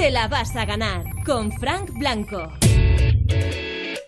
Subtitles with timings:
[0.00, 2.50] te la vas a ganar con Frank Blanco.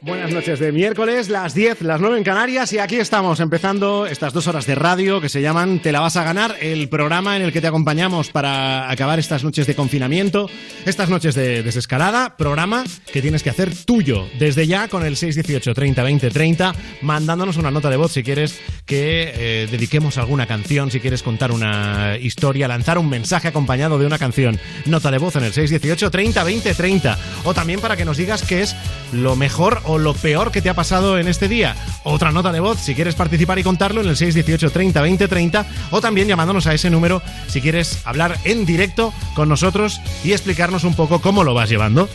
[0.00, 4.32] Buenas noches de miércoles, las 10, las 9 en Canarias y aquí estamos empezando estas
[4.32, 7.42] dos horas de radio que se llaman Te la vas a ganar, el programa en
[7.42, 10.50] el que te acompañamos para acabar estas noches de confinamiento,
[10.86, 12.82] estas noches de desescalada, programa
[13.12, 17.70] que tienes que hacer tuyo desde ya con el 618 30 20 30, mandándonos una
[17.70, 22.69] nota de voz si quieres que eh, dediquemos alguna canción, si quieres contar una historia,
[22.69, 26.75] lanzar un mensaje acompañado de una canción, nota de voz en el 618 30 20
[26.75, 28.76] 30 o también para que nos digas qué es
[29.13, 31.76] lo mejor o lo peor que te ha pasado en este día.
[32.05, 35.67] Otra nota de voz si quieres participar y contarlo en el 618 30 20 30
[35.91, 40.84] o también llamándonos a ese número si quieres hablar en directo con nosotros y explicarnos
[40.84, 42.09] un poco cómo lo vas llevando.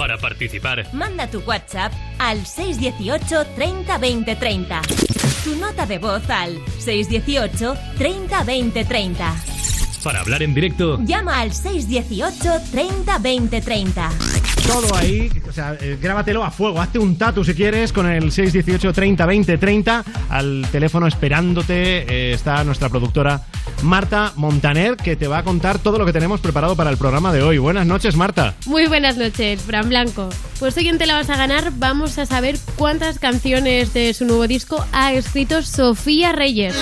[0.00, 4.80] Para participar, Manda tu WhatsApp al 618 30 20 30.
[5.44, 9.34] Tu nota de voz al 618 30 20 30.
[10.02, 14.10] para hablar en directo, Llama al 618 30 20 30.
[14.70, 18.30] Todo ahí, o sea, eh, grábatelo a fuego, hazte un tatu si quieres con el
[18.30, 23.42] 618 30 20 30 al teléfono esperándote eh, está nuestra productora
[23.82, 27.32] Marta Montaner que te va a contar todo lo que tenemos preparado para el programa
[27.32, 27.58] de hoy.
[27.58, 28.54] Buenas noches, Marta.
[28.66, 30.28] Muy buenas noches, Fran Blanco.
[30.60, 34.24] Pues hoy en Te la vas a ganar vamos a saber cuántas canciones de su
[34.24, 36.76] nuevo disco ha escrito Sofía Reyes.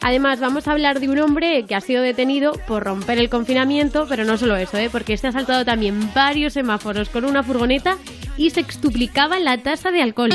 [0.00, 4.06] Además, vamos a hablar de un hombre que ha sido detenido por romper el confinamiento,
[4.08, 4.88] pero no solo eso, ¿eh?
[4.90, 7.96] porque este ha saltado también varios semáforos con una furgoneta
[8.36, 10.30] y se extuplicaba la tasa de alcohol.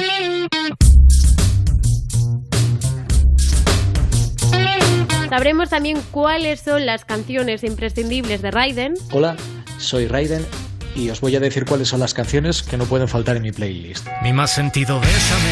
[5.29, 8.93] Sabremos también cuáles son las canciones imprescindibles de Raiden.
[9.11, 9.35] Hola,
[9.79, 10.45] soy Raiden
[10.95, 13.51] y os voy a decir cuáles son las canciones que no pueden faltar en mi
[13.51, 14.05] playlist.
[14.21, 15.51] Mi más sentido, bésame,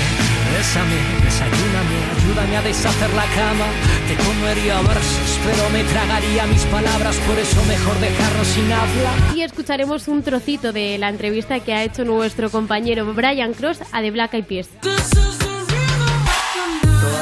[0.55, 1.90] bésame, desayúname,
[2.31, 3.65] ayúdame a deshacer la cama.
[4.07, 9.11] Te comería versos, pero me tragaría mis palabras, por eso mejor dejarnos sin habla.
[9.35, 14.01] Y escucharemos un trocito de la entrevista que ha hecho nuestro compañero Brian Cross a
[14.01, 14.69] The Black Eyed Peas.
[14.81, 14.95] Toda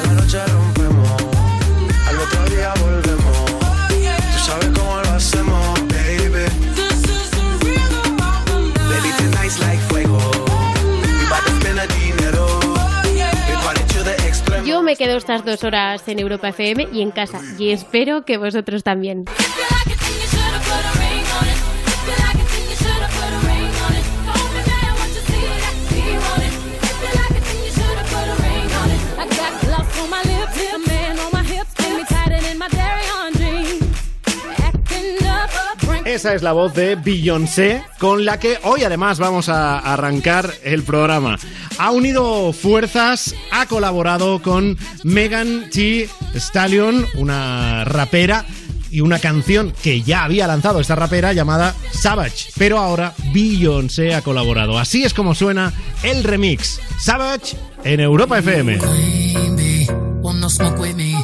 [0.04, 1.10] la noche rompemos,
[2.08, 3.38] al otro día volvemos.
[4.34, 5.49] Tú sabes cómo lo hacemos,
[14.90, 18.82] me quedo estas dos horas en Europa FM y en casa, y espero que vosotros
[18.82, 19.26] también.
[36.10, 40.82] Esa es la voz de Beyoncé con la que hoy además vamos a arrancar el
[40.82, 41.38] programa.
[41.78, 46.10] Ha unido fuerzas, ha colaborado con Megan T.
[46.36, 48.44] Stallion, una rapera
[48.90, 54.24] y una canción que ya había lanzado esta rapera llamada Savage, pero ahora Beyoncé ha
[54.24, 54.80] colaborado.
[54.80, 55.72] Así es como suena
[56.02, 58.80] el remix Savage en Europa FM.
[60.50, 61.16] No smoke with me.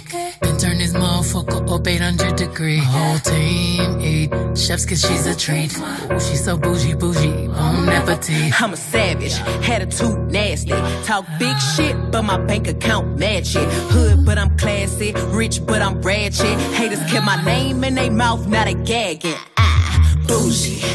[0.41, 2.77] Been turn this motherfucker up 800 degree.
[2.77, 5.75] Whole team eat chefs cause she's a treat.
[5.79, 8.61] Ooh, she's so bougie, bougie, bon appetit.
[8.61, 9.33] I'm a savage,
[9.67, 10.73] attitude nasty.
[11.05, 13.67] Talk big shit, but my bank account match it.
[13.89, 15.13] Hood, but I'm classy.
[15.29, 16.59] Rich, but I'm ratchet.
[16.75, 19.33] Haters kept my name in their mouth, not a gagging.
[19.57, 20.94] Ah, bougie.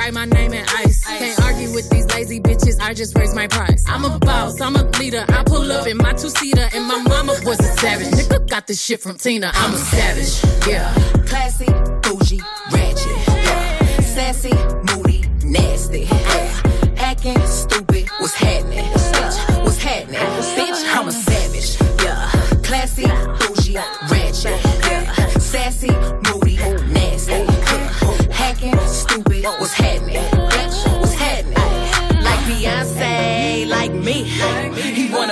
[0.00, 1.04] Write my name in ice.
[1.04, 2.80] Can't argue with these lazy bitches.
[2.80, 3.84] I just raise my price.
[3.86, 4.58] I'm a boss.
[4.58, 5.26] I'm a leader.
[5.28, 8.06] I pull up in my two seater, and my mama was a savage.
[8.06, 9.50] Nigga got this shit from Tina.
[9.52, 10.66] I'm a savage.
[10.66, 10.90] Yeah.
[11.26, 11.66] Classy,
[12.00, 12.40] bougie,
[12.72, 13.28] ratchet.
[13.28, 14.00] Yeah.
[14.00, 14.54] Sassy,
[14.88, 16.04] moody, nasty.
[16.04, 16.62] Yeah.
[16.96, 18.08] Acting stupid,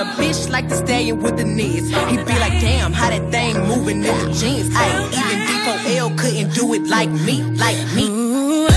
[0.05, 1.89] bitch like to stay with the knees.
[1.89, 4.69] He be like, damn, how that thing moving in the jeans.
[4.75, 8.07] Ay, even D4L couldn't do it like me, like me.
[8.09, 8.69] Ooh, oh,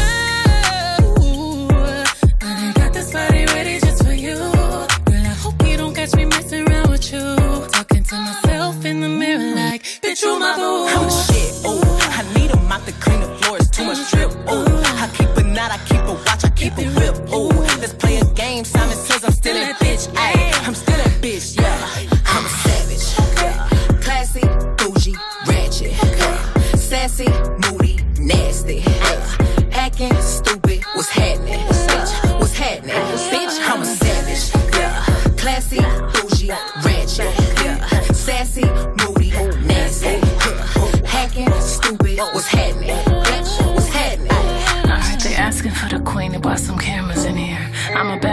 [2.42, 4.36] I got this body ready just for you.
[4.36, 7.36] Girl, I hope you don't catch me messing around with you.
[7.68, 10.86] Talking to myself in the mirror like, bitch, you my boo.
[10.88, 11.80] I'm the shit, ooh.
[12.18, 13.41] I need a mop to clean the floors,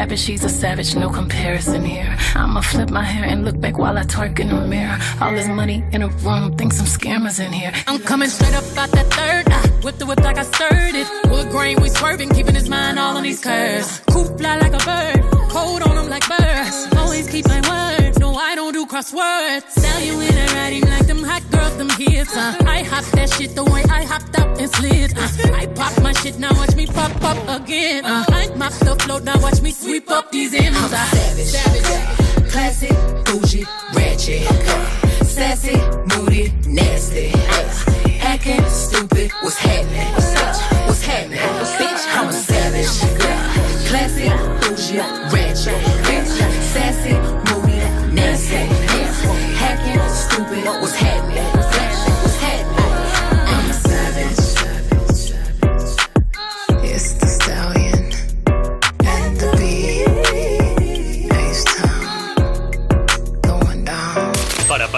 [0.09, 2.17] Bitch, she's a savage, no comparison here.
[2.33, 4.97] I'ma flip my hair and look back while I twerk in the mirror.
[5.21, 7.71] All this money in a room, think some scammers in here.
[7.85, 9.47] I'm coming straight up out that third.
[9.47, 11.07] Uh, I whip the whip like I stirred it.
[11.29, 14.01] Wood grain, we swerving, keeping his mind all on these curves.
[14.09, 15.21] Coop fly like a bird,
[15.51, 16.88] cold on them like birds.
[16.97, 18.19] Always keep my word.
[18.19, 18.58] No, I don't do
[18.89, 19.69] crosswords.
[19.69, 22.36] Sell you in a writing like them hot girls, them hits.
[22.36, 22.57] Uh.
[22.65, 25.15] I hop that shit the way I hopped up and slid.
[25.18, 25.30] Uh.
[25.53, 28.03] I pop my shit, now watch me pop up again.
[28.06, 28.25] Uh.
[28.30, 30.75] I mop the float, now watch me sweep up these M's.
[30.75, 31.06] I'm Uh.
[31.06, 31.51] savage.
[31.56, 32.51] savage.
[32.51, 32.89] Classy,
[33.25, 34.47] bougie, ratchet.
[35.27, 35.77] Sassy,
[36.09, 37.31] moody, nasty.
[38.21, 40.13] Acting stupid, what's happening?
[40.88, 41.39] What's happening?
[41.77, 42.94] Bitch, I'm a savage.
[43.88, 44.30] Classy,
[44.62, 44.97] bougie,
[45.31, 45.99] ratchet.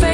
[0.00, 0.13] Fue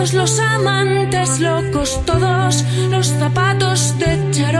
[0.00, 4.59] los amantes locos, todos los zapatos de charol.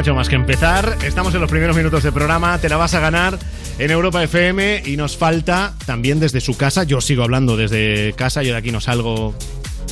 [0.00, 0.96] No ha hecho más que empezar.
[1.04, 2.56] Estamos en los primeros minutos del programa.
[2.58, 3.38] Te la vas a ganar
[3.78, 6.84] en Europa FM y nos falta también desde su casa.
[6.84, 9.34] Yo sigo hablando desde casa, yo de aquí no salgo,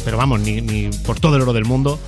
[0.06, 2.00] pero vamos, ni, ni por todo el oro del mundo.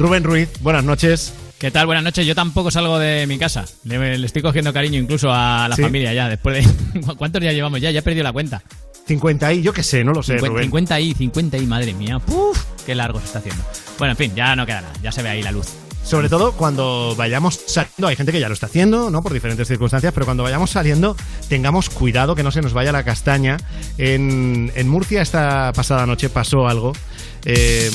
[0.00, 1.32] Rubén Ruiz, buenas noches.
[1.60, 1.86] ¿Qué tal?
[1.86, 2.26] Buenas noches.
[2.26, 3.64] Yo tampoco salgo de mi casa.
[3.84, 5.82] Le, le estoy cogiendo cariño incluso a la Sí.
[5.82, 6.28] familia ya.
[6.28, 7.00] Después de.
[7.16, 7.92] ¿Cuántos días llevamos ya?
[7.92, 8.64] Ya he perdido la cuenta.
[9.06, 10.64] 50 y yo qué sé, no lo sé, 50, Rubén.
[10.64, 12.18] 50 y 50 y, madre mía.
[12.18, 12.64] ¡Puf!
[12.84, 13.62] Qué largo se está haciendo.
[13.96, 14.94] Bueno, en fin, ya no queda nada.
[15.02, 15.68] Ya se ve ahí la luz.
[16.04, 19.22] Sobre todo cuando vayamos saliendo, hay gente que ya lo está haciendo, ¿no?
[19.22, 21.16] Por diferentes circunstancias, pero cuando vayamos saliendo,
[21.48, 23.56] tengamos cuidado que no se nos vaya la castaña.
[23.96, 26.92] En, en Murcia esta pasada noche pasó algo.
[27.46, 27.90] Eh,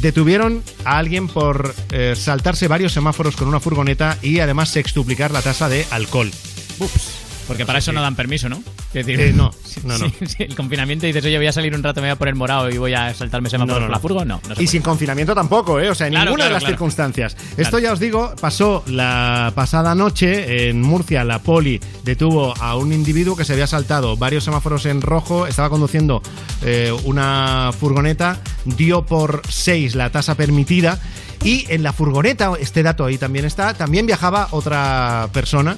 [0.00, 5.42] detuvieron a alguien por eh, saltarse varios semáforos con una furgoneta y además sextuplicar la
[5.42, 6.30] tasa de alcohol.
[6.78, 7.23] Ups.
[7.46, 8.62] Porque para eso no dan permiso, ¿no?
[8.92, 9.50] Es decir, Eh, no,
[9.84, 10.10] no, no.
[10.18, 12.34] si- si el confinamiento dices, oye, voy a salir un rato, me voy a poner
[12.34, 14.40] morado y voy a saltarme semáforos No, no, por la furgo, no.
[14.48, 15.90] no Y sin confinamiento tampoco, ¿eh?
[15.90, 16.72] O sea, en Claro, ninguna claro, de las claro.
[16.74, 17.36] circunstancias.
[17.56, 21.24] Esto ya os digo, pasó la pasada noche en Murcia.
[21.24, 25.68] La poli detuvo a un individuo que se había saltado varios semáforos en rojo, estaba
[25.70, 26.22] conduciendo
[26.62, 30.98] eh, una furgoneta, dio por 6 la tasa permitida.
[31.42, 35.76] Y en la furgoneta, este dato ahí también está, también viajaba otra persona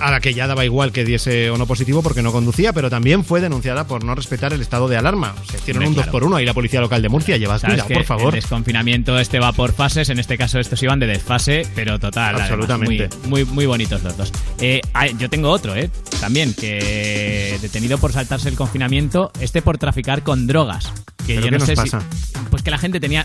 [0.00, 2.90] a la que ya daba igual que diese o no positivo porque no conducía, pero
[2.90, 5.34] también fue denunciada por no respetar el estado de alarma.
[5.50, 6.12] Se hicieron un 2 claro.
[6.12, 7.36] por 1 ahí la policía local de Murcia.
[7.36, 8.34] Llevas cuidado, por favor.
[8.34, 10.08] El desconfinamiento este va por fases.
[10.08, 12.34] En este caso, estos iban de desfase, pero total.
[12.36, 13.08] además, Absolutamente.
[13.26, 14.32] muy, muy, muy bonitos los dos.
[14.60, 14.80] Eh,
[15.18, 15.90] yo tengo otro, ¿eh?
[16.20, 20.92] También, que detenido por saltarse el confinamiento, este por traficar con drogas.
[21.26, 22.00] Que ¿Pero yo qué no nos sé pasa?
[22.00, 22.38] si.
[22.50, 23.24] Pues que la gente tenía.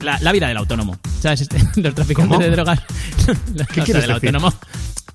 [0.00, 0.98] La, la vida del autónomo.
[1.20, 1.40] ¿Sabes?
[1.50, 2.38] Este- los traficantes ¿Cómo?
[2.44, 2.80] de drogas.
[3.72, 4.10] ¿Qué o sea, del decir?
[4.12, 4.52] autónomo.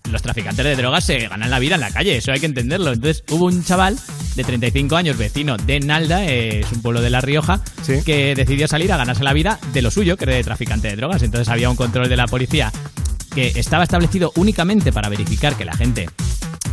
[0.09, 2.91] Los traficantes de drogas se ganan la vida en la calle, eso hay que entenderlo.
[2.91, 3.97] Entonces hubo un chaval
[4.35, 7.61] de 35 años, vecino de Nalda, eh, es un pueblo de La Rioja,
[8.05, 10.95] que decidió salir a ganarse la vida de lo suyo, que era de traficante de
[10.95, 11.23] drogas.
[11.23, 12.71] Entonces había un control de la policía
[13.33, 16.09] que estaba establecido únicamente para verificar que la gente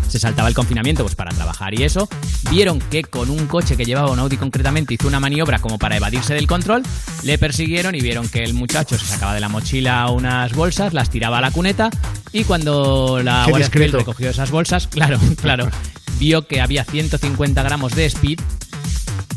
[0.08, 2.08] se saltaba el confinamiento pues para trabajar y eso,
[2.50, 5.96] vieron que con un coche que llevaba un Audi concretamente hizo una maniobra como para
[5.96, 6.82] evadirse del control,
[7.22, 11.10] le persiguieron y vieron que el muchacho se sacaba de la mochila unas bolsas, las
[11.10, 11.90] tiraba a la cuneta
[12.32, 15.68] y cuando la Guardia Civil recogió esas bolsas, claro, claro,
[16.18, 18.40] vio que había 150 gramos de speed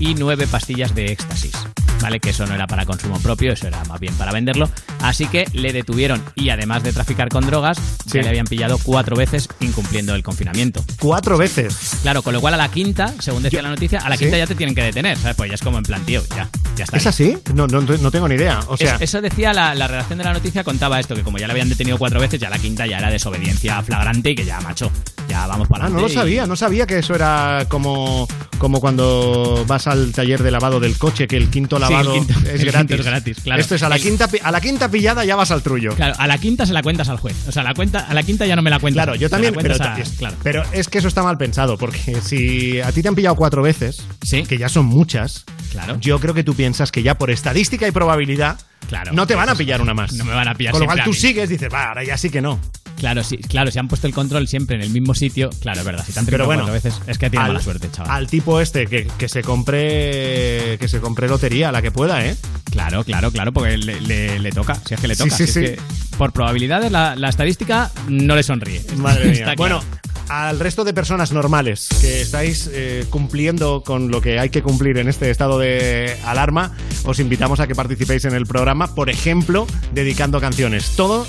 [0.02, 1.54] y 9 pastillas de éxtasis.
[2.02, 2.20] ¿Vale?
[2.20, 4.68] Que eso no era para consumo propio, eso era más bien para venderlo.
[5.04, 7.78] Así que le detuvieron y además de traficar con drogas,
[8.08, 10.84] ya le habían pillado cuatro veces incumpliendo el confinamiento.
[11.00, 12.00] Cuatro veces.
[12.02, 14.24] Claro, con lo cual a la quinta, según decía la noticia, a la ¿Sí?
[14.24, 15.38] quinta ya te tienen que detener, ¿sabes?
[15.38, 16.98] Pues ya es como en plan, tío, ya, ya está.
[16.98, 17.38] ¿Es así?
[17.54, 18.62] No, no, no tengo ni idea.
[18.68, 21.38] O sea, Eso, eso decía la, la redacción de la noticia, contaba esto, que como
[21.38, 24.46] ya le habían detenido cuatro veces, ya la quinta ya era desobediencia flagrante y que
[24.46, 24.92] ya, macho,
[25.30, 26.16] ya vamos para Ah, no adelante.
[26.16, 28.28] lo y- sabía, no sabía que eso era como,
[28.58, 32.16] como cuando vas al taller de lavado del coche, que el quinto Sí, el lavado
[32.16, 33.00] el es quinto gratis.
[33.00, 33.62] es gratis, claro.
[33.62, 35.96] Esto es a la, El- quinta, a la quinta pillada ya vas al trullo.
[35.96, 37.36] Claro, a la quinta se la cuentas al juez.
[37.48, 39.04] O sea, a la, cuenta, a la quinta ya no me la cuentas.
[39.06, 40.36] Claro, yo también, pero, a- es, claro.
[40.44, 43.62] pero es que eso está mal pensado, porque si a ti te han pillado cuatro
[43.62, 44.02] veces,
[44.48, 45.98] que ya son muchas, Claro.
[46.02, 49.48] yo creo que tú piensas que ya por estadística y probabilidad Claro, no te van
[49.48, 50.12] a pillar una más.
[50.14, 52.30] No me van a pillar Con lo cual tú sigues, dices, va, ahora ya sí
[52.30, 52.60] que no.
[52.98, 55.86] Claro, sí, claro, si han puesto el control siempre en el mismo sitio, claro, es
[55.86, 56.04] verdad.
[56.06, 58.12] Si te han Pero bueno, veces, es que tiene al- mala suerte, chaval.
[58.12, 62.26] Al tipo este que, que se compre que se compre lotería, a la que pueda,
[62.26, 62.36] ¿eh?
[62.72, 65.30] Claro, claro, claro, porque le, le- le toca, si es que le toca.
[65.32, 65.60] sí, si es sí.
[65.62, 65.80] que
[66.18, 68.84] por probabilidades la, la estadística no le sonríe.
[68.98, 69.44] Madre mía.
[69.44, 69.58] Claro.
[69.58, 69.84] Bueno,
[70.30, 74.98] al resto de personas normales que estáis eh, cumpliendo con lo que hay que cumplir
[75.00, 76.72] en este estado de alarma,
[77.04, 80.92] os invitamos a que participéis en el programa, por ejemplo, dedicando canciones.
[80.96, 81.28] Todo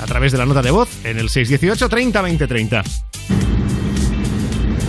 [0.00, 2.84] a través de la nota de voz en el 618 30 20 30.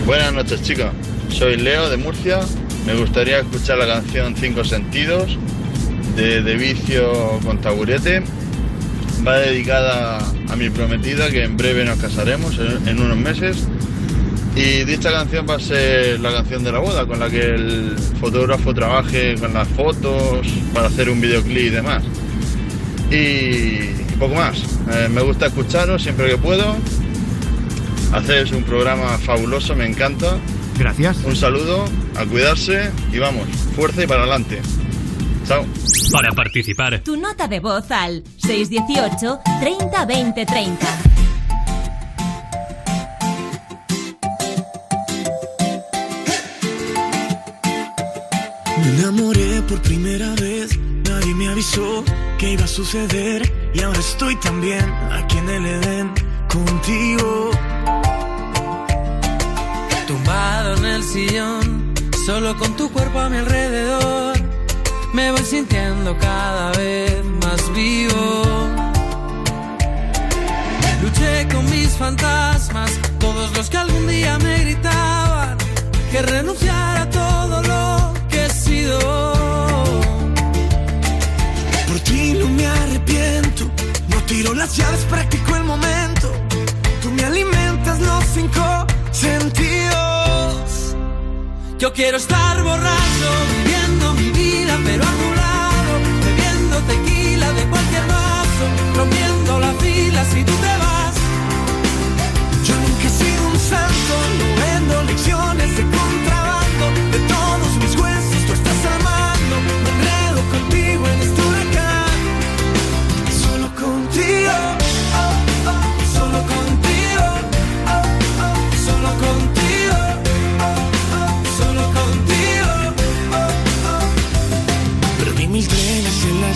[0.06, 0.90] Buenas noches, chicos.
[1.28, 2.40] Soy Leo de Murcia.
[2.86, 5.38] Me gustaría escuchar la canción Cinco Sentidos
[6.16, 8.22] de De Vicio con Taburete.
[9.26, 13.68] Va dedicada a mi prometida que en breve nos casaremos en, en unos meses.
[14.56, 17.96] Y dicha canción va a ser la canción de la boda, con la que el
[18.20, 22.02] fotógrafo trabaje con las fotos para hacer un videoclip y demás.
[23.10, 24.62] Y poco más.
[24.92, 26.76] Eh, me gusta escucharos siempre que puedo.
[28.12, 30.36] Hacéis un programa fabuloso, me encanta.
[30.78, 31.24] Gracias.
[31.24, 31.86] Un saludo,
[32.16, 34.60] a cuidarse y vamos, fuerza y para adelante.
[35.46, 35.64] Chao.
[36.12, 40.86] Para participar, Tu nota de voz al 618 30 20 30.
[48.82, 52.04] Me enamoré por primera vez, nadie me avisó
[52.38, 56.14] que iba a suceder y ahora estoy también aquí en el Edén
[56.48, 57.50] contigo.
[60.06, 61.94] Tumbado en el sillón,
[62.26, 64.36] solo con tu cuerpo a mi alrededor,
[65.12, 68.50] me voy sintiendo cada vez más vivo.
[72.00, 75.58] fantasmas, todos los que algún día me gritaban
[76.10, 79.39] que renunciara a todo lo que he sido.
[84.30, 86.30] Tiro las llaves, practico el momento.
[87.02, 90.94] Tú me alimentas los cinco sentidos.
[91.78, 95.92] Yo quiero estar borracho, viviendo mi vida, pero a tu lado,
[96.26, 98.64] bebiendo tequila de cualquier vaso,
[98.98, 100.59] rompiendo la fila si tú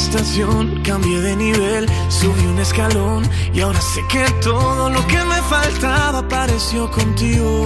[0.04, 3.22] estación, cambié de nivel, subí un escalón
[3.54, 7.64] y ahora sé que todo lo que me faltaba apareció contigo.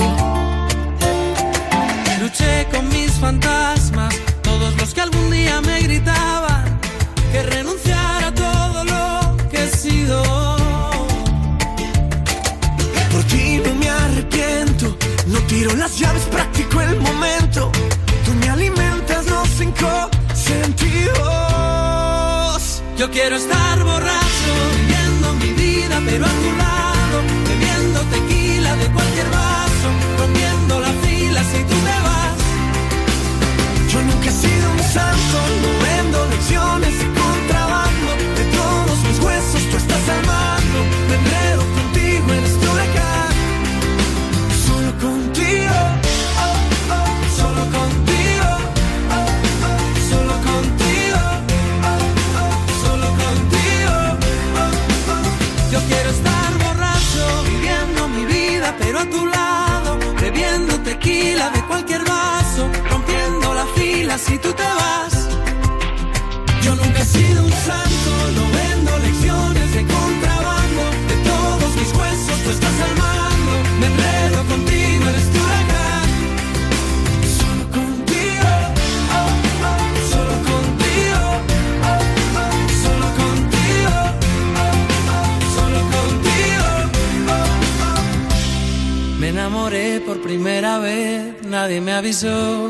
[2.21, 6.79] Luché con mis fantasmas, todos los que algún día me gritaban
[7.33, 10.23] que renunciara a todo lo que he sido.
[13.13, 14.97] Por ti no me arrepiento,
[15.27, 17.73] no tiro las llaves, practico el momento.
[18.25, 19.89] Tú me alimentas los cinco
[20.35, 21.48] sentidos.
[22.99, 29.31] Yo quiero estar borracho, viviendo mi vida, pero a tu lado, bebiendo tequila de cualquier
[29.31, 32.39] vaso, rompiendo la fila si tú te vas.
[33.93, 37.18] Yo nunca he sido un santo, no vendo lecciones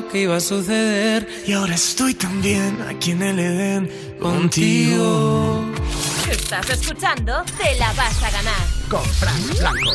[0.09, 1.29] que iba a suceder.
[1.47, 3.91] Y ahora estoy también aquí en el Edén
[4.21, 5.65] contigo.
[6.31, 8.67] Estás escuchando Te la vas a ganar.
[8.89, 9.93] Con Fran Blanco.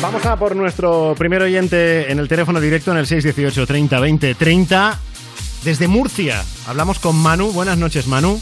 [0.00, 4.34] Vamos a por nuestro primer oyente en el teléfono directo en el 618 30 20
[4.34, 4.98] 30
[5.62, 6.42] desde Murcia.
[6.66, 7.52] Hablamos con Manu.
[7.52, 8.40] Buenas noches, Manu.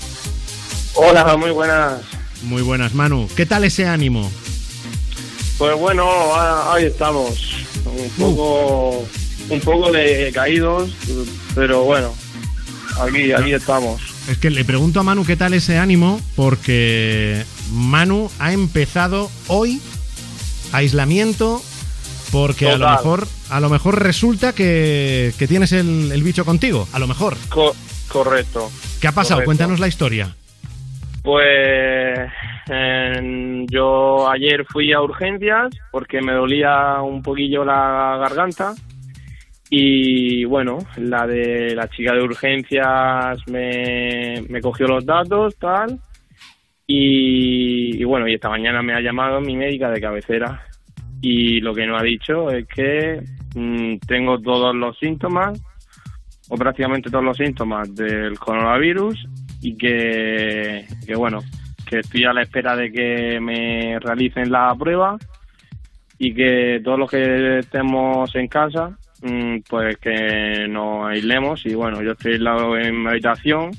[0.94, 2.19] Hola, muy buenas.
[2.42, 3.28] Muy buenas, Manu.
[3.36, 4.30] ¿Qué tal ese ánimo?
[5.58, 6.08] Pues bueno,
[6.72, 7.38] ahí estamos.
[7.84, 9.06] Un poco,
[9.50, 10.90] un poco de caídos,
[11.54, 12.14] pero bueno,
[13.00, 14.00] aquí, aquí estamos.
[14.28, 19.80] Es que le pregunto a Manu qué tal ese ánimo porque Manu ha empezado hoy
[20.72, 21.62] aislamiento
[22.30, 26.86] porque a lo mejor a lo mejor resulta que, que tienes el, el bicho contigo,
[26.92, 27.36] a lo mejor.
[27.48, 27.74] Co-
[28.08, 28.70] correcto.
[29.00, 29.36] ¿Qué ha pasado?
[29.36, 29.46] Correcto.
[29.46, 30.36] Cuéntanos la historia.
[31.22, 32.18] Pues
[33.70, 38.72] yo ayer fui a urgencias porque me dolía un poquillo la garganta
[39.68, 46.00] y bueno, la de la chica de urgencias me, cogió los datos, tal,
[46.86, 50.66] y, y bueno, y esta mañana me ha llamado mi médica de cabecera
[51.22, 53.22] y lo que no ha dicho es que
[53.54, 55.60] mm, tengo todos los síntomas
[56.48, 59.24] o prácticamente todos los síntomas del coronavirus
[59.62, 61.40] y que, bueno,
[61.88, 65.18] que estoy a la espera de que me realicen la prueba
[66.18, 72.02] y que todos los que estemos en casa, mm, pues que nos aislemos y bueno,
[72.02, 73.70] yo estoy aislado en mi habitación,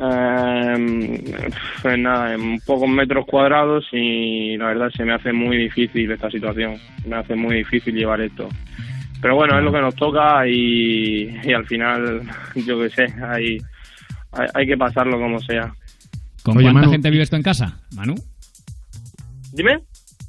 [0.00, 6.30] eh, nada, en pocos metros cuadrados y la verdad se me hace muy difícil esta
[6.30, 8.48] situación, me hace muy difícil llevar esto.
[9.20, 12.22] Pero bueno, es lo que nos toca y, y al final,
[12.54, 13.58] yo qué sé, hay,
[14.32, 15.74] hay, hay que pasarlo como sea.
[16.42, 18.14] ¿Con Oye, cuánta Manu, gente vives tú en casa, Manu?
[19.52, 19.80] Dime.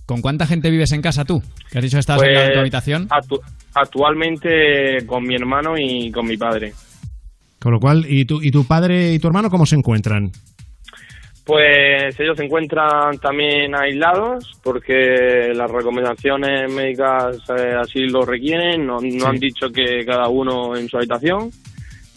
[0.06, 1.42] ¿Con cuánta gente vives en casa tú?
[1.72, 3.08] Que has dicho que estabas en, tu habitación.
[3.10, 3.40] actu-
[3.74, 6.74] actualmente con mi hermano y con mi padre.
[7.60, 10.32] Con lo cual, ¿y tu, ¿y tu padre y tu hermano cómo se encuentran?
[11.46, 18.86] Pues ellos se encuentran también aislados porque las recomendaciones médicas eh, así lo requieren.
[18.86, 19.20] No, no Sí.
[19.26, 21.52] han dicho que cada uno en su habitación.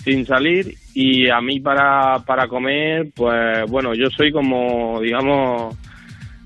[0.04, 5.76] sin salir y a mí para, para comer, pues bueno, yo soy como, digamos,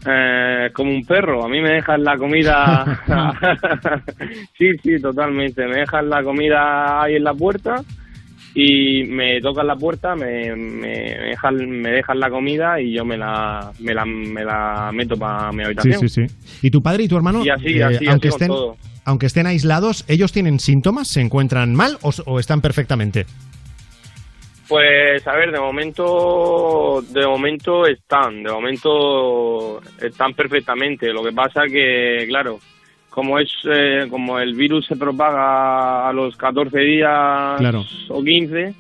[0.07, 1.45] eh, como un perro.
[1.45, 2.85] A mí me dejan la comida.
[4.59, 5.67] sí, sí, totalmente.
[5.67, 7.75] Me dejan la comida ahí en la puerta
[8.55, 10.89] y me tocan la puerta, me, me,
[11.29, 15.53] dejan, me dejan la comida y yo me la, me la, me la meto para
[15.53, 16.09] mi Sí, habitación.
[16.09, 16.67] sí, sí.
[16.67, 18.77] ¿Y tu padre y tu hermano, Y así, eh, así, así aunque, con estén, todo.
[19.05, 21.09] aunque estén aislados, ellos tienen síntomas?
[21.09, 23.27] ¿Se encuentran mal o, o están perfectamente?
[24.69, 31.11] Pues a ver, de momento, de momento están, de momento están perfectamente.
[31.13, 32.59] Lo que pasa que, claro,
[33.09, 37.83] como es, eh, como el virus se propaga a los 14 días Claro.
[38.11, 38.75] o 15,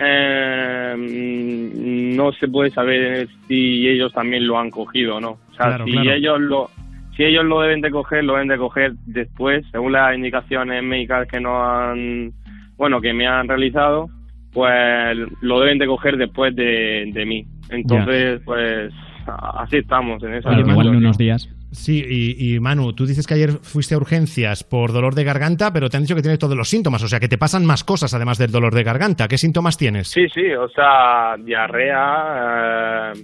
[0.00, 5.30] eh, no se puede saber si ellos también lo han cogido o no.
[5.50, 6.10] O sea, Claro, si claro.
[6.12, 6.70] ellos lo,
[7.16, 11.28] si ellos lo deben de coger, lo deben de coger después, según las indicaciones médicas
[11.28, 12.32] que no han,
[12.76, 14.08] bueno, que me han realizado,
[14.52, 17.44] pues lo deben de coger después de, de mí.
[17.70, 18.92] Entonces, pues
[19.26, 20.96] así estamos en esa Oye, Igual en situación.
[20.96, 21.48] unos días.
[21.72, 25.72] Sí, y, y Manu, tú dices que ayer fuiste a urgencias por dolor de garganta,
[25.72, 27.84] pero te han dicho que tienes todos los síntomas, o sea que te pasan más
[27.84, 29.28] cosas además del dolor de garganta.
[29.28, 30.08] ¿Qué síntomas tienes?
[30.08, 33.22] Sí, sí, o sea, diarrea, eh,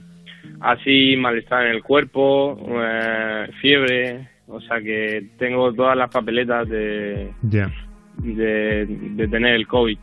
[0.61, 7.33] así malestar en el cuerpo, eh, fiebre, o sea que tengo todas las papeletas de,
[7.43, 9.99] de, de tener el COVID.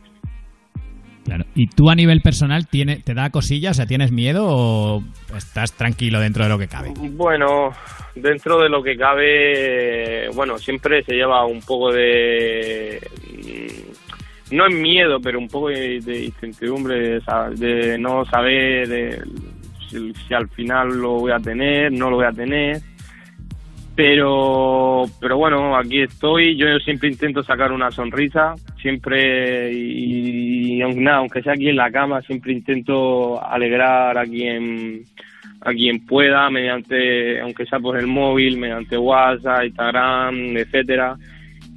[1.24, 1.44] Claro.
[1.54, 3.72] ¿Y tú a nivel personal tiene, te da cosillas?
[3.72, 5.00] O sea, ¿tienes miedo o
[5.36, 6.92] estás tranquilo dentro de lo que cabe?
[7.12, 7.70] Bueno,
[8.14, 13.00] dentro de lo que cabe, bueno, siempre se lleva un poco de...
[13.32, 17.20] mm, No es miedo, pero un poco de, de incertidumbre, de,
[17.56, 19.24] de no saber
[19.88, 22.76] si, si al final lo voy a tener, no lo voy a tener.
[23.96, 26.56] Pero, pero bueno, aquí estoy.
[26.56, 31.76] Yo siempre intento sacar una sonrisa, siempre y, y aunque nada, aunque sea aquí en
[31.76, 35.04] la cama, siempre intento alegrar a quien
[35.60, 41.16] a quien pueda, mediante, aunque sea por el móvil, mediante WhatsApp, Instagram, etcétera.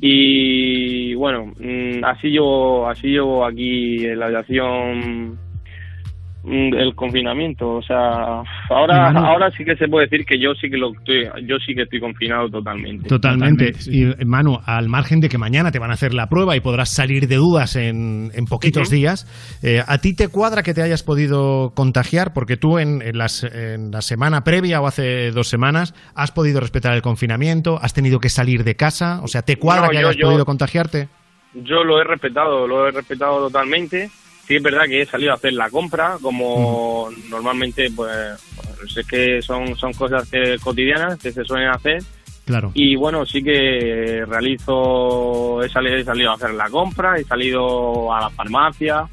[0.02, 5.40] Y bueno, mm, así llevo, así llevo aquí en la habitación
[6.50, 7.68] el confinamiento.
[7.76, 9.26] O sea, ahora, Manu.
[9.26, 11.84] ahora sí que se puede decir que yo sí que lo estoy, yo sí que
[11.84, 13.08] estoy confinado totalmente.
[13.10, 13.72] Totalmente.
[13.88, 16.94] Y Manu, al margen de que mañana te van a hacer la prueba y podrás
[16.94, 19.26] salir de dudas en, en poquitos días,
[19.64, 22.32] eh, ¿a ti te cuadra que te hayas podido contagiar?
[22.34, 26.60] Porque tú en, en las- en la semana previa o hace dos semanas has podido
[26.60, 29.96] respetar el confinamiento, has tenido que salir de casa, o sea, ¿te cuadra No, que
[30.02, 31.10] yo- hayas yo- podido contagiarte?
[31.54, 34.10] Yo lo he respetado, lo he respetado totalmente.
[34.48, 38.10] Sí es verdad que he salido a hacer la compra, como normalmente, pues,
[38.80, 42.02] pues, es que son, son cosas que- cotidianas que se suelen hacer.
[42.46, 42.72] Claro.
[42.74, 48.14] Y bueno, sí que realizo, he salido, he salido a hacer la compra, he salido
[48.14, 49.06] a la farmacia,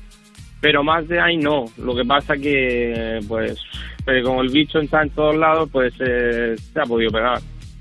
[0.61, 1.65] pero más de ahí no.
[1.79, 3.59] Lo que pasa que, pues,
[4.07, 7.41] eh, como el bicho está en todos lados, pues eh, se ha podido pegar.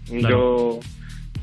[0.09, 0.29] Claro.
[0.29, 0.79] Yo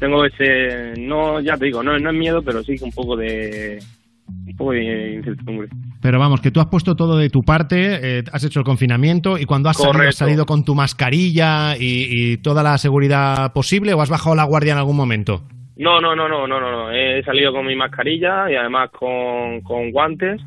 [0.01, 3.16] tengo ese, no, ya te digo, no, no es miedo, pero sí que un poco
[3.16, 3.79] de,
[4.27, 5.68] un poco de incertidumbre.
[6.03, 9.37] Pero vamos, que tú has puesto todo de tu parte, eh, has hecho el confinamiento
[9.39, 13.93] y cuando has salido, has salido con tu mascarilla y, y toda la seguridad posible
[13.93, 15.43] o has bajado la guardia en algún momento.
[15.77, 16.93] No, no, no, no, no, no, no.
[16.93, 20.41] He salido con mi mascarilla y además con, con guantes.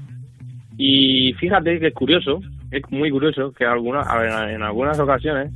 [0.78, 2.39] Y fíjate que es curioso,
[2.72, 5.52] es muy curioso que alguna, a ver, en algunas ocasiones,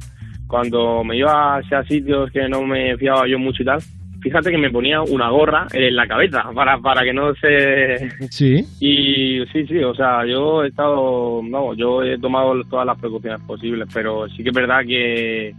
[0.48, 3.80] cuando me iba hacia sitios que no me fiaba yo mucho y tal,
[4.28, 8.10] fíjate que me ponía una gorra en la cabeza para, para que no se...
[8.30, 8.66] Sí.
[8.80, 13.42] Y sí, sí, o sea, yo he estado, vamos, yo he tomado todas las precauciones
[13.42, 15.54] posibles, pero sí que es verdad que,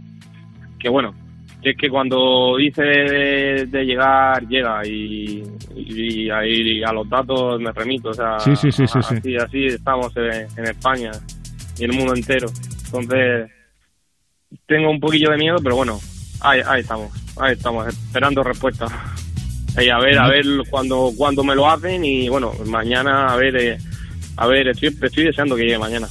[0.79, 1.13] que bueno,
[1.61, 5.43] que es que cuando dice de, de llegar, llega y,
[5.75, 9.15] y, ahí a los datos me remito, o sea, Sí, sí, sí, sí, sí.
[9.15, 11.11] Así, así estamos en, en España
[11.77, 12.47] y en el mundo entero.
[12.85, 13.51] Entonces,
[14.65, 15.99] tengo un poquillo de miedo, pero bueno,
[16.41, 18.87] ahí, ahí estamos, ahí estamos, esperando respuesta.
[19.77, 23.55] Y a ver, a ver cuando, cuando me lo hacen y bueno, mañana a ver,
[23.55, 23.77] eh,
[24.35, 26.07] a ver, estoy, estoy deseando que llegue mañana.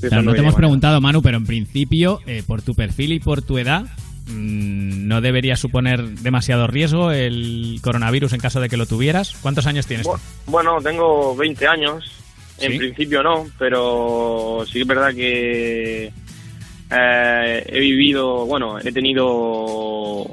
[0.00, 3.42] Claro, no te hemos preguntado, Manu, pero en principio, eh, por tu perfil y por
[3.42, 3.84] tu edad,
[4.28, 9.34] mm, no debería suponer demasiado riesgo el coronavirus en caso de que lo tuvieras.
[9.42, 10.06] ¿Cuántos años tienes?
[10.06, 10.12] tú?
[10.46, 12.12] Bueno, tengo 20 años.
[12.58, 12.78] En ¿Sí?
[12.78, 16.12] principio no, pero sí que es verdad que
[16.90, 20.24] eh, he vivido, bueno, he tenido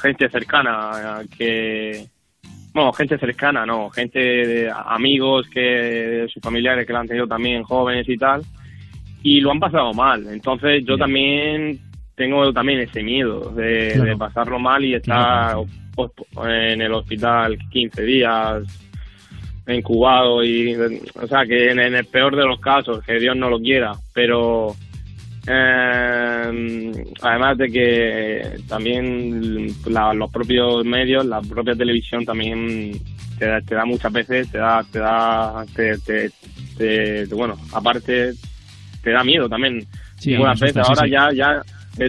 [0.00, 2.06] gente cercana que,
[2.72, 7.62] bueno, gente cercana, no, gente, de amigos que, sus familiares que lo han tenido también
[7.62, 8.42] jóvenes y tal,
[9.22, 10.26] y lo han pasado mal.
[10.28, 11.78] Entonces yo también
[12.14, 14.04] tengo también ese miedo de, Claro.
[14.04, 16.10] de pasarlo mal y estar Claro, pues,
[16.48, 18.62] en el hospital 15 días,
[19.68, 23.50] incubado y, o sea, que en, en el peor de los casos, que Dios no
[23.50, 24.74] lo quiera, pero
[25.46, 32.92] eh, además de que también la- los propios medios, la propia televisión también
[33.38, 36.30] te da, te da muchas veces, te da, te da, te, te-
[36.76, 38.32] te- bueno, aparte
[39.02, 39.86] te da miedo también.
[40.18, 41.10] Sí, veces, ahora sí.
[41.10, 41.62] ya, ya,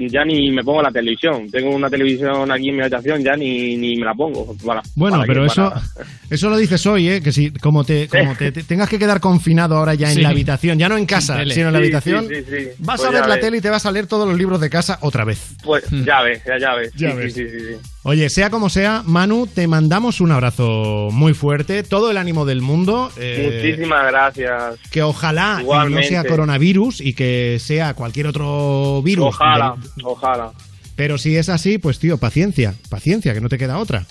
[0.10, 1.50] ya ni me pongo la televisión.
[1.50, 4.56] Tengo una televisión aquí en mi habitación, ya ni, ni me la pongo.
[4.66, 7.22] para- Bueno, para pero que- eso, para- eso lo dices hoy, ¿eh?
[7.22, 10.22] Que si como te, como te, te tengas que quedar confinado ahora ya en Sí.
[10.22, 12.68] la habitación, ya no en casa, sino en la habitación, sí, sí, sí.
[12.80, 13.44] vas Pues a ver ya la ves.
[13.44, 15.56] tele y te vas a leer todos los libros de casa otra vez.
[15.64, 16.92] Pues ya ves, ya, ya ves.
[16.96, 17.34] Ya Sí, ves.
[17.34, 17.76] sí, sí, sí, sí.
[18.10, 22.62] Oye, sea como sea, Manu, te mandamos un abrazo muy fuerte, todo el ánimo del
[22.62, 23.12] mundo.
[23.18, 24.80] eh, Muchísimas gracias.
[24.90, 29.26] que ojalá no sea coronavirus y que sea cualquier otro virus.
[29.28, 30.52] Ojalá, De- ojalá.
[30.96, 34.06] Pero si es así, pues tío, paciencia, paciencia, que no te queda otra.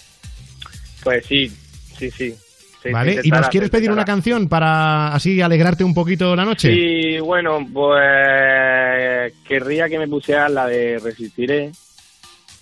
[1.02, 1.50] Pues sí,
[1.98, 2.34] sí, sí.
[2.92, 3.20] ¿Vale?
[3.24, 6.70] ¿Y nos quieres pedir una canción para así alegrarte un poquito la noche?
[6.70, 11.72] Sí, bueno, pues querría que me pusieras la de Resistiré.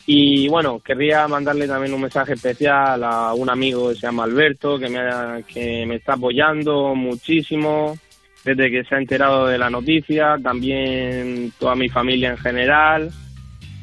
[0.06, 4.78] Y bueno, querría mandarle también un mensaje especial a un amigo que se llama Alberto,
[4.78, 7.96] que me, ha- que me está apoyando muchísimo
[8.44, 13.10] desde que se ha enterado de la noticia, también toda mi familia en general,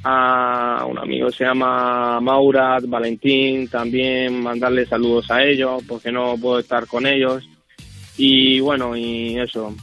[0.03, 6.36] a un amigo que se llama Maurat, Valentín, también mandarle saludos a ellos, porque no
[6.38, 7.43] puedo estar con ellos.
[8.17, 9.73] Y bueno, y eso,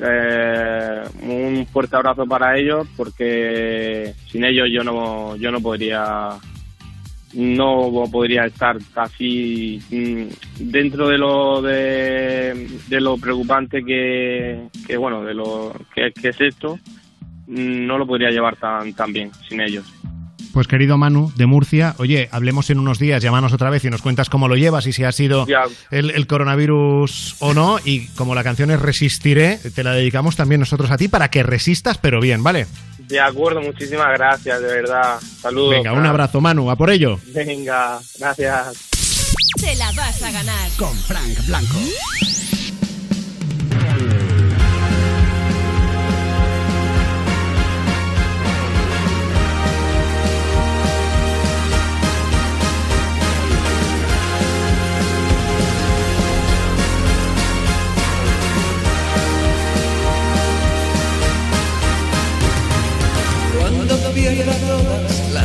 [0.00, 6.38] eh, un fuerte abrazo para ellos, porque sin ellos yo no, yo no podría
[7.34, 15.34] no podría estar así mm, dentro de lo de, lo preocupante que, que bueno de
[15.34, 16.78] lo que, que es esto
[17.46, 19.84] mm, no lo podría llevar tan tan bien sin ellos
[20.52, 24.02] Pues querido Manu, de Murcia, oye, hablemos en unos días, llámanos otra vez y nos
[24.02, 25.46] cuentas cómo lo llevas y si ha sido
[25.90, 27.78] el, el coronavirus o no.
[27.84, 31.42] Y como la canción es Resistiré, te la dedicamos también nosotros a ti para que
[31.42, 32.66] resistas, pero bien, ¿vale?
[32.98, 37.18] de acuerdo muchísimas gracias de verdad saludos Venga, un abrazo, Manu, a por ello.
[37.32, 38.88] venga gracias
[39.58, 40.70] Te la vas a ganar.
[40.76, 41.78] Con Frank Blanco.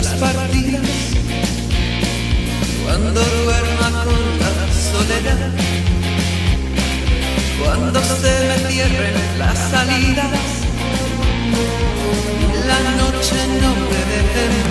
[0.07, 0.81] Partidas,
[2.83, 4.51] cuando duerma con la
[4.91, 5.51] soledad,
[7.63, 10.39] cuando se me cierren las salidas,
[12.67, 14.63] la noche no me deje.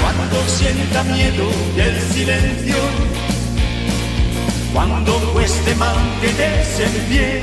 [0.00, 2.76] Cuando sienta miedo del silencio,
[4.72, 7.42] cuando cueste mantenerse en pie,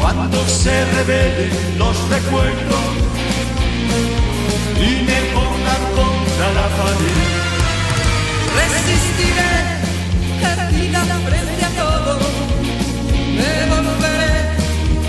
[0.00, 2.98] cuando se revelen los recuerdos
[4.80, 7.38] y me pongan contra la pared.
[8.58, 9.54] Resistiré,
[10.42, 12.18] erguida frente a todo,
[13.38, 14.36] me volveré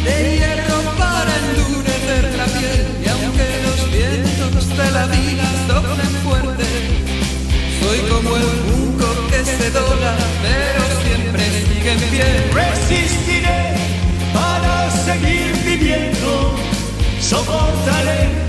[0.05, 6.67] de hierro para endurecer la piel y aunque los vientos de la vida soplen fuerte,
[7.79, 12.27] soy como el junco que se dobla, pero siempre sigue en pie.
[12.53, 13.61] Resistiré
[14.33, 16.55] para seguir viviendo,
[17.21, 18.48] soportaré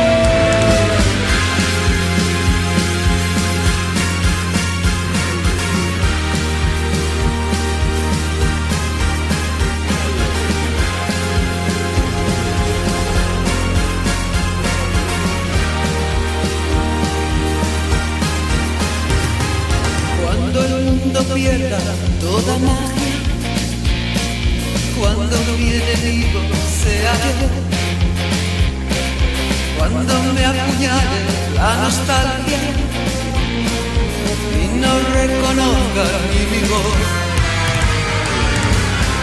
[21.11, 21.77] Mundo pierda
[22.21, 23.15] toda magia,
[24.97, 26.39] cuando mi enemigo
[26.81, 27.49] sea yo,
[29.77, 31.19] cuando me apuñale
[31.55, 32.61] la nostalgia
[34.55, 37.01] y no reconozca ni mi voz.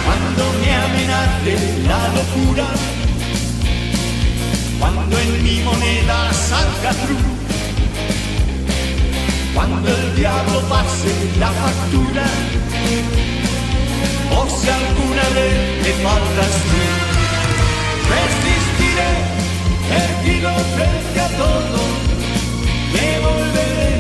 [0.05, 1.53] Cuando me amenace
[1.87, 2.67] la locura,
[4.79, 7.48] cuando en mi moneda salga cruz,
[9.59, 12.27] cuando el diablo pase la factura,
[14.39, 16.81] o si alguna vez me faltas tú,
[18.15, 19.13] resistiré,
[20.05, 21.81] erguido frente a todo,
[22.95, 23.95] me volveré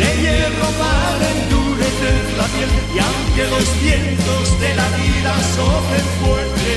[0.00, 6.70] de hierro para endurecer la piel y aunque los vientos de la vida soplen fuerte,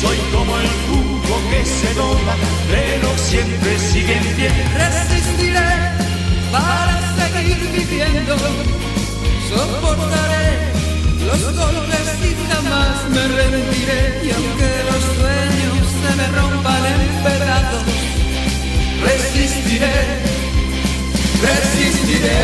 [0.00, 2.34] soy como el jugo que se toma,
[2.70, 4.50] pero siempre sigue en pie.
[4.76, 5.98] Resistiré
[6.52, 8.36] para seguir viviendo,
[9.48, 10.48] soportaré
[11.26, 14.00] los golpes y jamás me rendiré.
[14.24, 17.84] Y aunque los sueños se me rompan en pedazos,
[19.02, 19.96] resistiré,
[21.42, 22.38] resistiré.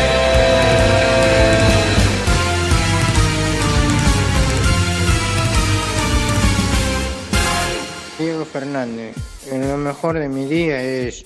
[8.17, 9.15] Diego Fernández,
[9.51, 11.25] lo mejor de mi día es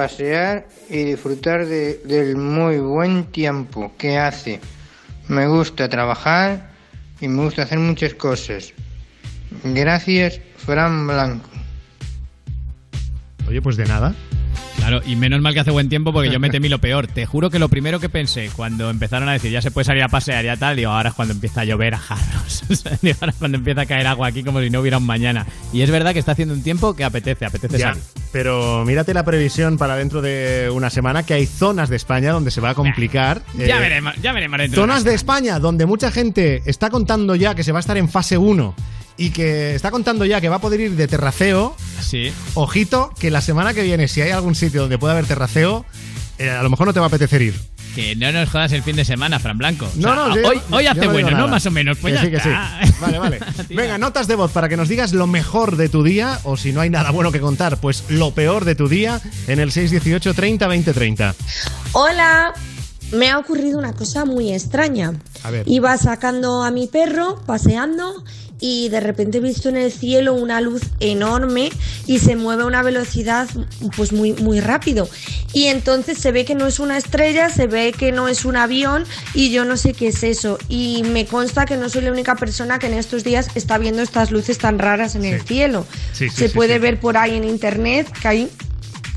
[0.00, 4.60] pasear y disfrutar de- del muy buen tiempo que hace.
[5.26, 6.68] Me gusta trabajar
[7.18, 8.74] y me gusta hacer muchas cosas.
[9.64, 11.48] Gracias, Fran Blanco.
[13.48, 14.14] Oye, pues de nada.
[14.86, 17.08] Claro, y menos mal que hace buen tiempo porque yo me temí lo peor.
[17.08, 20.02] Te juro que lo primero que pensé cuando empezaron a decir ya se puede salir
[20.04, 22.62] a pasear ya tal, digo, ahora es cuando empieza a llover a jarros.
[23.02, 25.44] Digo, ahora es cuando empieza a caer agua aquí como si no hubiera un mañana.
[25.72, 28.02] Y es verdad que está haciendo un tiempo que apetece, apetece Ya, salir.
[28.32, 32.50] pero mírate la previsión para dentro de una semana que hay zonas de España donde
[32.52, 33.42] se va a complicar.
[33.58, 36.90] Ya Eh, veremos, ya veremos dentro de Zonas una de España donde mucha gente está
[36.90, 38.74] contando ya que se va a estar en fase 1
[39.16, 41.76] y que está contando ya que va a poder ir de terraceo.
[42.00, 42.32] Sí.
[42.54, 45.84] Ojito, que la semana que viene, si hay algún sitio donde pueda haber terraceo,
[46.38, 47.54] eh, a lo mejor no te va a apetecer ir.
[47.94, 49.86] Que no nos jodas el fin de semana, Fran Blanco.
[49.86, 51.48] O No, sea, no, sí, hoy, hoy hace no bueno, ¿no?
[51.48, 51.96] Más o menos.
[51.96, 52.92] Pues Que ya sí, que sí.
[53.00, 53.40] Vale, vale.
[53.70, 56.72] Venga, notas de voz para que nos digas lo mejor de tu día o si
[56.74, 60.34] no hay nada bueno que contar, pues lo peor de tu día en el 618
[60.34, 61.34] 30 20 30.
[61.92, 62.52] Hola,
[63.12, 65.14] me ha ocurrido una cosa muy extraña.
[65.42, 65.64] A ver.
[65.66, 68.24] Iba sacando a mi perro, paseando,
[68.60, 71.70] y de repente he visto en el cielo una luz enorme
[72.06, 73.48] y se mueve a una velocidad
[73.96, 75.08] pues muy, muy rápido.
[75.52, 78.56] Y entonces se ve que no es una estrella, se ve que no es un
[78.56, 80.58] avión y yo no sé qué es eso.
[80.68, 84.02] Y me consta que no soy la única persona que en estos días está viendo
[84.02, 85.86] estas luces tan raras en el cielo.
[86.12, 88.50] Sí, sí, se puede ver por ahí en internet que hay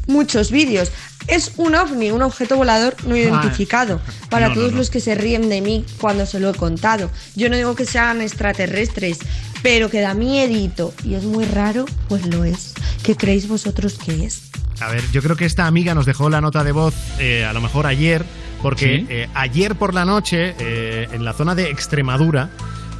[0.07, 0.91] muchos vídeos.
[1.29, 4.01] Es un ovni, un objeto volador no identificado.
[4.29, 4.77] Para No, no, todos no.
[4.79, 7.11] los que se ríen de mí cuando se lo he contado.
[7.35, 9.19] Yo no digo que sean extraterrestres,
[9.61, 12.73] pero que da miedito y es muy raro, pues lo es.
[13.03, 14.41] ¿Qué creéis vosotros que es?
[14.81, 17.53] A ver, yo creo que esta amiga nos dejó la nota de voz eh, a
[17.53, 18.23] lo mejor ayer,
[18.61, 19.05] porque Sí.
[19.09, 22.49] eh, ayer por la noche eh, en la zona de Extremadura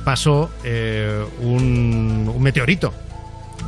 [0.04, 2.94] pasó eh, un, un meteorito.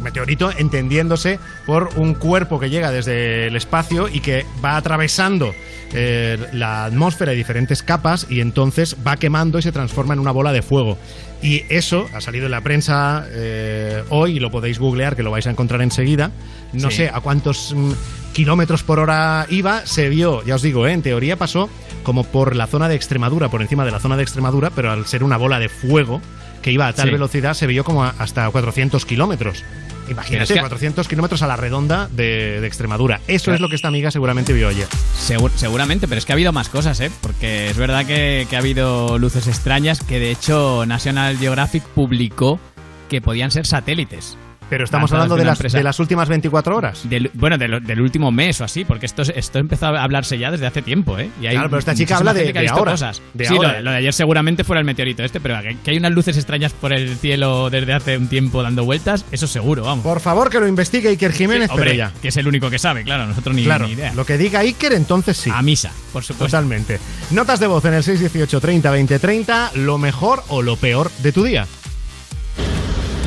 [0.01, 5.53] Meteorito entendiéndose por un cuerpo que llega desde el espacio y que va atravesando
[5.93, 10.31] eh, la atmósfera de diferentes capas y entonces va quemando y se transforma en una
[10.31, 10.97] bola de fuego.
[11.41, 15.31] Y eso ha salido en la prensa eh, hoy y lo podéis googlear, que lo
[15.31, 16.31] vais a encontrar enseguida.
[16.73, 16.97] No Sí.
[16.97, 17.91] sé a cuántos mm,
[18.33, 21.69] kilómetros por hora iba, se vio, ya os digo, eh, en teoría pasó
[22.03, 25.05] como por la zona de Extremadura, por encima de la zona de Extremadura, pero al
[25.05, 26.21] ser una bola de fuego
[26.61, 27.11] que iba a tal Sí.
[27.11, 29.63] velocidad, se vio como a- hasta 400 kilómetros.
[30.11, 33.21] Imagínate, es que- 400 kilómetros a la redonda de, de Extremadura.
[33.27, 33.55] Eso Claro.
[33.55, 34.87] es lo que esta amiga seguramente vio ayer.
[35.17, 37.11] Segur- seguramente, pero es que ha habido más cosas, ¿eh?
[37.21, 42.59] Porque es verdad que, que ha habido luces extrañas que de hecho National Geographic publicó
[43.09, 44.37] que podían ser satélites.
[44.71, 47.01] Pero estamos hablando de las, de las últimas 24 horas.
[47.03, 50.37] Del- bueno, del, del último mes o así, porque esto, es- esto empezó a hablarse
[50.39, 51.29] ya desde hace tiempo, ¿eh?
[51.41, 53.21] Y hay Claro, pero esta chica habla de- de ahora, Cosas.
[53.37, 53.81] sí, lo- ahora.
[53.81, 56.71] Lo, de ayer seguramente fuera el meteorito este, pero que, que hay unas luces extrañas
[56.71, 60.03] por el cielo desde hace un tiempo dando vueltas, eso seguro, vamos.
[60.05, 62.13] Por favor, que lo investigue Iker Jiménez, Sí, hombre, pero ya.
[62.21, 64.13] que es el único que sabe, claro, nosotros ni, claro, ni idea.
[64.13, 65.49] lo que diga Iker, entonces sí.
[65.53, 66.45] A misa, por supuesto.
[66.45, 66.97] Totalmente.
[67.31, 71.33] Notas de voz en el 618 30 20 30, lo mejor o lo peor de
[71.33, 71.67] tu día.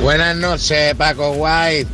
[0.02, 1.86] Buenas noches, Paco White.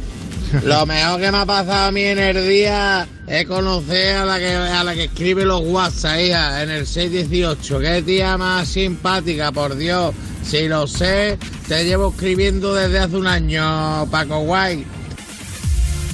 [0.64, 4.38] Lo mejor que me ha pasado a mí en el día es conocer a la
[4.38, 7.78] que, a la que escribe los WhatsApp, hija, en el 618.
[7.78, 10.12] Qué tía más simpática, por Dios.
[10.44, 11.38] Si lo sé,
[11.68, 14.84] te llevo escribiendo desde hace un año, Paco White.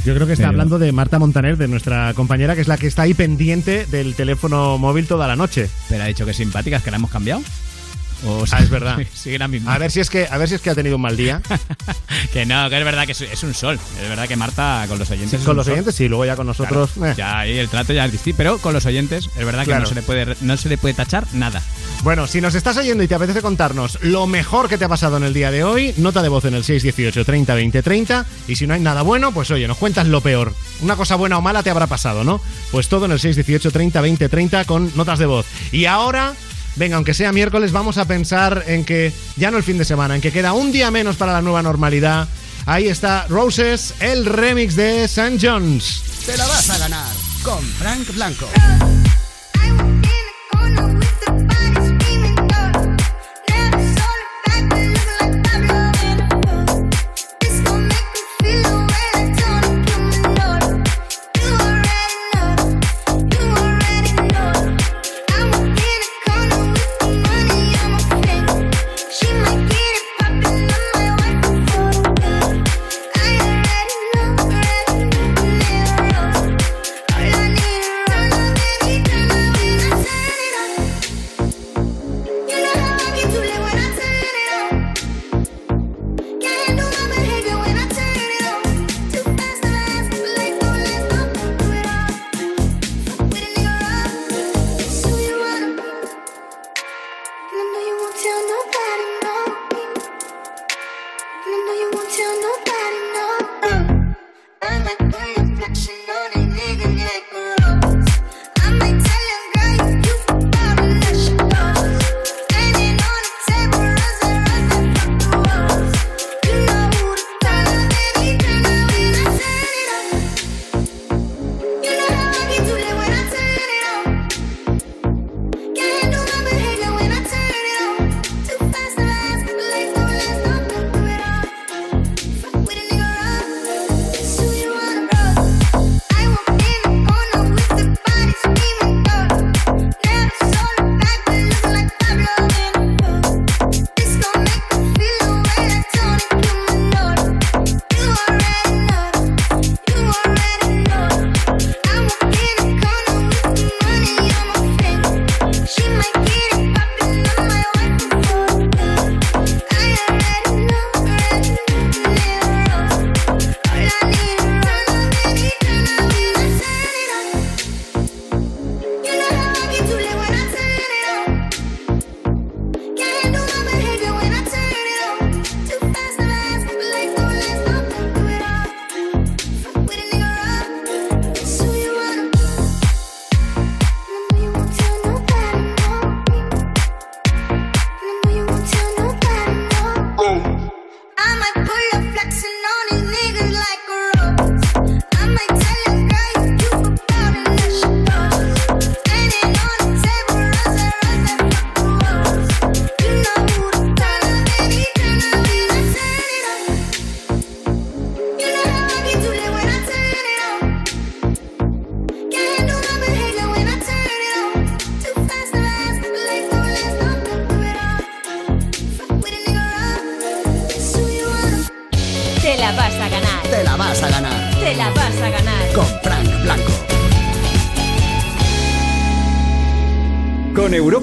[0.04, 2.76] Yo creo que está Pero- hablando de Marta Montaner, de nuestra compañera, que es la
[2.76, 5.70] que está ahí pendiente del teléfono móvil toda la noche.
[5.88, 7.40] Pero ha dicho que simpáticas, que la hemos cambiado.
[8.24, 8.98] O Ah, es verdad.
[9.14, 9.74] Sigue la misma.
[9.74, 11.42] A ver si es que, a ver si es que ha tenido un mal día.
[12.32, 13.78] Que no, que es verdad que es, es un sol.
[14.02, 15.40] Es verdad que Marta con los oyentes.
[15.40, 15.72] es con los sol.
[15.74, 16.90] oyentes sí, luego ya con nosotros.
[16.92, 17.14] Claro, eh.
[17.16, 18.36] Ya ahí el trato ya es distinto.
[18.36, 20.94] Pero con los oyentes, es verdad que no se le puede no se le puede
[20.94, 21.62] tachar nada.
[22.02, 25.16] Bueno, si nos estás oyendo y te apetece contarnos lo mejor que te ha pasado
[25.16, 28.26] en el día de hoy, nota de voz en el 618 30 20 30.
[28.48, 30.52] Y si no hay nada bueno, pues oye, nos cuentas lo peor.
[30.82, 32.40] Una cosa buena o mala te habrá pasado, ¿no?
[32.70, 35.46] Pues todo en el 618 30 20 30 con notas de voz.
[35.72, 36.34] Y ahora.
[36.76, 40.14] Venga, aunque sea miércoles, vamos a pensar en que ya no el fin de semana,
[40.14, 42.28] en que queda un día menos para la nueva normalidad.
[42.66, 45.38] Ahí está Roses, el remix de St.
[45.40, 46.02] John's.
[46.26, 47.12] Te la vas a ganar
[47.42, 48.48] con Frank Blanco.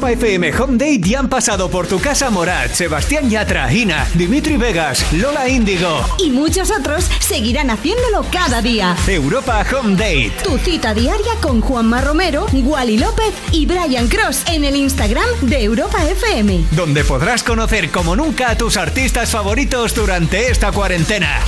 [0.03, 4.57] Europa FM Home Date ya han pasado por tu casa Morat, Sebastián Yatra, Ina, Dimitri
[4.57, 6.05] Vegas, Lola Índigo.
[6.19, 8.97] Y muchos otros seguirán haciéndolo cada día.
[9.07, 10.33] Europa Home Date.
[10.43, 15.63] Tu cita diaria con Juanma Romero, Wally López y Brian Cross en el Instagram de
[15.63, 16.65] Europa FM.
[16.71, 21.39] Donde podrás conocer como nunca a tus artistas favoritos durante esta cuarentena.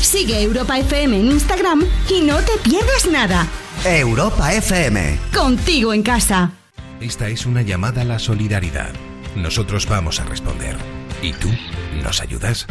[0.00, 3.46] Sigue Europa FM en Instagram y no te pierdas nada.
[3.84, 5.18] Europa FM.
[5.34, 6.55] Contigo en casa.
[7.06, 8.90] Esta es una llamada a la solidaridad.
[9.36, 10.76] Nosotros vamos a responder.
[11.22, 11.48] ¿Y tú?
[12.02, 12.66] ¿Nos ayudas?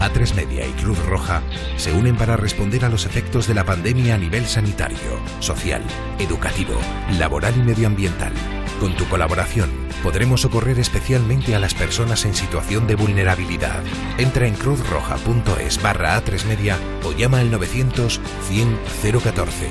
[0.00, 1.42] A3 Media y Cruz Roja
[1.76, 5.82] se unen para responder a los efectos de la pandemia a nivel sanitario, social,
[6.18, 6.72] educativo,
[7.18, 8.32] laboral y medioambiental.
[8.80, 9.70] Con tu colaboración
[10.02, 13.84] podremos socorrer especialmente a las personas en situación de vulnerabilidad.
[14.16, 18.78] Entra en cruzroja.es barra A3 Media o llama al 900 100
[19.22, 19.68] 014.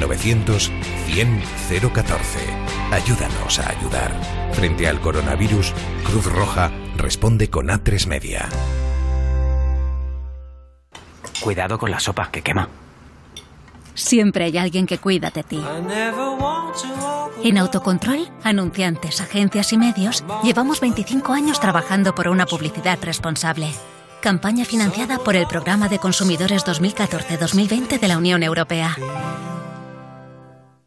[0.00, 0.72] 900
[1.06, 1.42] 100
[1.92, 2.53] 014.
[2.94, 4.12] Ayúdanos a ayudar.
[4.52, 5.72] Frente al coronavirus,
[6.04, 8.48] Cruz Roja responde con A3 Media.
[11.40, 12.68] Cuidado con la sopa, que quema.
[13.94, 15.60] Siempre hay alguien que cuida de ti.
[17.42, 23.72] En Autocontrol, anunciantes, agencias y medios, llevamos 25 años trabajando por una publicidad responsable.
[24.20, 28.96] Campaña financiada por el Programa de Consumidores 2014-2020 de la Unión Europea.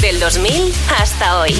[0.00, 1.54] Del 2000 hasta hoy.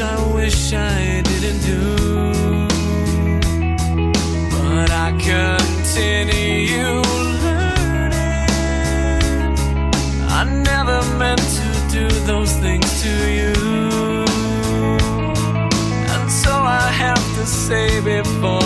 [0.00, 2.66] I wish I didn't do,
[4.50, 7.02] but I continue
[7.44, 8.18] learning.
[10.28, 13.52] I never meant to do those things to you,
[17.42, 18.61] to say before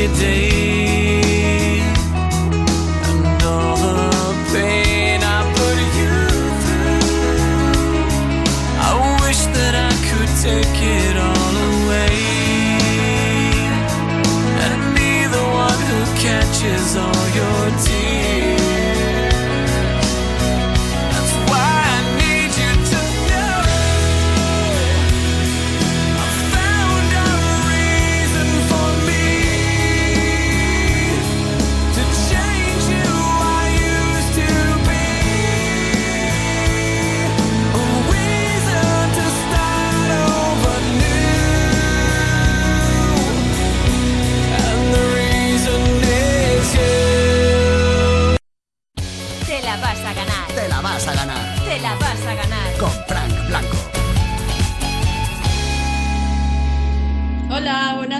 [0.00, 0.49] every day.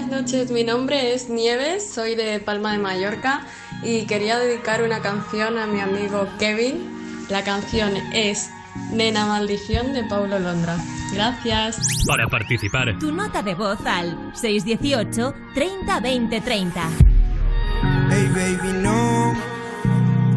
[0.01, 0.51] Buenas noches.
[0.51, 3.45] Mi nombre es Nieves, soy de Palma de Mallorca
[3.83, 7.25] y quería dedicar una canción a mi amigo Kevin.
[7.29, 8.49] La canción es
[8.91, 10.77] Nena Maldición de Paulo Londra.
[11.13, 11.77] Gracias.
[12.07, 16.89] Para participar, Tu nota de voz al 618 30 20 30.
[18.09, 19.33] Hey baby, no.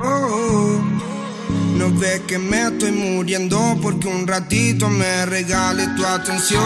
[0.02, 0.82] Oh,
[1.76, 6.60] no ves que me estoy muriendo porque un ratito me regales tu atención.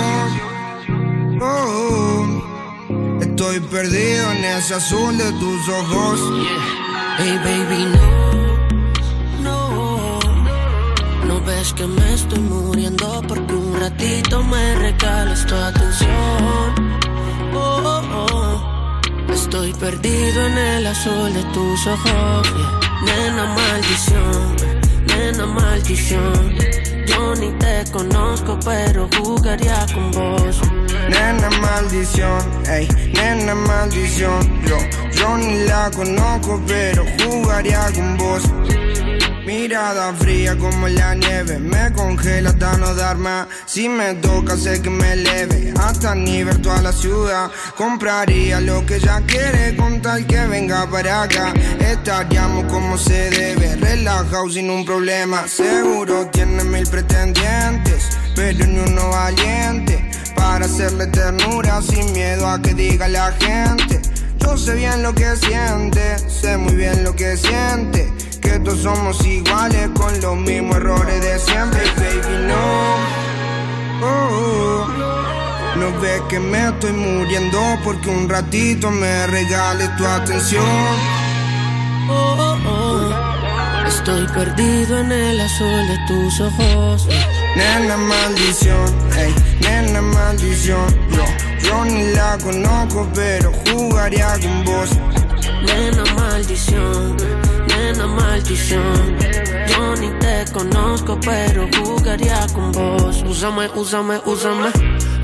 [1.41, 2.58] Oh,
[3.21, 6.21] estoy perdido en ese azul de tus ojos.
[7.19, 7.85] Hey baby,
[9.43, 10.19] no, no,
[11.27, 16.89] no ves que me estoy muriendo porque un ratito me regales tu atención.
[19.33, 22.53] Estoy perdido en el azul de tus ojos.
[23.05, 24.57] Nena, maldición,
[25.07, 26.55] nena, maldición.
[27.07, 30.61] Yo ni te conozco, pero jugaría con vos.
[31.09, 34.41] Nena maldición, ey, nena maldición.
[34.67, 34.77] Yo,
[35.13, 38.43] yo ni la conozco, pero jugaría con vos.
[39.49, 43.47] Mirada fría como la nieve, me congela hasta no dar más.
[43.65, 47.51] Si me toca, sé que me eleve hasta nivel toda la ciudad.
[47.75, 51.55] Compraría lo que ella quiere con tal que venga para acá.
[51.81, 55.49] Estaríamos como se debe, relajado sin un problema.
[55.49, 59.98] Seguro tiene mil pretendientes, pero ni uno valiente.
[60.39, 64.01] Para hacerle ternura sin miedo a que diga la gente.
[64.41, 68.13] Yo sé bien lo que siente, sé muy bien lo que siente.
[68.41, 73.19] Que todos somos iguales con los mismos errores de siempre, baby, no.
[74.07, 74.87] Oh.
[75.77, 80.65] No ves que me estoy muriendo porque un ratito me regales tu atención.
[82.09, 83.11] Oh.
[83.87, 87.09] Estoy perdido en el azul de tus ojos.
[87.59, 88.87] Nena maldición,
[89.17, 90.87] ey, nena maldición.
[91.11, 91.25] Yo,
[91.67, 94.91] yo ni la conozco, pero jugaría con vos.
[95.67, 97.17] Nena maldición,
[97.67, 99.17] nena maldición.
[99.67, 103.25] Yo ni te conozco, pero jugaría con vos.
[103.29, 104.71] Úsame, úsame, úsame.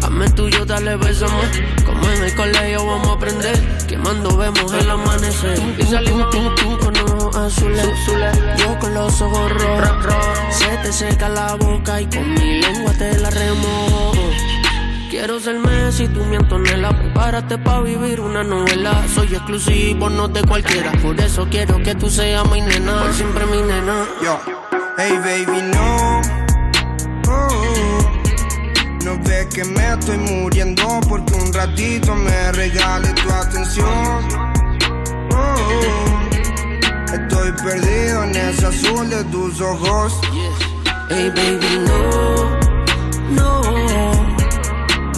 [0.02, 1.44] Hazme tuyo, dale, bésame.
[1.86, 3.56] Como en el colegio vamos a aprender.
[3.86, 5.56] Quemando vemos el amanecer.
[5.78, 7.88] Y salimos tú, tú ojos azules.
[8.58, 10.14] Yo con los ojos rojos.
[10.50, 14.12] Se te seca la boca y con mi lengua te la remojo.
[15.10, 20.42] Quiero ser Messi, tú mi Antonella Prepárate pa' vivir una novela Soy exclusivo, no de
[20.42, 24.40] cualquiera Por eso quiero que tú seas mi nena Por siempre mi nena Yo,
[24.98, 26.20] hey baby, no.
[27.28, 28.24] Oh, oh.
[29.04, 33.86] No ves que me estoy muriendo porque un ratito me regales tu atención.
[35.30, 36.23] Oh, oh.
[37.14, 40.20] Estoy perdido en ese azul de tus ojos.
[41.08, 42.58] Hey baby, no,
[43.30, 43.62] no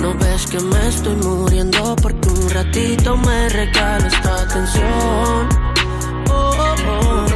[0.03, 5.49] No ves que me estoy muriendo Porque un ratito me regales tu atención
[6.28, 7.26] Oh, oh, oh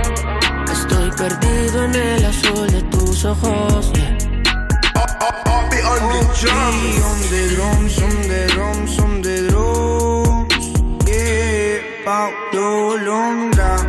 [0.70, 4.18] Estoy perdido en el azul de tus ojos yeah.
[5.50, 10.66] on the drums, on the drums, on the drums.
[11.06, 11.50] Yeah.
[13.50, 13.79] Lenita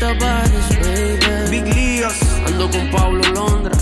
[0.00, 2.20] Bares, baby Big Líos.
[2.46, 3.72] Ando con Pablo Londra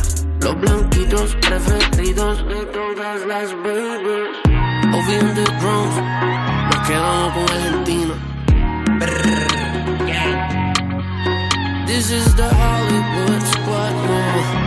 [0.40, 4.28] Los blanquitos preferidos de todas las babies
[4.94, 5.96] Ovi on the drums
[6.70, 8.14] Nos quedamos con Argentina
[9.00, 10.72] Brrr, yeah.
[11.84, 14.63] This is the Hollywood Squad, no.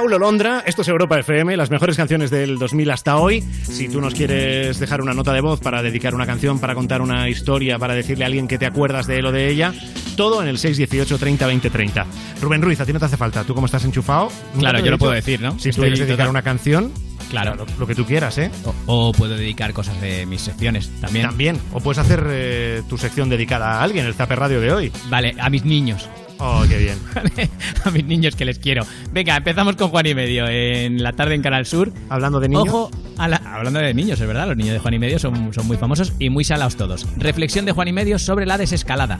[0.00, 3.42] Paulo Londra, esto es Europa FM, las mejores canciones del 2000 hasta hoy.
[3.42, 7.02] Si tú nos quieres dejar una nota de voz para dedicar una canción, para contar
[7.02, 9.74] una historia, para decirle a alguien que te acuerdas de él o de ella,
[10.16, 12.06] todo en el 618 30 20 30.
[12.40, 14.32] Rubén Ruiz, a ti no te hace falta, tú como estás enchufado.
[14.58, 15.58] Claro, yo lo puedo decir, ¿no?
[15.58, 16.90] Si tú quieres dedicar total- una canción,
[17.28, 17.54] Claro.
[17.54, 18.50] lo, lo que tú quieras, ¿eh?
[18.86, 21.26] O, o puedo dedicar cosas de mis secciones también.
[21.26, 21.58] También.
[21.74, 24.92] O puedes hacer eh, tu sección dedicada a alguien, el Zaper Radio de hoy.
[25.10, 26.08] Vale, a mis niños.
[26.40, 26.98] Oh, qué bien.
[27.84, 28.86] a mis niños que les quiero.
[29.12, 31.92] Venga, empezamos con Juan y Medio en la tarde en Canal Sur.
[32.08, 32.64] Hablando de niños.
[32.68, 35.52] Ojo, a la- hablando de niños, es verdad, los niños de Juan y Medio son,
[35.52, 37.06] son muy famosos y muy salados todos.
[37.18, 39.18] Reflexión de Juan y Medio sobre la desescalada.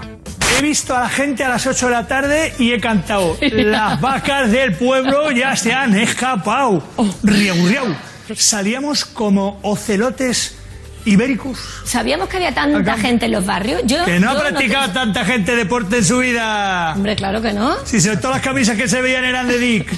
[0.58, 3.36] He visto a la gente a las 8 de la tarde y he cantado.
[3.52, 6.82] Las vacas del pueblo ya se han escapado.
[7.22, 7.86] Riau, riau.
[8.34, 10.56] Salíamos como ocelotes
[11.04, 11.58] ibéricos.
[11.84, 12.96] ¿Sabíamos que había tanta Acá.
[12.96, 13.82] gente en los barrios?
[13.84, 16.92] Yo, Que no ha practicado tanta gente deporte en su vida.
[16.94, 17.74] Hombre, claro que no.
[17.84, 19.90] Si se- todas las camisas que se veían eran de Dick,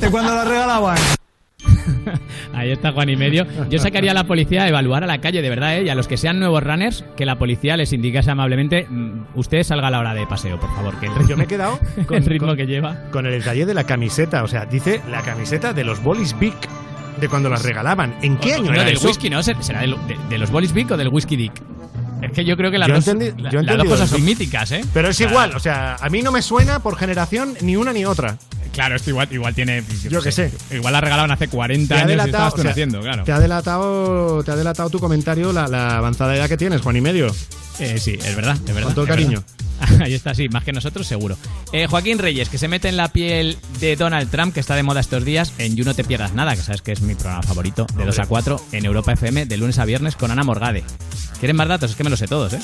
[0.00, 0.98] de cuando las regalaban.
[2.54, 3.46] Ahí está Juan y Medio.
[3.68, 5.82] Yo sacaría a la policía a evaluar a la calle, de verdad, ¿eh?
[5.84, 9.62] Y a los que sean nuevos runners, que la policía les indicase amablemente, "Mm, usted
[9.64, 10.98] salga a la hora de paseo, por favor.
[11.00, 12.96] Que el ritmo, Yo me he quedado con el ritmo con- que lleva.
[13.10, 16.54] Con el detalle de la camiseta, o sea, dice la camiseta de los bolis Big
[17.20, 18.14] de cuando las regalaban.
[18.22, 19.06] ¿En qué año No, era del eso?
[19.08, 19.42] whisky, ¿no?
[19.42, 21.52] ¿Será de, de- de los bolis Vic o del whisky Dick?
[22.22, 24.70] Es que yo creo que las, Yo dos, entendí- la- las dos cosas son míticas,
[24.72, 24.82] ¿eh?
[24.94, 28.04] Pero es igual, o sea, a mí no me suena por generación ni una ni
[28.04, 28.36] otra.
[28.72, 29.84] Claro, esto igual, igual tiene.
[30.10, 30.50] Yo qué sé.
[30.72, 33.22] Igual la regalaban hace 40 Te ha años y estabas o sea, naciendo, claro.
[33.22, 36.96] te ha delatado, te ha delatado tu comentario la, la avanzada edad que tienes, Juan
[36.96, 37.28] y medio.
[37.78, 38.82] Eh, sí, es verdad, es verdad.
[38.84, 39.40] Con todo cariño.
[39.42, 39.63] verdad.
[40.00, 41.36] Ahí está, sí, más que nosotros, seguro.
[41.72, 44.82] Eh, Joaquín Reyes, que se mete en la piel de Donald Trump, que está de
[44.82, 47.42] moda estos días, en You No Te Pierdas Nada, que sabes que es mi programa
[47.42, 50.84] favorito, de 2 a 4, en Europa FM, de lunes a viernes, con Ana Morgade.
[51.40, 51.90] ¿Quieren más datos?
[51.90, 52.60] Es que me lo sé todos, ¿eh?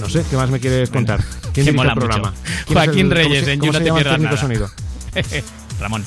[0.00, 1.22] No sé, ¿qué más me quieres contar?
[1.52, 2.30] ¿Quién que mola el programa?
[2.30, 2.42] mucho.
[2.66, 4.36] ¿Quién es Joaquín el- Reyes, se- en You No Te Pierdas Nada.
[4.36, 4.70] sonido?
[5.80, 6.04] Ramón.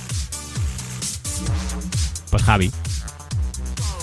[2.29, 2.71] Pues Javi.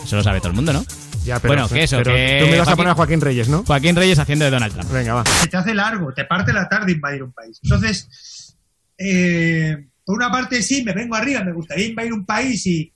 [0.05, 0.84] Eso lo sabe todo el mundo, ¿no?
[1.28, 3.48] Ya, pero, bueno, que eso, pero que tú me vas a poner a Joaquín Reyes,
[3.48, 3.62] ¿no?
[3.64, 4.90] Joaquín Reyes haciendo de Donald Trump.
[4.90, 5.24] Venga, va.
[5.26, 7.58] se te hace largo, te parte la tarde invadir un país.
[7.62, 8.56] Entonces,
[8.96, 12.92] eh, por una parte sí, me vengo arriba, me gustaría invadir un país y,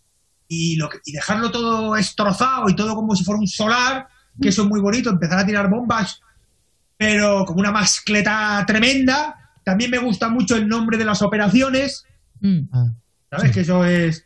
[0.48, 4.08] y, lo que- y dejarlo todo destrozado y todo como si fuera un solar,
[4.40, 6.20] que eso es muy bonito, empezar a tirar bombas,
[6.96, 9.36] pero como una mascleta tremenda.
[9.64, 12.04] También me gusta mucho el nombre de las operaciones,
[13.30, 13.52] ¿sabes?
[13.52, 14.24] Que eso es,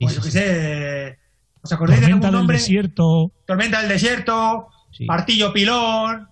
[0.00, 1.17] pues yo qué sé,
[1.62, 2.56] ¿os acordáis de Tormenta algún del nombre?
[2.58, 3.32] desierto.
[3.46, 4.68] Tormenta del desierto,
[5.06, 6.28] martillo pilón,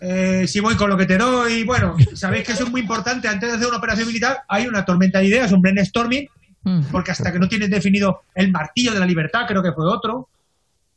[0.00, 1.64] eh, si voy con lo que te doy.
[1.64, 3.28] Bueno, sabéis que eso es muy importante.
[3.28, 6.28] Antes de hacer una operación militar hay una tormenta de ideas, un brainstorming,
[6.90, 10.28] porque hasta que no tienes definido el martillo de la libertad, creo que fue otro.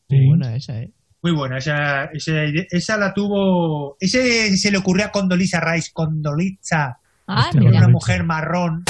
[0.10, 0.92] Muy buena esa, ¿eh?
[1.22, 3.98] Muy buena, esa, esa, esa la tuvo.
[4.00, 5.90] Ese se le ocurrió a Condolisa Rice.
[5.92, 7.00] Condolisa.
[7.28, 8.84] Ah, era una mujer marrón.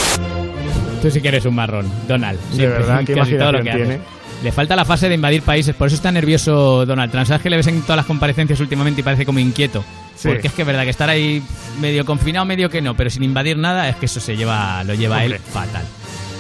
[1.01, 2.38] Tú sí que eres un marrón, Donald.
[2.49, 4.24] De Siempre, verdad, qué casi todo lo imaginación que haces.
[4.43, 7.25] Le falta la fase de invadir países, por eso está nervioso Donald Trump.
[7.25, 9.83] ¿Sabes que le ves en todas las comparecencias últimamente y parece como inquieto?
[10.15, 10.27] Sí.
[10.27, 11.41] Porque es que es verdad que estar ahí
[11.81, 14.93] medio confinado, medio que no, pero sin invadir nada, es que eso se lleva, lo
[14.93, 15.83] lleva él fatal.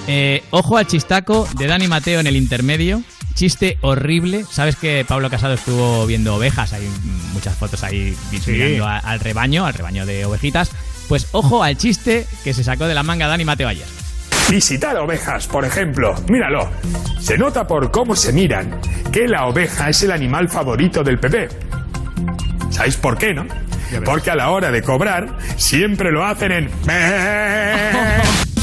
[0.07, 3.01] Eh, ojo al chistaco de Dani Mateo en el intermedio.
[3.33, 4.45] Chiste horrible.
[4.49, 6.87] Sabes que Pablo Casado estuvo viendo ovejas, hay
[7.33, 8.15] muchas fotos ahí
[8.83, 10.69] a- al rebaño, al rebaño de ovejitas.
[11.09, 13.85] Pues ojo al chiste que se sacó de la manga Dani Mateo ayer.
[14.49, 16.13] Visitar ovejas, por ejemplo.
[16.29, 16.69] Míralo.
[17.19, 18.79] Se nota por cómo se miran
[19.11, 21.49] que la oveja es el animal favorito del PP.
[22.69, 23.45] ¿Sabéis por qué, no?
[24.03, 26.69] Porque a la hora de cobrar siempre lo hacen en...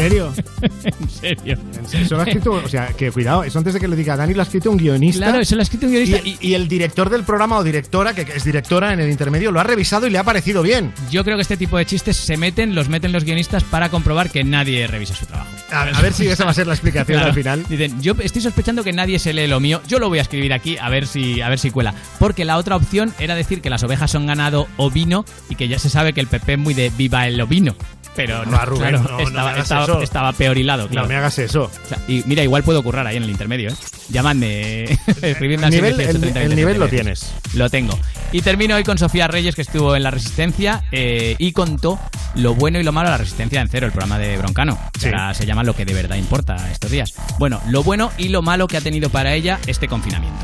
[0.62, 1.56] ¿En serio?
[1.78, 2.04] ¿En serio?
[2.04, 4.34] Eso lo ha escrito, o sea, que cuidado, eso antes de que lo diga Dani,
[4.34, 5.24] lo ha escrito un guionista.
[5.26, 6.18] Claro, eso lo ha escrito un guionista.
[6.24, 9.60] Y, y el director del programa o directora, que es directora en el intermedio, lo
[9.60, 10.92] ha revisado y le ha parecido bien.
[11.10, 14.30] Yo creo que este tipo de chistes se meten, los meten los guionistas para comprobar
[14.30, 15.50] que nadie revisa su trabajo.
[15.72, 17.28] A, a ver si esa va a ser la explicación Claro.
[17.28, 17.64] al final.
[17.68, 20.52] Dicen, yo estoy sospechando que nadie se lee lo mío, yo lo voy a escribir
[20.52, 21.94] aquí a ver si a ver si cuela.
[22.18, 25.78] Porque la otra opción era decir que las ovejas son ganado ovino y que ya
[25.78, 27.74] se sabe que el PP es muy de viva el ovino.
[28.16, 30.02] Pero no, Va, Rubén, claro, no, no estaba- eso.
[30.02, 31.06] estaba peor hilado, claro.
[31.06, 31.64] No me hagas eso.
[31.84, 33.74] O sea, y mira, igual puedo currar ahí en el intermedio, ¿eh?
[34.08, 34.84] Llamadme,
[35.22, 36.90] escribidme al El nivel- 618 el- 30 el nivel lo 39.
[36.90, 37.32] tienes.
[37.54, 37.98] Lo tengo.
[38.32, 41.98] Y termino hoy con Sofía Reyes, que estuvo en La Resistencia eh, y contó
[42.34, 44.78] lo bueno y lo malo de La Resistencia en Cero, el programa de Broncano.
[44.98, 45.06] Sí.
[45.08, 47.14] Ahora se llama Lo que de verdad importa estos días.
[47.38, 50.38] Bueno, lo bueno y lo malo que ha tenido para ella este confinamiento.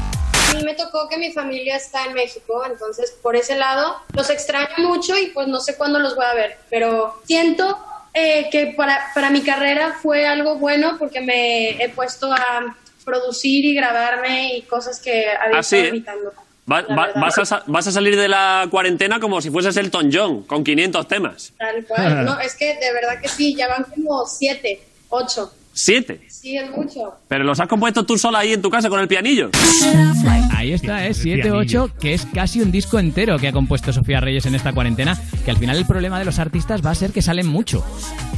[0.50, 4.30] A mí me tocó que mi familia está en México, entonces por ese lado los
[4.30, 7.76] extraño mucho y pues no sé cuándo los voy a ver, pero siento
[8.16, 13.64] eh, que para, para mi carrera fue algo bueno porque me he puesto a producir
[13.64, 15.88] y grabarme y cosas que había Ah, sí, estado ¿eh?
[15.88, 16.32] evitando.
[16.68, 20.42] Va- va- vas, a, vas a salir de la cuarentena como si fueses Elton John,
[20.44, 21.52] con 500 temas.
[21.58, 22.24] Tal cual.
[22.24, 25.52] No, es que de verdad que sí, ya van como siete, ocho.
[25.78, 26.22] Siete.
[26.30, 27.12] Sí, es mucho.
[27.28, 29.50] Pero los has compuesto tú sola ahí en tu casa con el pianillo.
[30.56, 31.08] Ahí está, ¿eh?
[31.08, 34.72] El 7-8, que es casi un disco entero que ha compuesto Sofía Reyes en esta
[34.72, 37.84] cuarentena, que al final el problema de los artistas va a ser que salen mucho.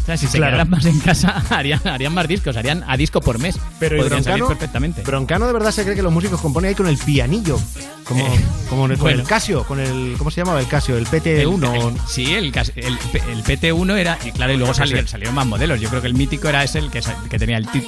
[0.02, 0.52] O sea, si se Claro.
[0.54, 3.56] quedaran más en casa, harían, harían más discos, harían a disco por mes.
[3.78, 4.58] Pero ¿y Podrían salir Broncano?
[4.58, 5.02] perfectamente.
[5.02, 7.58] Broncano de verdad se cree que los músicos componen ahí con el pianillo.
[8.04, 9.20] Como, Eh, como con bueno.
[9.20, 10.14] el Casio, con el.
[10.16, 10.96] ¿Cómo se llamaba el Casio?
[10.96, 11.74] El PT1.
[11.74, 14.18] El- el- sí, el, cas- el, P- el PT1 era.
[14.24, 15.78] Y claro, y luego salieron, salieron más modelos.
[15.78, 17.64] Yo creo que el mítico era ese el que, que tenía el.
[17.66, 17.84] Pues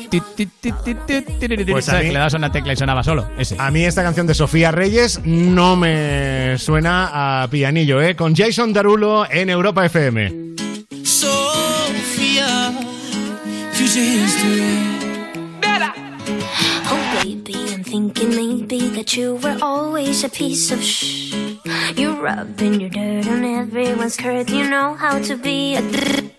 [1.88, 3.28] mí- que le dabas una tecla y sonaba solo.
[3.38, 3.56] Ese.
[3.58, 8.16] A mí esta canción de Sofía Reyes no me suena a pianillo, ¿eh?
[8.16, 10.50] Con Jason Darulo en Europa FM.
[13.92, 14.62] History.
[16.92, 21.34] Oh, baby, I'm thinking maybe that you were always a piece of shh.
[21.96, 24.48] You're rubbing your dirt on everyone's skirt.
[24.50, 25.82] You know how to be a.
[25.82, 26.30] dr-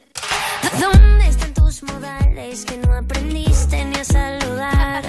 [0.79, 1.50] ¿Dónde están
[1.81, 5.03] tus modales que no aprendiste ni a saludar?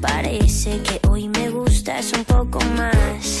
[0.00, 3.38] Parece que hoy me gustas un poco más.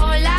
[0.00, 0.38] Hola,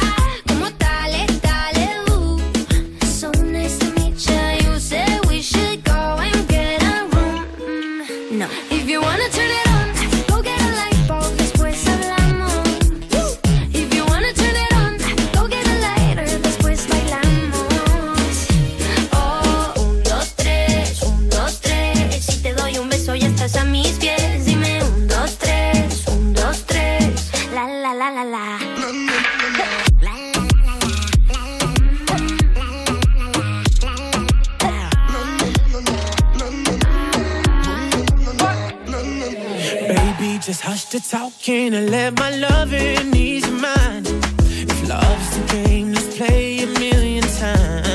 [28.23, 28.59] la, la.
[39.87, 44.07] Baby, just hush the talking and let my loving ease your mind.
[44.07, 47.90] If love's the game, let's play a million times.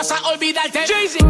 [0.00, 0.78] Vas a olvidarte.
[0.78, 1.29] Hola,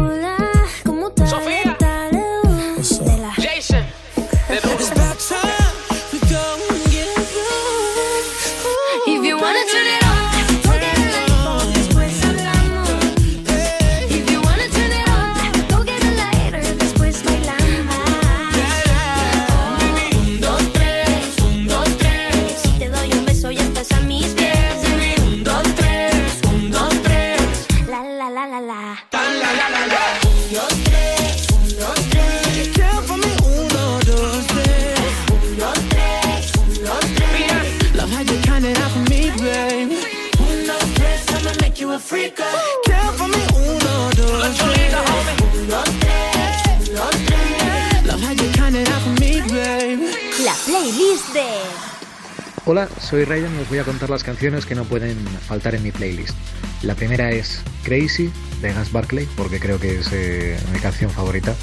[53.11, 55.91] soy Raiden y os voy a contar las canciones que no pueden faltar en mi
[55.91, 56.33] playlist.
[56.81, 58.31] La primera es Crazy
[58.61, 61.53] de Gas Barkley, porque creo que es eh, mi canción favorita.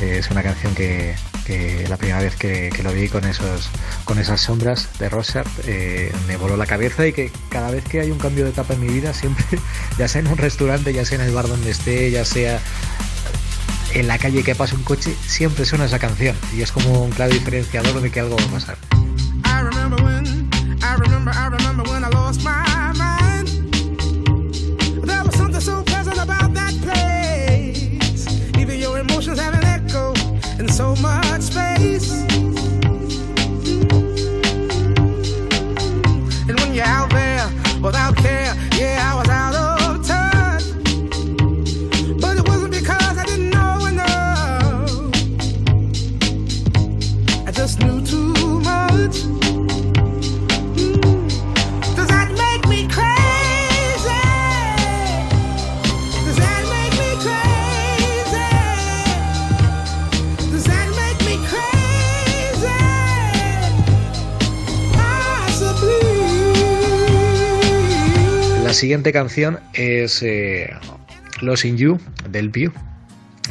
[0.00, 3.68] Eh, es una canción que, que la primera vez que, que lo vi con esos
[4.06, 8.00] con esas sombras de Rorschach eh, me voló la cabeza y que cada vez que
[8.00, 9.44] hay un cambio de etapa en mi vida, siempre,
[9.98, 12.58] ya sea en un restaurante, ya sea en el bar donde esté, ya sea
[13.92, 17.10] en la calle que pase un coche, siempre suena esa canción y es como un
[17.10, 18.95] claro diferenciador de que algo va a pasar.
[68.86, 70.70] Siguiente canción es eh,
[71.40, 71.98] Lost in You
[72.30, 72.72] del View.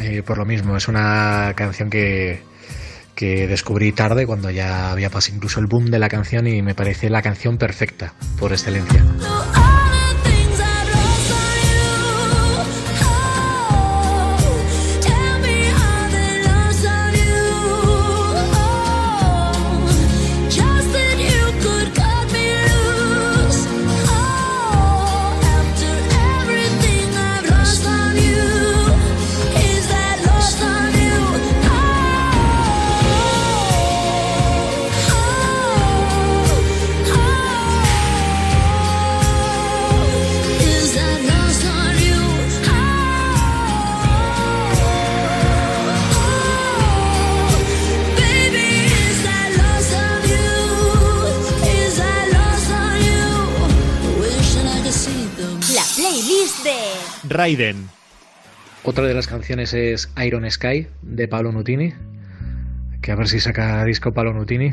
[0.02, 2.42] Eh, por lo mismo, es una canción que,
[3.16, 6.74] que descubrí tarde cuando ya había pasado incluso el boom de la canción y me
[6.74, 9.04] parece la canción perfecta por excelencia.
[57.36, 57.88] Raiden.
[58.84, 61.94] Otra de las canciones es Iron Sky de Paolo Nutini,
[63.02, 64.72] que a ver si saca disco Paolo Nutini.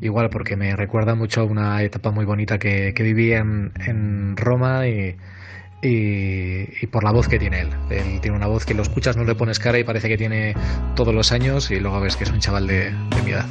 [0.00, 4.36] Igual porque me recuerda mucho a una etapa muy bonita que, que viví en, en
[4.36, 5.16] Roma y,
[5.82, 7.68] y- y por la voz que tiene él.
[7.90, 10.54] Él tiene una voz que lo escuchas, no le pones cara y parece que tiene
[10.94, 13.46] todos los años y luego ves que es un chaval de, de mi edad.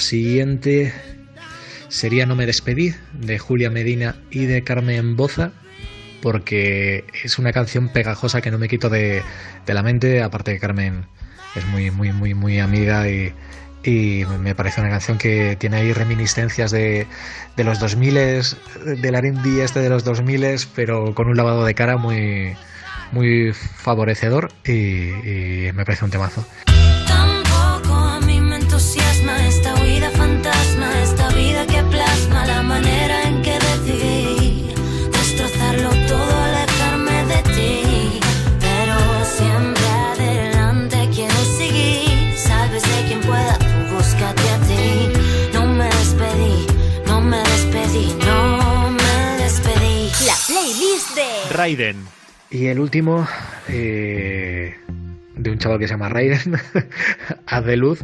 [0.00, 0.92] Siguiente
[1.88, 5.52] sería No me despedí de Julia Medina y de Carmen Boza
[6.22, 9.22] porque es una canción pegajosa que no me quito de,
[9.66, 11.06] de la mente, aparte que Carmen
[11.54, 13.32] es muy muy muy muy amiga y,
[14.40, 17.06] me parece una canción que tiene ahí reminiscencias de,
[17.56, 18.14] de los 2000
[19.00, 20.44] del R&B este de los 2000
[20.74, 22.54] pero con un lavado de cara muy
[23.10, 26.44] muy favorecedor y, y me parece un temazo.
[27.06, 29.69] Tampoco a mí me entusiasma esta
[51.60, 52.06] Raiden.
[52.48, 53.28] Y el último,
[53.68, 54.74] eh,
[55.36, 56.54] de un chaval que se llama Raiden,
[57.46, 58.02] Haz de Luz,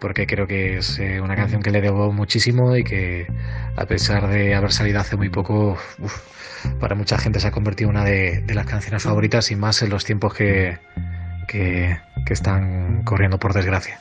[0.00, 3.26] porque creo que es eh, una canción que le debo muchísimo y que,
[3.76, 6.18] a pesar de haber salido hace muy poco, uf,
[6.80, 9.90] para mucha gente se ha convertido en una de, las canciones favoritas y más en
[9.90, 10.78] los tiempos que,
[11.46, 11.98] que
[12.30, 14.00] están corriendo, por desgracia.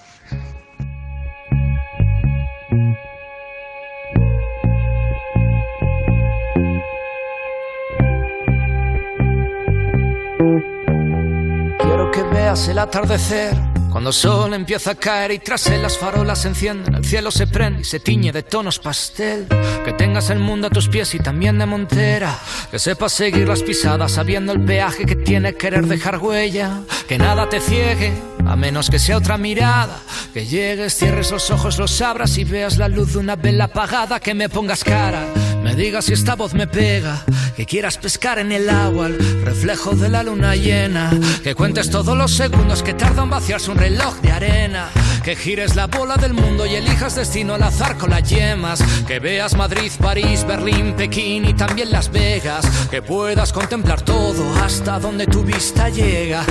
[12.54, 13.56] Veas el atardecer
[13.90, 17.32] cuando el sol empieza a caer y tras él las farolas se encienden, el cielo
[17.32, 19.48] se prende y se tiñe de tonos pastel.
[19.86, 22.40] Que tengas el mundo a tus pies y también de montera.
[22.72, 26.82] Que sepas seguir las pisadas sabiendo el peaje que tiene querer dejar huella.
[27.08, 28.14] Que nada te ciegue,
[28.48, 30.00] a menos que sea otra mirada.
[30.34, 34.20] Que llegues, cierres los ojos, los abras y veas la luz de una vela apagada.
[34.20, 35.24] Que me pongas cara,
[35.64, 37.24] me digas si esta voz me pega.
[37.56, 41.12] Que quieras pescar en el agua el reflejo de la luna llena.
[41.44, 44.90] Que cuentes todos los segundos que tarda en vaciarse un reloj de arena.
[45.24, 48.84] Que gires la bola del mundo y elijas destino al azar con las yemas.
[49.08, 52.66] Que veas Madrid, París, Berlín, Pekín y también Las Vegas.
[52.90, 56.44] Que puedas contemplar todo hasta donde tu vista llega.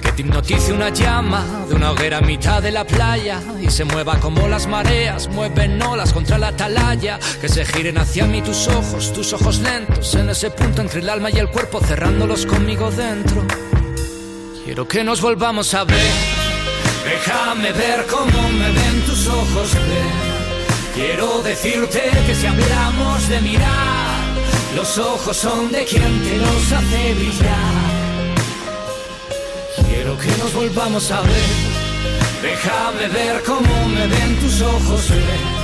[0.00, 3.84] Que te hipnotice una llama de una hoguera a mitad de la playa y se
[3.84, 7.18] mueva como las mareas, mueven olas contra la atalaya.
[7.40, 11.08] Que se giren hacia mí tus ojos, tus ojos lentos, en ese punto entre el
[11.08, 13.44] alma y el cuerpo, cerrándolos conmigo dentro.
[14.64, 16.12] Quiero que nos volvamos a ver.
[17.04, 20.94] Déjame ver cómo me ven tus ojos, ven.
[20.94, 24.20] Quiero decirte que si hablamos de mirar,
[24.76, 27.94] los ojos son de quien te los hace brillar.
[29.88, 31.50] Quiero que nos volvamos a ver.
[32.42, 35.63] Déjame ver cómo me ven tus ojos, ven.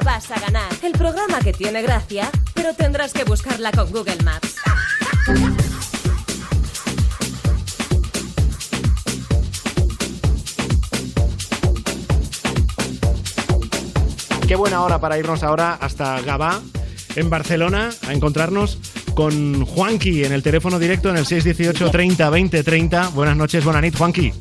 [0.00, 0.72] Vas a ganar.
[0.82, 4.56] El programa que tiene gracia, pero tendrás que buscarla con Google Maps.
[14.46, 16.60] Qué buena hora para irnos ahora hasta Gabá,
[17.16, 18.78] en Barcelona, a encontrarnos
[19.14, 23.08] con Juanqui en el teléfono directo en el 618 30 20 30.
[23.10, 24.32] Buenas noches, Bonanit, Juanqui.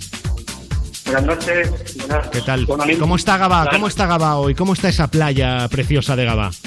[1.14, 1.95] Buenas noches.
[2.07, 2.66] Buenas, ¿Qué tal?
[2.99, 3.70] ¿Cómo está Gabá?
[3.72, 4.55] ¿Cómo está Gabá hoy?
[4.55, 6.51] ¿Cómo está esa playa preciosa de Gabá?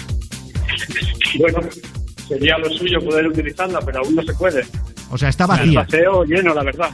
[1.39, 1.59] Bueno,
[2.29, 4.65] sería lo suyo poder utilizarla, pero aún no se puede.
[5.11, 5.85] O sea, está El vacía.
[5.85, 6.91] paseo lleno, la verdad.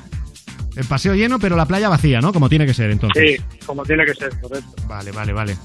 [0.74, 2.32] El paseo lleno, pero la playa vacía, ¿no?
[2.32, 3.36] Como tiene que ser, entonces.
[3.36, 4.74] Sí, como tiene que ser, correcto.
[4.88, 5.56] Vale, vale, vale.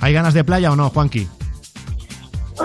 [0.00, 1.28] ¿Hay ganas de playa o no, Juanqui?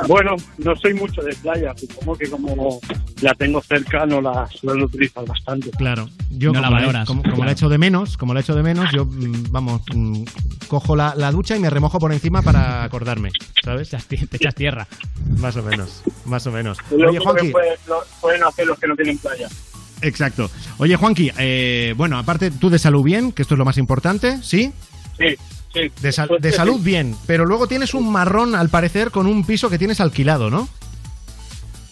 [0.08, 2.80] Bueno, no soy mucho de playa, supongo que como
[3.22, 5.70] la tengo cerca no la suelo utilizar bastante.
[5.72, 6.08] Claro.
[6.30, 7.52] Yo, No como, la, valoras, como, como la claro.
[7.52, 10.24] echo de menos, como la echo de menos, yo, mm, vamos, mm,
[10.68, 13.30] cojo la, la ducha y me remojo por encima para acordarme,
[13.64, 13.90] ¿sabes?
[14.08, 14.88] Te echas tierra.
[15.38, 16.78] Más o menos, más o menos.
[16.92, 17.54] Oye, que
[18.22, 19.48] pueden hacer los que no tienen playa.
[20.02, 20.50] exacto.
[20.78, 24.42] Oye, Juanqui, eh, bueno, aparte tú de salud bien, que esto es lo más importante,
[24.42, 24.72] ¿sí?
[25.18, 25.36] Sí,
[25.74, 25.92] sí.
[26.02, 29.46] De, sal- Pues de salud bien, pero luego tienes un marrón, al parecer, con un
[29.46, 30.68] piso que tienes alquilado, ¿no?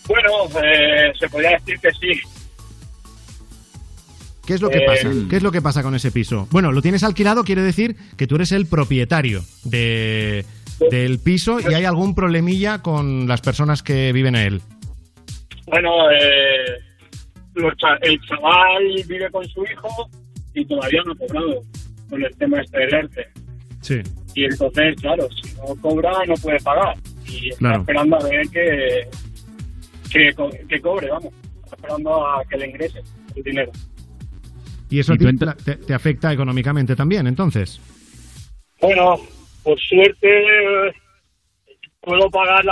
[0.07, 0.29] Bueno,
[0.63, 2.19] eh, se podría decir que sí.
[4.45, 5.09] ¿Qué es lo que Eh, pasa?
[5.29, 6.47] ¿Qué es lo que pasa con ese piso?
[6.51, 10.43] Bueno, lo tienes alquilado, quiere decir que tú eres el propietario de,
[10.89, 14.61] del piso y hay algún problemilla con las personas que viven en él.
[15.67, 16.79] Bueno, eh,
[18.01, 20.09] el chaval vive con su hijo
[20.55, 21.61] y todavía no ha cobrado
[22.09, 23.27] con el tema este del ERTE.
[23.81, 23.99] Sí.
[24.35, 26.95] Y entonces, claro, si no cobra, no puede pagar.
[27.27, 29.07] Y está esperando a ver que,
[30.11, 31.33] que, co- que cobre, vamos.
[31.63, 32.99] Está esperando a que le ingrese
[33.35, 33.71] el dinero.
[34.89, 37.79] Y eso ¿Y a ti tú ent- te, te afecta económicamente también, entonces.
[38.81, 39.17] Bueno,
[39.63, 40.27] por suerte
[42.01, 42.63] puedo pagar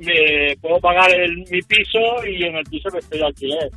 [0.00, 3.70] me- puedo pagar el, mi piso y en el piso que estoy de alquiler.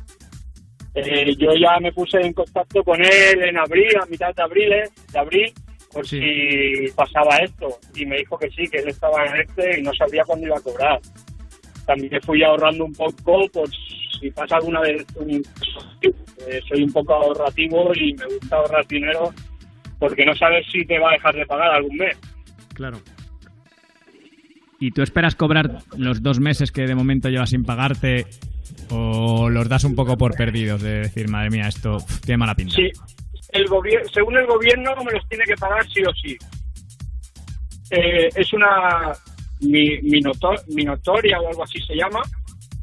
[0.94, 4.72] Eh, yo ya me puse en contacto con él en abril, a mitad de abril,
[4.72, 5.52] eh, de abril,
[5.92, 6.20] por si
[6.94, 7.68] pasaba esto.
[7.94, 10.56] Y me dijo que sí, que él estaba en este y no sabía cuándo iba
[10.56, 11.00] a cobrar.
[11.86, 13.68] También fui ahorrando un poco por
[14.20, 15.30] si pasa alguna vez un...
[16.02, 19.30] eh, soy un poco ahorrativo y me gusta ahorrar dinero
[19.98, 22.16] porque no sabes si te va a dejar de pagar algún mes.
[22.74, 22.98] Claro.
[24.80, 28.26] ¿Y tú esperas cobrar los dos meses que de momento llevas sin pagarte
[28.90, 32.54] o los das un poco por perdidos de decir, madre mía, esto uf, tiene mala
[32.54, 32.76] pinta?
[32.76, 32.90] Sí,
[33.50, 36.36] el gobierno, según el gobierno me los tiene que pagar sí o sí.
[37.90, 39.12] Eh, es una
[39.60, 42.22] mi, minoto- minotoria o algo así se llama,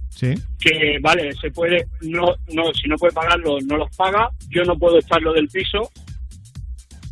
[0.09, 0.33] Sí.
[0.59, 4.77] que vale, se puede, no, no, si no puede pagarlo, no los paga, yo no
[4.77, 5.89] puedo echarlo del piso,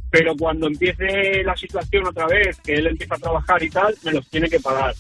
[0.10, 4.14] pero cuando empiece la situación otra vez, que él empieza a trabajar y tal, me
[4.14, 4.93] los tiene que pagar.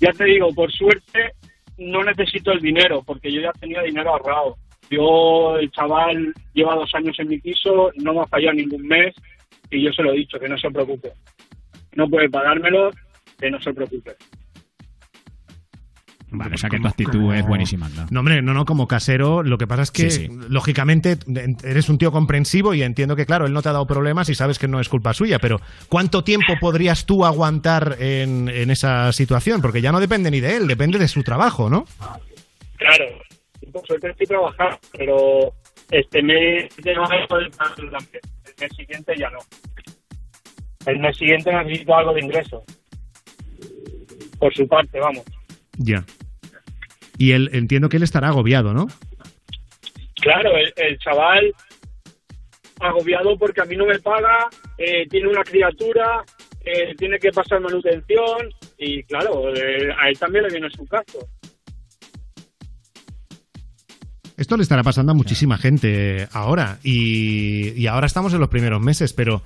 [0.00, 1.32] Ya te digo, por suerte
[1.78, 4.56] no necesito el dinero, porque yo ya tenía dinero ahorrado.
[4.92, 9.14] Yo, el chaval lleva dos años en mi piso, no me ha fallado ningún mes,
[9.70, 11.12] y yo se lo he dicho, que no se preocupe.
[11.94, 12.90] No puede pagármelo,
[13.40, 14.12] que no se preocupe.
[16.34, 18.06] Vale, o sea que tu actitud es buenísima, ¿no?
[18.10, 20.28] No, hombre, no, no, como casero, lo que pasa es que, Sí, sí.
[20.48, 21.18] lógicamente,
[21.62, 24.34] eres un tío comprensivo y entiendo que, claro, él no te ha dado problemas y
[24.34, 29.12] sabes que no es culpa suya, pero ¿cuánto tiempo podrías tú aguantar en, en esa
[29.12, 29.60] situación?
[29.60, 31.84] Porque ya no depende ni de él, depende de su trabajo, ¿no?
[32.78, 33.04] Claro,
[33.72, 35.54] por suerte estoy trabajando, pero
[35.90, 38.20] este mes de no voy a poder pagar también.
[38.44, 39.38] El mes siguiente ya no.
[40.86, 42.64] El mes siguiente necesito algo de ingreso.
[44.38, 45.24] Por su parte, vamos.
[45.78, 46.04] Ya.
[47.18, 48.88] Y él, entiendo que él estará agobiado, ¿no?
[50.16, 51.52] Claro, el, el chaval
[52.82, 56.24] agobiado porque a mí no me paga, eh, tiene una criatura,
[56.64, 61.28] eh, tiene que pasar manutención y claro, eh, a él también le viene su caso.
[64.36, 68.80] Esto le estará pasando a muchísima gente ahora y, y ahora estamos en los primeros
[68.80, 69.42] meses, pero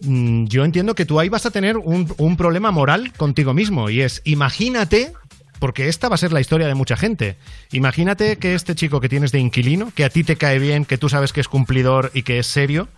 [0.00, 3.90] mm, yo entiendo que tú ahí vas a tener un, un problema moral contigo mismo
[3.90, 5.12] y es, imagínate,
[5.58, 7.36] porque esta va a ser la historia de mucha gente,
[7.72, 10.98] imagínate que este chico que tienes de inquilino, que a ti te cae bien, que
[10.98, 12.88] tú sabes que es cumplidor y que es serio,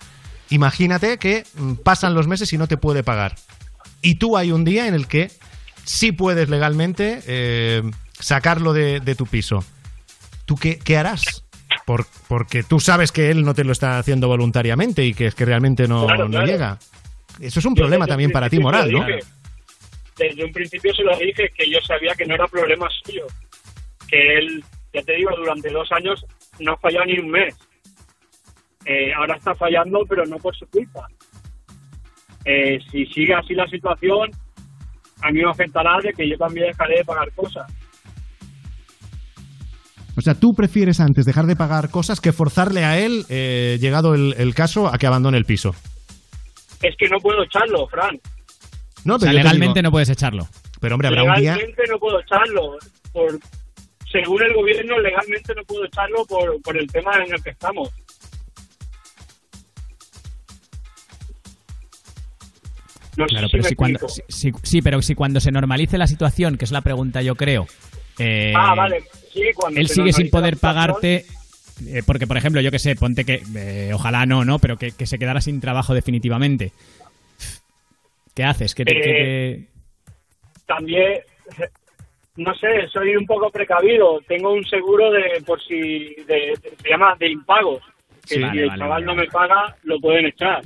[0.51, 3.35] imagínate que mm, pasan los meses y no te puede pagar.
[4.03, 5.30] Y tú hay un día en el que
[5.85, 7.82] sí puedes legalmente eh,
[8.20, 9.64] sacarlo de, de tu piso.
[10.45, 11.45] ¿Tú qué, qué harás?
[11.86, 15.34] Por- porque tú sabes que él no te lo está haciendo voluntariamente y que es
[15.34, 16.47] que realmente no, Claro, no claro.
[16.47, 16.78] llega.
[17.40, 19.05] Eso es un Yo problema también para ti moral, ¿no?
[19.05, 19.18] dije.
[20.16, 23.26] Desde un principio se lo dije que yo sabía que no era problema suyo.
[24.09, 26.24] Que él, ya te digo, durante dos años
[26.61, 27.55] no ha fallado ni un mes.
[28.85, 31.09] Eh, ahora está fallando, pero no por su culpa.
[32.44, 34.31] Eh, si sigue así la situación,
[35.23, 37.66] a mí me afectará de que yo también dejaré de pagar cosas.
[40.24, 44.14] O sea, tú prefieres antes dejar de pagar cosas que forzarle a él, eh, llegado
[44.14, 45.74] el, el caso, a que abandone el piso.
[46.80, 48.18] Es que no puedo echarlo, Fran.
[49.05, 50.48] No, O sea, yo te legalmente digo- no puedes echarlo.
[50.80, 51.52] Pero hombre, habrá un día...
[51.56, 52.78] legalmente no puedo echarlo.
[53.12, 53.38] Por,
[54.10, 57.90] según el gobierno, legalmente no puedo echarlo por, por el tema en el que estamos.
[63.16, 64.26] No Claro, sé si pero me si cuando, explico.
[64.30, 67.36] si- si- sí, pero si cuando se normalice la situación, que es la pregunta yo
[67.36, 67.66] creo,
[68.18, 69.05] eh, ah, vale.
[69.35, 71.24] Sí, cuando él sigue sin poder pagarte,
[71.86, 74.59] eh, porque por ejemplo, yo que sé, ponte que, eh, ojalá no, ¿no?
[74.61, 76.73] Pero que, que se quedara sin trabajo definitivamente.
[78.35, 78.74] ¿Qué haces?
[78.74, 79.69] ¿Qué te- qué Eh,
[80.66, 81.20] También,
[82.36, 84.20] no sé, soy un poco precavido.
[84.27, 87.82] Tengo un seguro de, por si, de, de- se llama de impagos.
[88.27, 90.62] Que Sí, si vale, el vale, chaval vale, no me paga, lo pueden echar.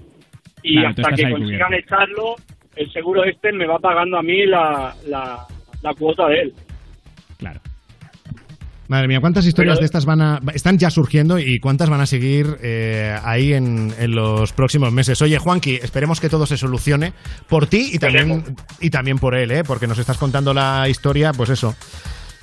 [0.62, 1.74] Y Claro, hasta que consigan cubierto.
[1.94, 2.34] echarlo,
[2.76, 5.46] el seguro este me va pagando a mí la, la,
[5.82, 6.54] la cuota de él.
[8.88, 12.00] Madre mía, ¿cuántas historias Pero- de estas van a, están ya surgiendo y cuántas van
[12.00, 15.20] a seguir eh, ahí en, en los próximos meses?
[15.20, 17.12] Oye, Juanqui, esperemos que todo se solucione
[17.48, 19.62] por ti y también, y también por él, ¿eh?
[19.62, 21.76] porque nos estás contando la historia, pues eso,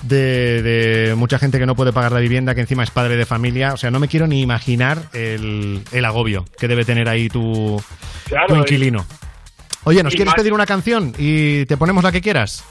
[0.03, 3.25] de, de mucha gente que no puede pagar la vivienda, que encima es padre de
[3.25, 3.73] familia.
[3.73, 7.81] O sea, no me quiero ni imaginar el, el agobio que debe tener ahí tu,
[8.27, 9.03] Claro, tu inquilino.
[9.83, 12.63] Oye, ¿nos quieres más- pedir una canción y te ponemos la que quieras?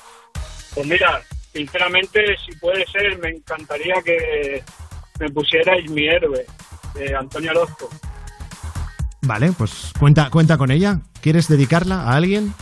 [0.77, 1.23] Pues mira,
[1.55, 4.63] sinceramente, si puede ser, me encantaría que
[5.21, 6.45] me pusierais mi héroe,
[6.95, 7.89] de Antonio Orozco.
[9.23, 11.01] Vale, pues cuenta, cuenta con ella.
[11.23, 12.53] ¿Quieres dedicarla a alguien?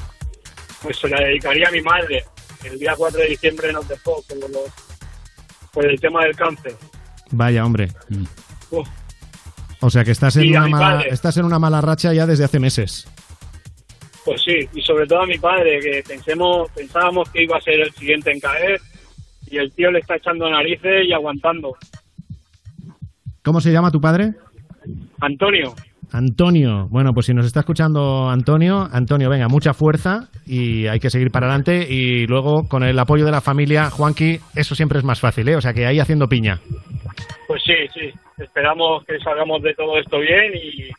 [0.82, 2.24] Pues se la dedicaría a mi madre.
[2.62, 4.70] El día 4 de diciembre nos dejó por, los-
[5.72, 6.76] por el tema del cáncer.
[7.32, 7.88] Vaya, hombre.
[8.70, 8.86] Uf,
[9.80, 12.44] O sea que estás en, Y una mala, estás en una mala racha ya desde
[12.44, 13.08] hace meses.
[14.24, 17.80] Pues sí, y sobre todo a mi padre, que pensemos, pensábamos que iba a ser
[17.80, 18.80] el siguiente en caer,
[19.50, 21.76] y el tío le está echando narices y aguantando.
[23.42, 24.32] ¿Cómo se llama tu padre?
[25.20, 25.74] Antonio,
[26.12, 26.88] Antonio.
[26.90, 31.30] Bueno, pues si nos está escuchando Antonio, Antonio, venga, mucha fuerza y hay que seguir
[31.30, 31.86] para adelante.
[31.88, 35.56] Y luego, con el apoyo de la familia, Juanqui, eso siempre es más fácil, ¿eh?
[35.56, 36.60] O sea que ahí haciendo piña.
[37.48, 40.90] pues sí, sí, esperamos que salgamos de todo esto bien y,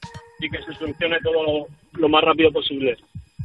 [0.45, 1.67] y que se solucione todo lo,
[1.99, 2.97] lo más rápido posible.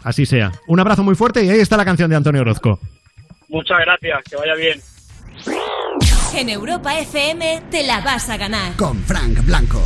[0.05, 0.53] Así sea.
[0.67, 2.79] Un abrazo muy fuerte y ahí está la canción de Antonio Orozco.
[3.49, 4.81] Muchas gracias, que vaya bien.
[6.35, 8.77] En Europa FM te la vas a ganar.
[8.77, 9.83] Con Frank Blanco.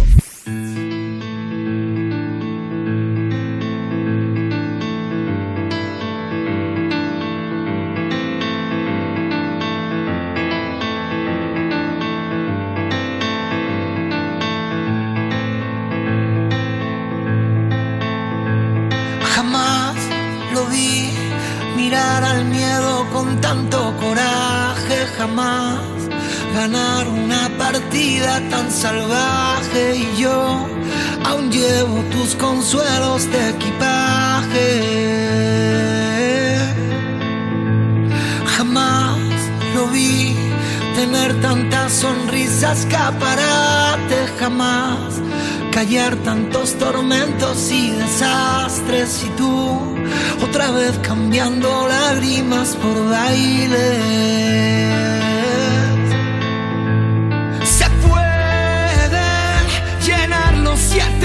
[32.22, 34.70] Tus consuelos de equipaje.
[38.56, 39.18] Jamás
[39.74, 40.36] lo vi
[40.94, 45.20] tener tantas sonrisas escaparate, jamás
[45.72, 49.80] callar tantos tormentos y desastres y tú
[50.46, 53.98] otra vez cambiando lágrimas por bailes.
[57.64, 59.64] Se pueden
[60.06, 61.21] llenar los siete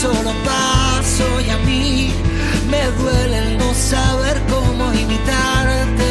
[0.00, 2.12] solo paso y a mí
[2.70, 6.10] me duele el no saber cómo imitarte.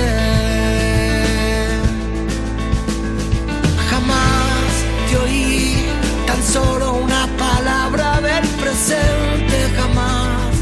[3.90, 4.70] Jamás
[5.10, 5.86] te oí
[6.28, 10.53] tan solo una palabra del presente, jamás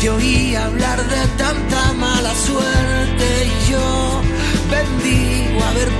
[0.00, 4.22] te oí hablar de tanta mala suerte y yo
[4.70, 5.90] bendigo haber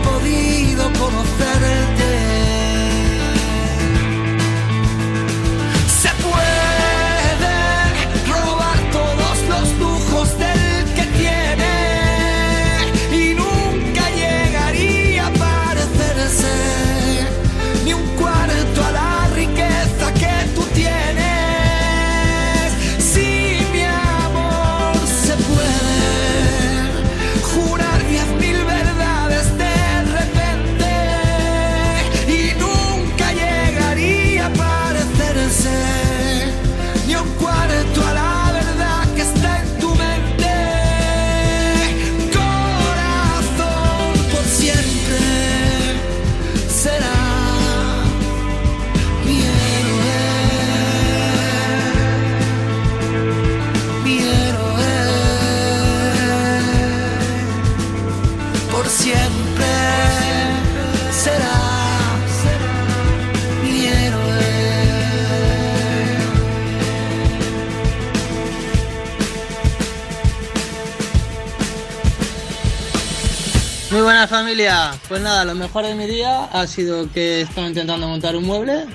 [75.10, 78.86] Pues nada, lo mejor de mi día ha sido que estaba intentando montar un mueble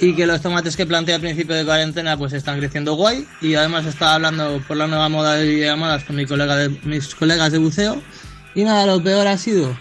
[0.00, 3.28] y que los tomates que planté al principio de cuarentena pues están creciendo guay.
[3.42, 7.14] Y además estaba hablando por la nueva moda de videollamadas con mi colega de, mis
[7.14, 8.02] colegas de buceo.
[8.54, 9.78] Y nada, lo peor ha sido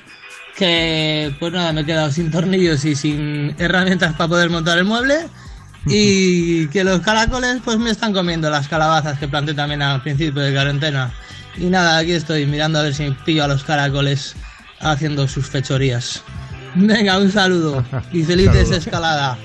[0.57, 4.83] que pues nada, me he quedado sin tornillos y sin herramientas para poder montar el
[4.83, 5.19] mueble.
[5.85, 10.41] Y que los caracoles pues me están comiendo las calabazas que planté también al principio
[10.41, 11.13] de cuarentena.
[11.55, 14.35] Y nada, aquí estoy mirando a ver si pillo a los caracoles
[14.81, 16.23] haciendo sus fechorías.
[16.75, 18.75] Venga, un saludo y felices Saludo.
[18.77, 19.37] escalada.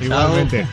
[0.00, 0.66] Igualmente.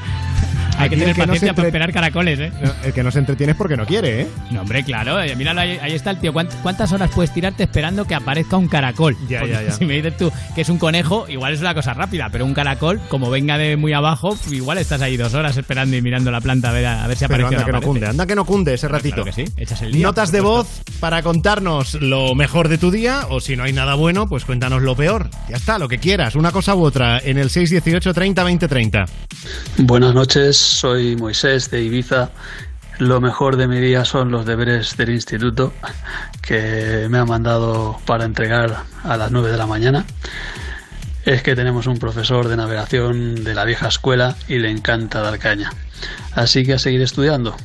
[0.83, 2.51] Hay que tener no paciencia para esperar caracoles, ¿eh?
[2.61, 4.27] No, El que no se entretiene es porque no quiere, ¿eh?
[4.51, 5.21] No, hombre, claro.
[5.21, 6.33] eh, Míralo, ahí, ahí está el tío.
[6.33, 9.15] ¿Cuánt- ¿Cuántas horas puedes tirarte esperando que aparezca un caracol?
[9.27, 9.71] Ya, Porque ya, ya.
[9.79, 12.53] Si me dices tú que es un conejo, igual es una cosa rápida, pero un
[12.53, 16.31] caracol, como venga de muy abajo, pues igual estás ahí dos horas esperando y mirando
[16.31, 18.25] la planta a ver, a ver si Pero aparece anda o que no cunde, anda
[18.25, 19.23] que no cunde ese ratito.
[19.23, 20.05] Claro que sí, echas el día.
[20.07, 23.95] Notas de voz para contarnos lo mejor de tu día o si no hay nada
[23.95, 25.29] bueno, pues cuéntanos lo peor.
[25.49, 29.05] Ya está, lo que quieras, una cosa u otra, en el 618 30 20 30.
[29.77, 32.29] Buenas noches, soy Moisés de Ibiza.
[32.99, 35.73] Lo mejor de mi día son los deberes del instituto
[36.41, 40.05] que me han mandado para entregar a las 9 de la mañana.
[41.25, 45.39] Es que tenemos un profesor de navegación de la vieja escuela y le encanta dar
[45.39, 45.71] caña.
[46.33, 47.55] Así que a seguir estudiando.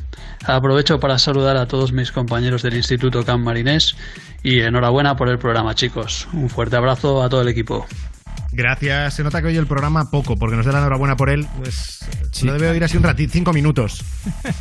[0.44, 3.96] Aprovecho para saludar a todos mis compañeros del Instituto Can Marinés
[4.42, 6.28] y enhorabuena por el programa, chicos.
[6.32, 7.86] Un fuerte abrazo a todo el equipo.
[8.52, 11.46] Gracias, se nota que hoy el programa poco, porque nos da la enhorabuena por él,
[11.58, 11.98] pues
[12.42, 14.02] lo debe oír así un ratito, cinco minutos.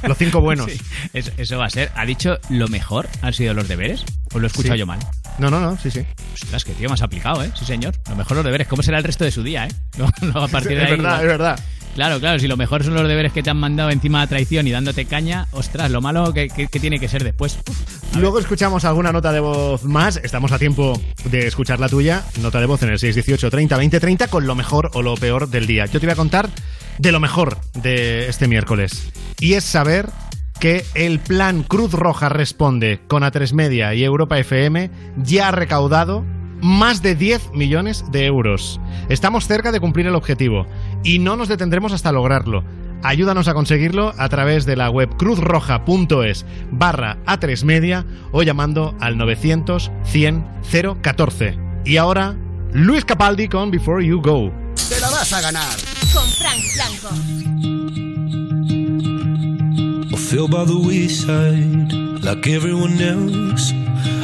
[0.03, 0.71] Los cinco buenos.
[0.71, 0.79] Sí,
[1.13, 1.91] eso, eso va a ser.
[1.95, 4.03] ¿Ha dicho lo mejor han sido los deberes?
[4.33, 4.79] ¿O lo he escuchado Sí.
[4.79, 4.99] yo mal?
[5.37, 6.03] No, no, no, sí, sí.
[6.33, 7.51] Ostras, que tío más aplicado, ¿eh?
[7.57, 7.93] Sí, señor.
[8.09, 8.67] Lo mejor los deberes.
[8.67, 9.71] ¿Cómo será el resto de su día, eh?
[10.21, 11.59] Luego a partir de Es ahí, verdad, igual- es verdad.
[11.95, 14.67] Claro, claro, si lo mejor son los deberes que te han mandado encima de traición
[14.67, 17.59] y dándote caña, ostras, lo malo que, que- que tiene que ser después.
[18.17, 20.17] Luego escuchamos alguna nota de voz más.
[20.23, 22.23] Estamos a tiempo de escuchar la tuya.
[22.41, 25.49] Nota de voz en el 618 30 20 30 con lo mejor o lo peor
[25.49, 25.85] del día.
[25.85, 26.49] Yo te voy a contar
[26.97, 29.11] de lo mejor de este miércoles.
[29.39, 30.09] Y es saber
[30.59, 36.23] que el plan Cruz Roja Responde con A3 Media y Europa FM ya ha recaudado
[36.63, 38.79] más de 10 millones de euros.
[39.09, 40.65] Estamos cerca de cumplir el objetivo
[41.03, 42.63] y no nos detendremos hasta lograrlo.
[43.03, 49.17] Ayúdanos a conseguirlo a través de la web cruzroja.es barra A3 Media o llamando al
[49.17, 50.45] 900 100
[51.01, 51.59] 014.
[51.83, 52.37] Y ahora,
[52.71, 54.53] Luis Capaldi con Before You Go.
[54.87, 55.75] Te la vas a ganar.
[56.13, 57.43] Con Frank Blanco.
[60.11, 61.91] I fell by the wayside
[62.23, 63.73] like everyone else.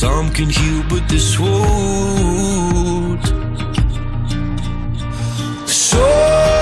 [0.00, 3.26] Time can heal, but this won't.
[5.68, 6.57] So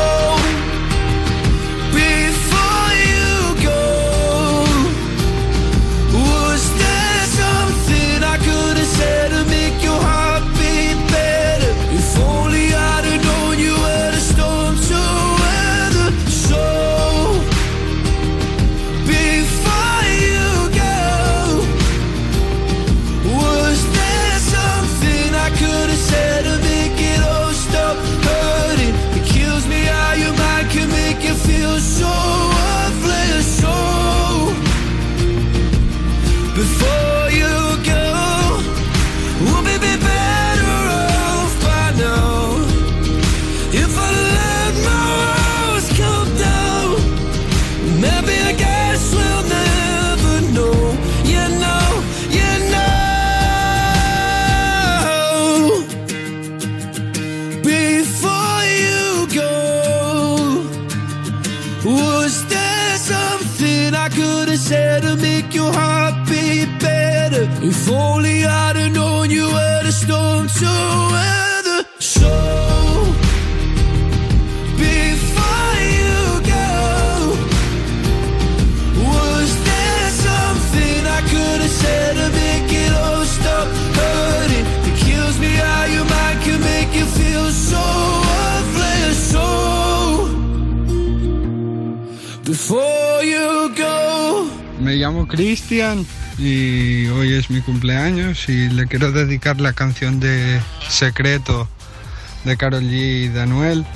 [95.07, 96.05] Me llamo Cristian
[96.37, 101.69] y hoy es mi cumpleaños y le quiero dedicar la canción de Secreto
[102.43, 103.87] de Carol G y Daniel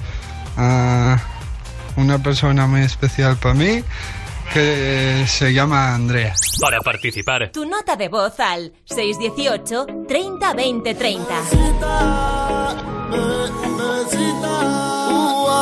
[0.56, 1.18] a
[1.96, 3.82] una persona muy especial para mí
[4.54, 6.32] que se llama Andrea.
[6.60, 7.50] Para participar.
[7.50, 11.24] Tu nota de voz al 618 30 20 30.
[13.10, 14.54] Bebecita,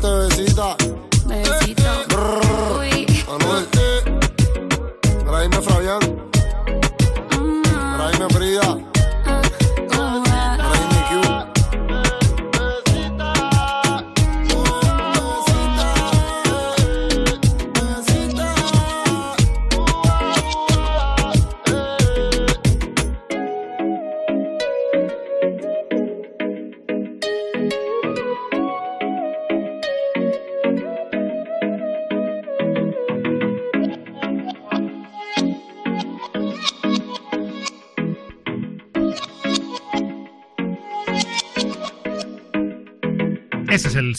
[0.02, 0.81] fuertecita.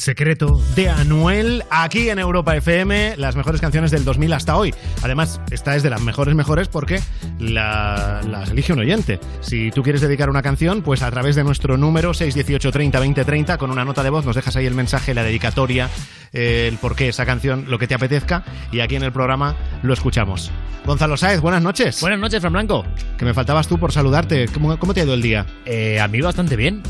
[0.02, 4.74] Secreto de Anuel aquí en Europa FM, las mejores canciones del 2000 hasta hoy.
[5.02, 7.00] Además, esta es de las mejores mejores porque
[7.38, 9.20] la, las elige un oyente.
[9.40, 13.24] Si tú quieres dedicar una canción, pues a través de nuestro número 618 30 20
[13.24, 15.88] 30 con una nota de voz nos dejas ahí el mensaje, la dedicatoria,
[16.32, 18.42] eh, el por qué esa canción, lo que te apetezca
[18.72, 20.50] y aquí en el programa lo escuchamos.
[20.84, 22.00] Gonzalo Sáez, buenas noches.
[22.00, 22.84] Buenas noches, Fran Blanco.
[23.16, 24.46] Que me faltabas tú por saludarte.
[24.48, 25.46] ¿Cómo, cómo te ha ido el día?
[25.64, 26.82] Eh, a mí bastante bien.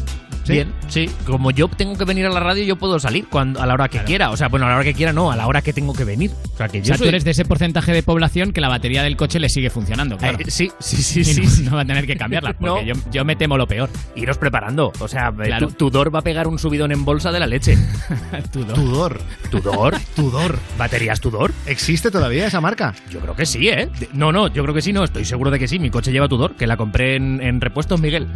[0.44, 0.52] ¿Sí?
[0.54, 1.08] Bien, sí.
[1.24, 3.88] Como yo tengo que venir a la radio, yo puedo salir cuando, a la hora
[3.88, 4.30] que quiera.
[4.30, 6.02] O sea, bueno, a la hora que quiera no, a la hora que tengo que
[6.04, 6.32] venir.
[6.54, 8.60] O sea, que O yo sea, soy- tú eres de ese porcentaje de población que
[8.60, 10.38] la batería del coche le sigue funcionando, claro.
[10.40, 11.62] Eh, sí, sí, sí, Y sí, no, sí.
[11.62, 12.82] no va a tener que cambiarla, porque No.
[12.82, 13.88] yo, yo me temo lo peor.
[14.16, 14.92] Iros preparando.
[14.98, 15.68] O sea, eh, Claro.
[15.68, 17.78] tu- Tudor va a pegar un subidón en bolsa de la leche.
[18.52, 18.74] Tudor.
[18.74, 19.20] Tudor.
[19.50, 19.96] ¿Tudor?
[20.16, 20.58] Tudor.
[20.76, 21.52] ¿Baterías Tudor?
[21.66, 22.94] ¿Existe todavía esa marca?
[23.10, 23.88] Yo creo que sí, ¿eh?
[24.00, 25.04] De- No, no, yo creo que sí, no.
[25.04, 25.78] Estoy seguro de que sí.
[25.78, 28.26] Mi coche lleva Tudor, que la compré en, en Repuestos Miguel.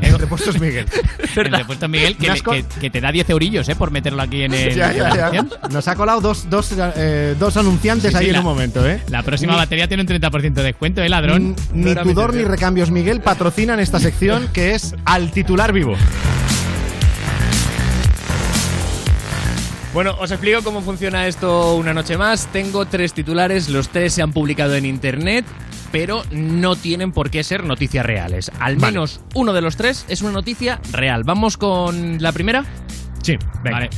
[0.00, 0.86] En Repuestos Miguel.
[1.36, 3.76] El repuesto Miguel que, le- que, que te da 10 eurillos, ¿eh?
[3.76, 4.74] Por meterlo aquí en el.
[4.74, 5.46] Ya, ya, ya.
[5.70, 8.88] Nos ha colado dos, dos, eh, dos anunciantes Sí, sí, ahí en la- un momento,
[8.88, 9.00] ¿eh?
[9.08, 11.56] La próxima Ni- batería tiene un 30% de descuento, ¿eh, ladrón?
[11.72, 12.44] Ni Tudor ni.
[12.44, 15.94] Recambios Miguel patrocinan esta sección que es Al titular vivo.
[19.94, 22.46] Bueno, os explico cómo funciona esto una noche más.
[22.52, 25.44] Tengo tres titulares, los tres se han publicado en internet,
[25.92, 28.50] pero no tienen por qué ser noticias reales.
[28.60, 28.92] Al Vale.
[28.92, 31.24] menos uno de los tres es una noticia real.
[31.24, 32.64] ¿Vamos con la primera?
[33.22, 33.78] Sí, venga.
[33.78, 33.90] Vale.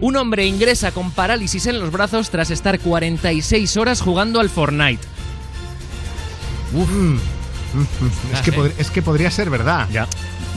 [0.00, 5.02] Un hombre ingresa con parálisis en los brazos tras estar 46 horas jugando al Fortnite.
[6.72, 7.16] Mm.
[8.32, 9.86] Es que, pod- es que podría ser verdad.
[9.92, 10.06] Ya.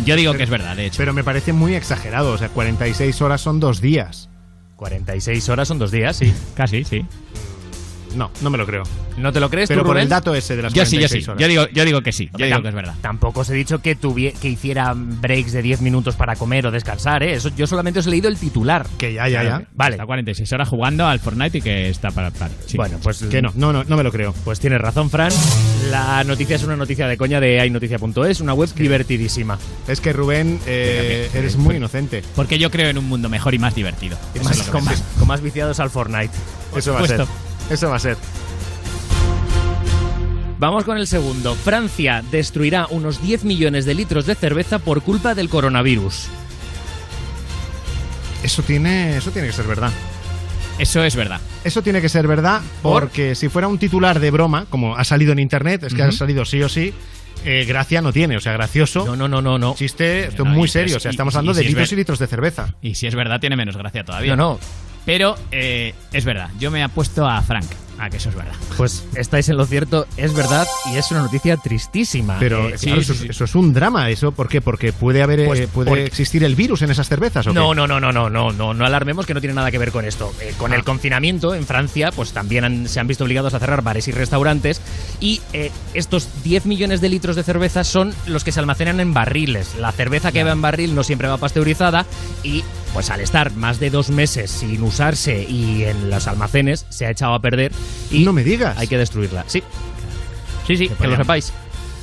[0.06, 0.98] Yo digo que es verdad, de hecho.
[0.98, 2.32] Pero me parece muy exagerado.
[2.32, 4.30] O sea, 46 horas son dos días.
[4.78, 6.34] 46 horas son dos días, sí.
[6.56, 7.06] Casi, sí.
[8.16, 8.84] No, no me lo creo.
[9.18, 10.04] ¿No te lo crees Pero tú, por Rubén?
[10.04, 11.30] el dato ese de las Yo sí, 46 yo sí.
[11.32, 11.42] horas.
[11.42, 12.30] Yo digo, yo digo que sí.
[12.38, 12.96] Yo digo que es verdad.
[13.02, 17.24] Tampoco os he dicho que, que hiciera breaks de 10 minutos para comer o descansar,
[17.24, 17.34] ¿eh?
[17.34, 18.86] Eso, yo solamente os he leído el titular.
[18.98, 19.64] Que ya, ya, ya.
[19.76, 19.96] Vale.
[19.96, 22.32] Está 46 horas jugando al Fortnite y que está para.
[22.32, 22.78] para- sí.
[22.78, 24.34] Bueno, pues Que no, no, no, no me lo creo.
[24.44, 25.32] Pues tienes razón, Fran.
[25.90, 29.58] La noticia es una noticia de coña de haynoticia.es, una web divertidísima.
[29.88, 32.24] Es que Rubén, eh, eres muy inocente.
[32.36, 34.18] Porque yo creo en un mundo mejor y más divertido.
[34.34, 36.32] Eso Más- es con, más, con más viciados al Fortnite.
[36.76, 37.26] Eso va a ser.
[37.72, 38.18] Eso va a ser.
[40.60, 41.56] Vamos con el segundo.
[41.56, 46.28] Francia destruirá unos 10 millones de litros de cerveza por culpa del coronavirus.
[48.44, 49.92] Eso tiene, eso tiene que ser verdad.
[50.80, 51.40] Eso es verdad.
[51.64, 53.04] Eso tiene que ser verdad ¿Por?
[53.04, 56.12] porque si fuera un titular de broma, como ha salido en internet, es que ha
[56.12, 56.94] salido sí o sí,
[57.46, 58.36] eh, gracia no tiene.
[58.36, 59.06] O sea, gracioso.
[59.06, 59.76] No, no, no, no, no.
[59.76, 60.98] Chiste, muy serio.
[60.98, 62.76] O sea, estamos hablando y de si litros y litros de cerveza.
[62.82, 64.36] Y si es verdad, tiene menos gracia todavía.
[64.36, 64.91] No, no.
[65.06, 66.50] Pero eh, es verdad.
[66.60, 67.66] Yo me apuesto a Frank.
[68.00, 68.54] A que eso es verdad.
[68.78, 72.38] Pues estáis en lo cierto, es verdad y es una noticia tristísima.
[72.40, 74.60] Pero Eh, claro, eso, es- eso es un drama, eso ¿por qué?
[74.60, 77.54] Porque puede haber eh, Pues, puede porque- existir el virus en esas cervezas ¿o qué?
[77.60, 79.92] No, no, no, no, no, no, no, no alarmemos que no tiene nada que ver
[79.92, 80.34] con esto.
[80.42, 80.78] Eh, con Ah.
[80.78, 84.12] el confinamiento en Francia, pues también han- se han visto obligados a cerrar bares y
[84.14, 84.82] restaurantes
[85.20, 89.14] y eh, estos 10 millones de litros de cerveza son los que se almacenan en
[89.14, 89.76] barriles.
[89.80, 92.08] La cerveza que va en barril no siempre va pasteurizada
[92.42, 97.06] y pues al estar más de dos meses sin usarse y en los almacenes se
[97.06, 97.72] ha echado a perder
[98.12, 98.78] y No me digas.
[98.78, 99.44] hay que destruirla.
[99.48, 99.64] Sí,
[100.68, 101.54] sí, sí, que lo sepáis.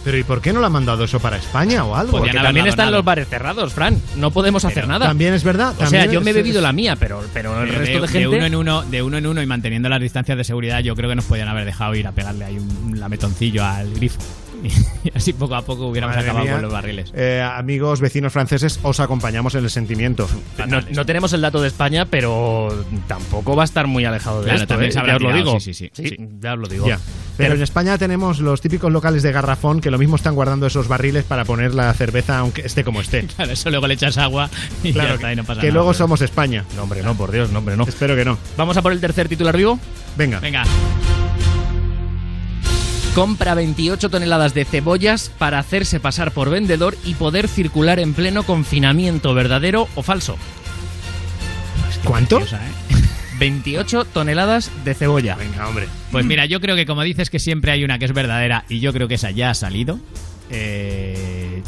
[0.05, 2.19] Pero ¿y por qué no lo han mandado eso para España o algo?
[2.19, 2.97] Porque también están nada.
[2.99, 4.01] los bares cerrados, Fran.
[4.17, 5.07] No podemos hacer nada.
[5.07, 5.75] También es verdad.
[5.79, 8.07] O sea, yo me he es- bebido la mía, pero, pero el Pero resto de,
[8.07, 8.29] de, gente.
[8.37, 11.11] uno en uno, de uno en uno y manteniendo las distancias de seguridad, yo creo
[11.11, 14.19] que nos podían haber dejado ir a pegarle ahí un lametoncillo al grifo.
[14.65, 16.55] Y así poco a poco hubiéramos Madre acabado mía.
[16.55, 17.13] con los barriles.
[17.15, 20.29] Eh, amigos vecinos franceses, os acompañamos en el sentimiento.
[20.67, 22.69] No, no tenemos el dato de España, pero
[23.07, 24.69] tampoco va a estar muy alejado de Claro, esto.
[24.69, 24.95] también ¿eh?
[24.95, 25.61] ya os lo digo.
[25.61, 26.09] sí, sí, sí.
[26.09, 26.17] Sí.
[26.41, 26.87] ya os lo digo.
[26.89, 26.99] Ya.
[27.37, 30.89] Pero en España tenemos los típicos locales de garrafón que lo mismo están guardando esos
[30.89, 33.27] barriles para poner la cerveza aunque esté como esté.
[33.37, 34.51] Claro, eso luego le echas agua
[34.83, 35.75] y Claro, ya está, y no pasa que nada.
[35.75, 36.65] luego somos España.
[36.75, 37.85] No, hombre, no, por Dios, no, hombre, no.
[37.85, 38.37] Espero que no.
[38.57, 39.79] Vamos a por el tercer titular vivo.
[40.17, 40.41] Venga.
[40.41, 40.65] Venga.
[43.15, 48.45] Compra 28 toneladas de cebollas para hacerse pasar por vendedor y poder circular en pleno
[48.45, 50.37] confinamiento, verdadero o falso.
[52.05, 52.37] ¿Cuánto?
[52.37, 52.71] Graciosa, ¿eh?
[53.41, 55.35] 28 toneladas de cebolla.
[55.37, 55.89] Venga, hombre.
[56.13, 58.79] Pues mira, yo creo que como dices que siempre hay una que es verdadera y
[58.81, 59.99] yo creo que esa ya ha salido,
[60.51, 61.63] eh,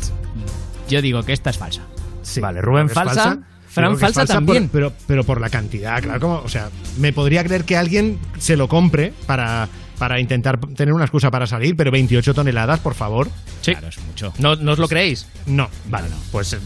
[0.88, 1.82] yo digo que esta es falsa.
[2.22, 2.40] Sí.
[2.40, 3.38] Vale, Rubén falsa.
[3.68, 4.68] Fran falsa, por- también.
[4.72, 6.20] pero, pero por la cantidad, claro.
[6.20, 9.68] Como, o sea, me podría creer que alguien se lo compre para,
[10.00, 13.28] para intentar tener una excusa para salir, pero 28 toneladas, por favor.
[13.60, 13.72] Sí.
[13.72, 14.32] Claro, es mucho.
[14.38, 15.26] ¿No, ¿no os lo creéis?
[15.44, 15.68] No.
[15.90, 16.58] Vale, pues eh,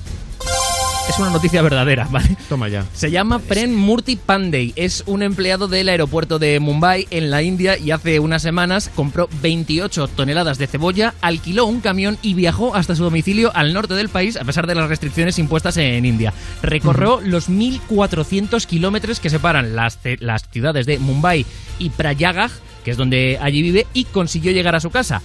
[1.11, 2.37] Es una noticia verdadera, ¿vale?
[2.49, 2.85] Toma ya.
[2.95, 4.73] Se llama Pren Murti Pandey.
[4.77, 9.29] Es un empleado del aeropuerto de Mumbai, en la India, y hace unas semanas compró
[9.43, 14.11] 28 toneladas de cebolla, alquiló un camión y viajó hasta su domicilio al norte del
[14.11, 16.33] país, a pesar de las restricciones impuestas en India.
[16.63, 21.45] Recorrió los 1.400 kilómetros que separan las, las ciudades de Mumbai
[21.81, 22.53] y Prayagraj,
[22.85, 25.23] que es donde allí vive, y consiguió llegar a su casa.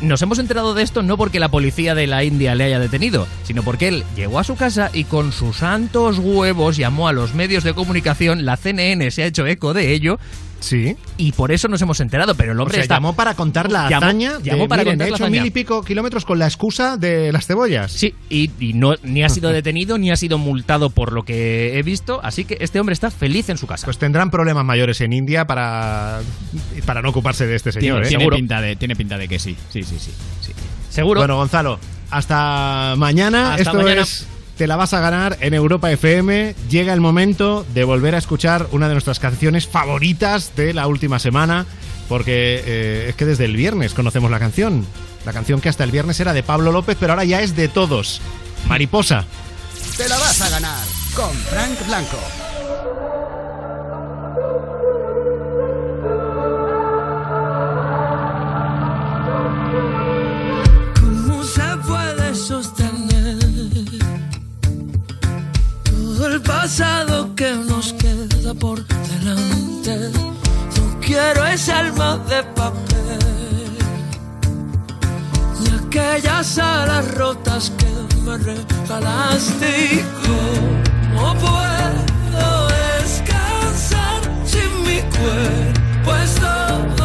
[0.00, 3.28] Nos hemos enterado de esto no porque la policía de la India le haya detenido,
[3.44, 7.34] sino porque él llegó a su casa y con sus santos huevos llamó a los
[7.34, 10.18] medios de comunicación, la CNN se ha hecho eco de ello.
[10.60, 10.96] Sí.
[11.18, 12.94] Y por eso nos hemos enterado, pero el O hombre sea, está...
[12.96, 14.38] llamó para contar la Llamó- hazaña.
[14.42, 15.40] llamó de, para miren, contar he la hecho hazaña".
[15.42, 17.92] mil y pico kilómetros con la excusa de las cebollas.
[17.92, 21.78] Sí, y, y no, ni ha sido detenido ni ha sido multado por lo que
[21.78, 23.84] he visto, así que este hombre está feliz en su casa.
[23.86, 26.20] Pues tendrán problemas mayores en India para,
[26.86, 28.02] para no ocuparse de este señor.
[28.02, 28.08] tiene, ¿eh?
[28.18, 29.56] tiene pinta de, tiene pinta de que sí.
[29.70, 30.12] Sí, sí, sí.
[30.40, 30.52] sí.
[30.88, 31.20] Seguro.
[31.20, 31.78] Bueno, Gonzalo,
[32.10, 33.50] hasta mañana.
[33.54, 34.02] Hasta Esto mañana.
[34.02, 34.26] es
[34.56, 36.54] Te la vas a ganar en Europa FM.
[36.70, 41.18] Llega el momento de volver a escuchar una de nuestras canciones favoritas de la última
[41.18, 41.66] semana,
[42.08, 44.86] porque eh, es que desde el viernes conocemos la canción.
[45.26, 47.66] La canción que hasta el viernes era de Pablo López, pero ahora ya es de
[47.66, 48.20] todos.
[48.68, 49.24] Mariposa.
[49.96, 50.84] Te la vas a ganar
[51.16, 52.18] con Frank Blanco.
[66.64, 70.10] Pasado que nos queda por delante?
[70.76, 73.74] No quiero esa alma de papel
[75.60, 77.90] ni aquellas alas rotas que
[78.22, 79.70] me regalaste.
[79.92, 86.16] ¿Y ¿Cómo puedo descansar sin mi cuerpo?
[86.22, 87.03] Es todo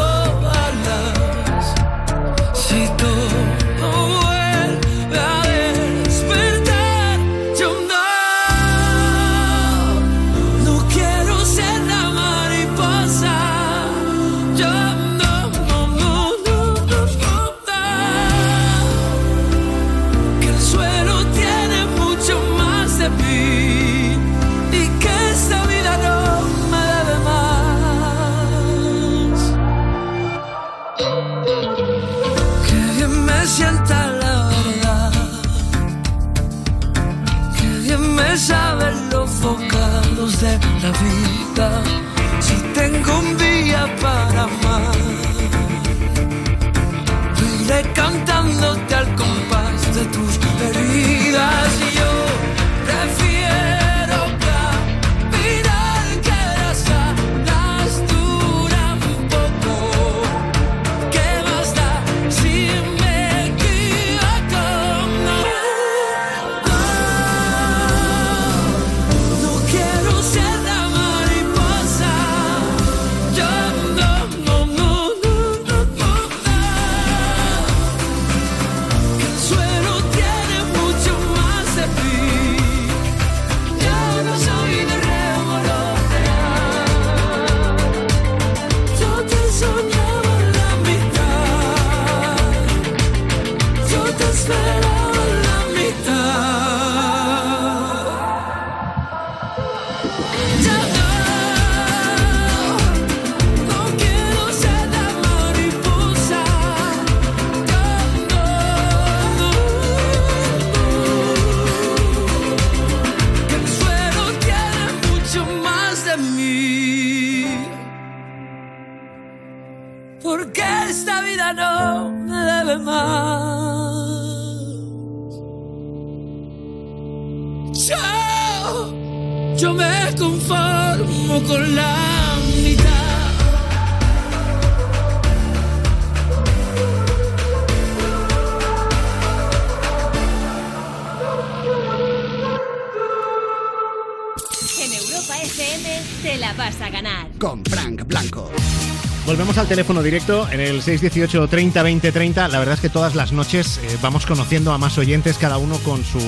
[150.10, 152.48] directo en el 618 30 20 30.
[152.48, 155.78] La verdad es que todas las noches eh, vamos conociendo a más oyentes, cada uno
[155.86, 156.20] con su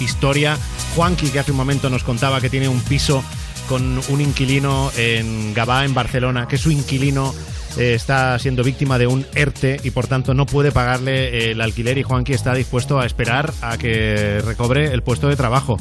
[0.00, 0.58] historia.
[0.96, 3.22] Juanqui, que hace un momento nos contaba que tiene un piso
[3.68, 7.32] con un inquilino en Gabá, en Barcelona, que su inquilino
[7.78, 11.60] eh, está siendo víctima de un ERTE y por tanto no puede pagarle eh, el
[11.60, 15.76] alquiler y Juanqui está dispuesto a esperar a que recobre el puesto de trabajo.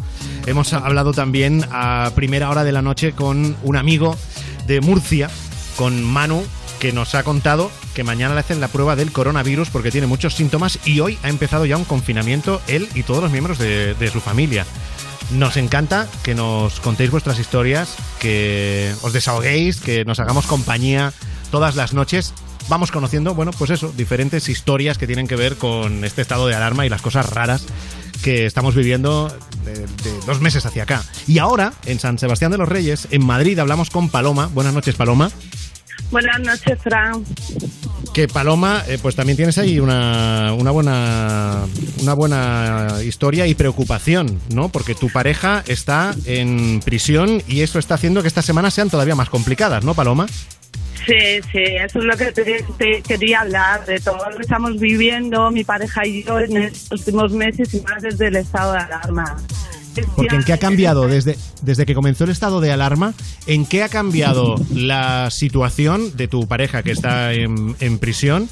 [0.46, 4.16] Hemos hablado también a primera hora de la noche con un amigo
[4.68, 5.32] de Murcia,
[5.78, 6.44] con Manu,
[6.80, 10.34] que nos ha contado que mañana le hacen la prueba del coronavirus porque tiene muchos
[10.36, 14.10] síntomas y hoy ha empezado ya un confinamiento él y todos los miembros de, de
[14.10, 14.66] su familia.
[15.32, 21.14] Nos encanta que nos contéis vuestras historias, que os desahoguéis, que nos hagamos compañía
[21.52, 22.34] todas las noches.
[22.68, 26.56] Vamos conociendo, bueno, pues eso, diferentes historias que tienen que ver con este estado de
[26.56, 27.66] alarma y las cosas raras
[28.24, 29.36] que estamos viviendo
[29.66, 31.04] de, de dos meses hacia acá.
[31.28, 34.48] Y ahora, en San Sebastián de los Reyes, en Madrid, hablamos con Paloma.
[34.48, 35.32] Buenas noches, Paloma.
[36.12, 37.24] Buenas noches, Fran.
[38.14, 41.66] Que Paloma, eh, pues también tienes ahí una, una buena
[42.02, 44.70] una buena historia y preocupación, ¿no?
[44.70, 49.16] Porque tu pareja está en prisión y eso está haciendo que estas semanas sean todavía
[49.16, 50.26] más complicadas, ¿no, Paloma?
[51.06, 54.80] Sí, sí, eso es lo que te, te quería hablar, de todo lo que estamos
[54.80, 58.80] viviendo, mi pareja y yo, en estos últimos meses y más desde el estado de
[58.80, 59.38] alarma.
[60.16, 63.14] Porque ¿en qué ha cambiado desde, desde que comenzó el estado de alarma?
[63.48, 68.48] ¿En qué ha cambiado la situación de tu pareja que está en, en prisión?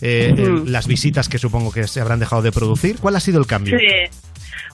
[0.00, 2.98] Eh, el- las visitas que supongo que se habrán dejado de producir.
[2.98, 3.78] ¿Cuál ha sido el cambio?
[3.78, 4.18] Sí,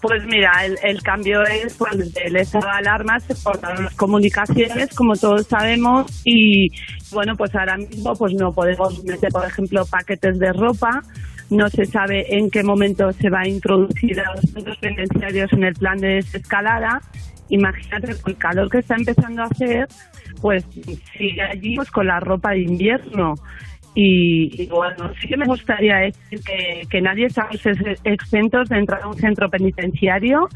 [0.01, 4.89] pues mira, el, el cambio es pues del estado de alarma se cortaron las comunicaciones,
[4.95, 6.69] como todos sabemos, y
[7.13, 11.03] bueno, pues ahora mismo pues no podemos meter, por ejemplo, paquetes de ropa,
[11.51, 15.65] no se sabe en qué momento se va a introducir a los centros penitenciarios en
[15.65, 17.01] el plan de desescalada.
[17.51, 19.87] Imagínate con el calor que está empezando a hacer,
[20.43, 20.65] pues
[21.17, 23.35] sigue allí pues con la ropa de invierno.
[23.95, 29.03] Y, bueno, sí que me gustaría decir que, que nadie estamos ex- exentos de entrar
[29.03, 30.47] a un centro penitenciario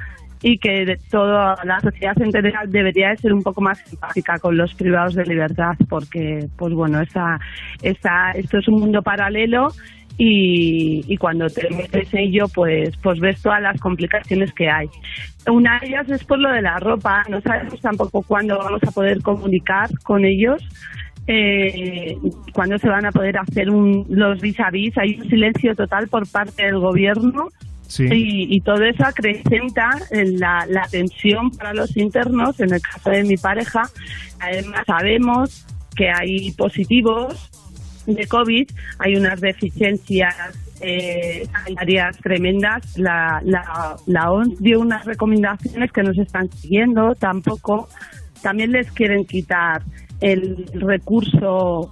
[0.42, 4.56] y que de toda la sociedad entera debería de ser un poco más simpática con
[4.56, 7.38] los privados de libertad porque, pues bueno, esa,
[7.82, 9.68] esa, esto es un mundo paralelo
[10.18, 14.88] y, y cuando te metes en ello, pues, pues ves todas las complicaciones que hay.
[15.50, 17.24] Una de ellas es por lo de la ropa.
[17.28, 20.62] No sabemos tampoco cuándo vamos a poder comunicar con ellos
[21.26, 22.16] eh,
[22.52, 24.96] cuándo se van a poder hacer un, los vis a vis.
[24.98, 27.48] Hay un silencio total por parte del gobierno
[27.88, 28.04] Sí.
[28.10, 32.58] y, y todo eso acrecenta en la, la tensión para los internos.
[32.58, 33.82] En el caso de mi pareja,
[34.40, 37.50] además sabemos que hay positivos
[38.06, 38.68] de COVID,
[38.98, 40.34] hay unas deficiencias
[40.80, 42.98] eh, sanitarias tremendas.
[42.98, 47.88] La, la, la dio unas recomendaciones que no se están siguiendo tampoco.
[48.42, 49.82] También les quieren quitar
[50.20, 51.90] el recurso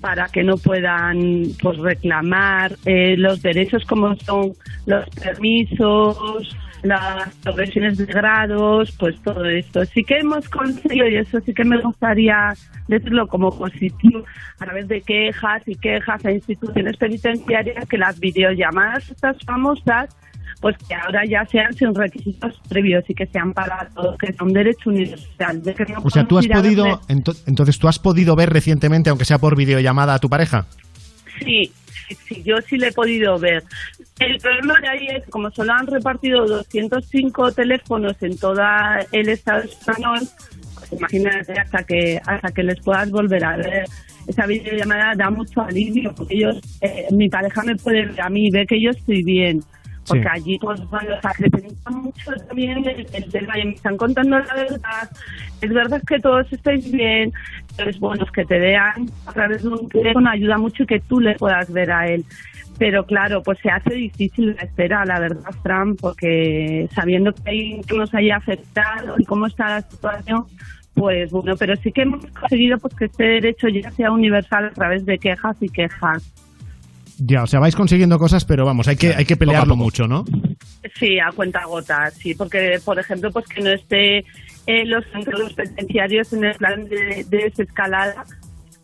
[0.00, 4.52] para que no puedan pues reclamar eh, los derechos como son
[4.86, 6.56] los permisos,
[6.88, 9.84] las progresiones de grados, pues todo esto.
[9.84, 12.54] Sí que hemos conseguido, y eso sí que me gustaría
[12.88, 14.24] decirlo como positivo,
[14.58, 20.14] a través de quejas y quejas a instituciones penitenciarias, que las videollamadas estas famosas
[20.60, 24.52] pues que ahora ya sean sin requisitos previos y que sean para todos, que son
[24.52, 25.62] derecho universal.
[25.62, 29.24] de que no O sea, tú has podido, entonces tú has podido ver recientemente, aunque
[29.24, 30.66] sea por videollamada, a tu pareja.
[31.44, 31.70] Sí,
[32.14, 33.64] sí, yo sí le he podido ver.
[34.18, 38.60] El problema de ahí es, como solo han repartido 205 teléfonos en todo
[39.12, 40.20] el Estado español,
[40.78, 43.84] pues imagínate hasta que, hasta que les puedas volver a ver.
[44.26, 48.50] Esa videollamada da mucho alivio, porque ellos, eh, mi pareja me puede ver a mí,
[48.50, 49.62] ve que yo estoy bien.
[50.08, 50.28] Porque Sí.
[50.32, 54.54] allí, pues, bueno, se acrecenta mucho también el, el tema y me están contando la
[54.54, 55.10] verdad.
[55.60, 57.32] Es verdad que todos estáis bien,
[57.76, 61.20] pero es bueno que te vean a través de un teléfono, ayuda mucho que tú
[61.20, 62.24] le puedas ver a él.
[62.78, 67.80] Pero claro, pues se hace difícil la espera, la verdad, Fran, porque sabiendo que, hay,
[67.82, 70.44] que nos haya afectado y cómo está la situación,
[70.94, 74.70] pues bueno, pero sí que hemos conseguido pues que este derecho ya sea universal a
[74.70, 76.32] través de quejas y quejas.
[77.18, 80.24] Ya, o sea, vais consiguiendo cosas, pero vamos, hay que, hay que pelearlo mucho, ¿no?
[80.98, 84.18] Sí, a cuenta gota, sí, porque por ejemplo, pues que no esté
[84.66, 88.24] eh, los centros penitenciarios en el plan de, de desescalada,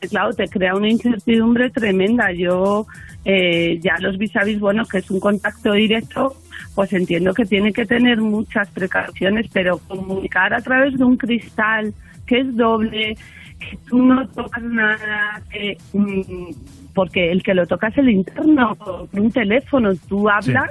[0.01, 2.33] que, claro, te crea una incertidumbre tremenda.
[2.33, 2.87] Yo
[3.25, 6.37] eh, ya los vis a vis, bueno, que es un contacto directo,
[6.75, 11.95] pues entiendo que tiene que tener muchas precauciones, pero comunicar a través de un cristal
[12.27, 13.17] que es doble,
[13.59, 16.51] que tú no tocas nada, que, mm,
[16.95, 18.77] porque el que lo toca es el interno,
[19.13, 20.71] un teléfono, tú hablas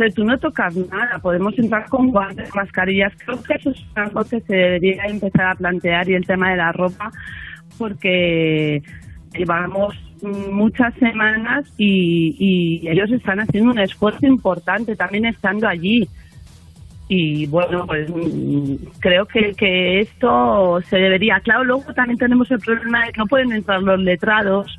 [0.00, 4.24] pero tú no tocas nada, podemos entrar con guantes, mascarillas, creo que eso es algo
[4.24, 7.10] que se debería empezar a plantear y el tema de la ropa,
[7.76, 8.82] porque
[9.34, 9.94] llevamos
[10.50, 16.08] muchas semanas y, y ellos están haciendo un esfuerzo importante también estando allí.
[17.08, 21.40] Y bueno, pues mm, creo que, que esto se debería.
[21.40, 24.78] Claro, luego también tenemos el problema de que no pueden entrar los letrados,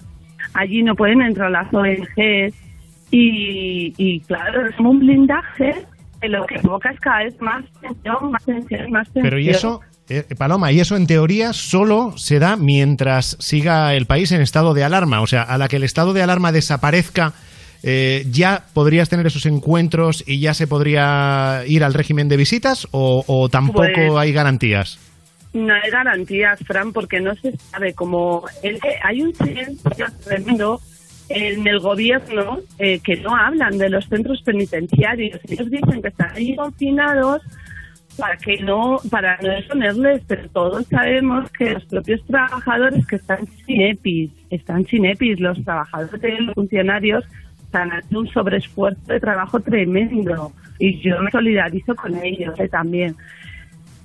[0.53, 2.53] allí no pueden entrar las ONGs
[3.11, 5.73] y, y claro, es como un blindaje
[6.21, 9.23] que lo que provoca es cada vez más tensión, más tensión, más tensión.
[9.23, 14.05] Pero y eso, eh, Paloma, y eso en teoría solo se da mientras siga el
[14.05, 15.21] país en estado de alarma.
[15.21, 17.33] O sea, a la que el estado de alarma desaparezca,
[17.83, 22.87] eh, ¿ya podrías tener esos encuentros y ya se podría ir al régimen de visitas
[22.91, 24.99] o, o tampoco Pues- hay garantías?
[25.53, 28.45] No hay garantías, Fran, porque no se sabe cómo...
[28.61, 30.79] que hay un silencio tremendo
[31.29, 35.39] en el gobierno eh, que no hablan de los centros penitenciarios.
[35.47, 37.41] Ellos dicen que están ahí confinados
[38.17, 43.47] para que no para no exponerles, pero todos sabemos que los propios trabajadores que están
[43.65, 47.23] sin EPIs, están sin EPIs, los trabajadores y los funcionarios
[47.63, 53.15] están haciendo un sobreesfuerzo de trabajo tremendo y yo me solidarizo con ellos eh, también.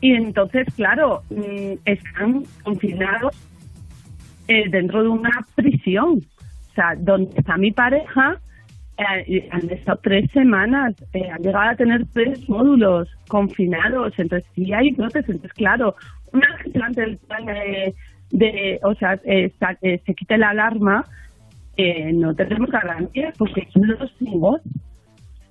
[0.00, 3.34] Y entonces, claro, mm, están confinados
[4.48, 6.20] eh, dentro de una prisión.
[6.70, 8.38] O sea, donde está mi pareja,
[9.26, 14.12] eh, han estado tres semanas, eh, han llegado a tener tres módulos confinados.
[14.18, 15.24] Entonces, sí hay brotes.
[15.28, 15.94] Entonces, claro,
[16.32, 17.94] una vez que durante el plan de,
[18.30, 19.52] de- o sea, eh,
[19.82, 21.04] eh, se quite la alarma,
[21.78, 24.60] eh, no tenemos garantías porque son los sin voz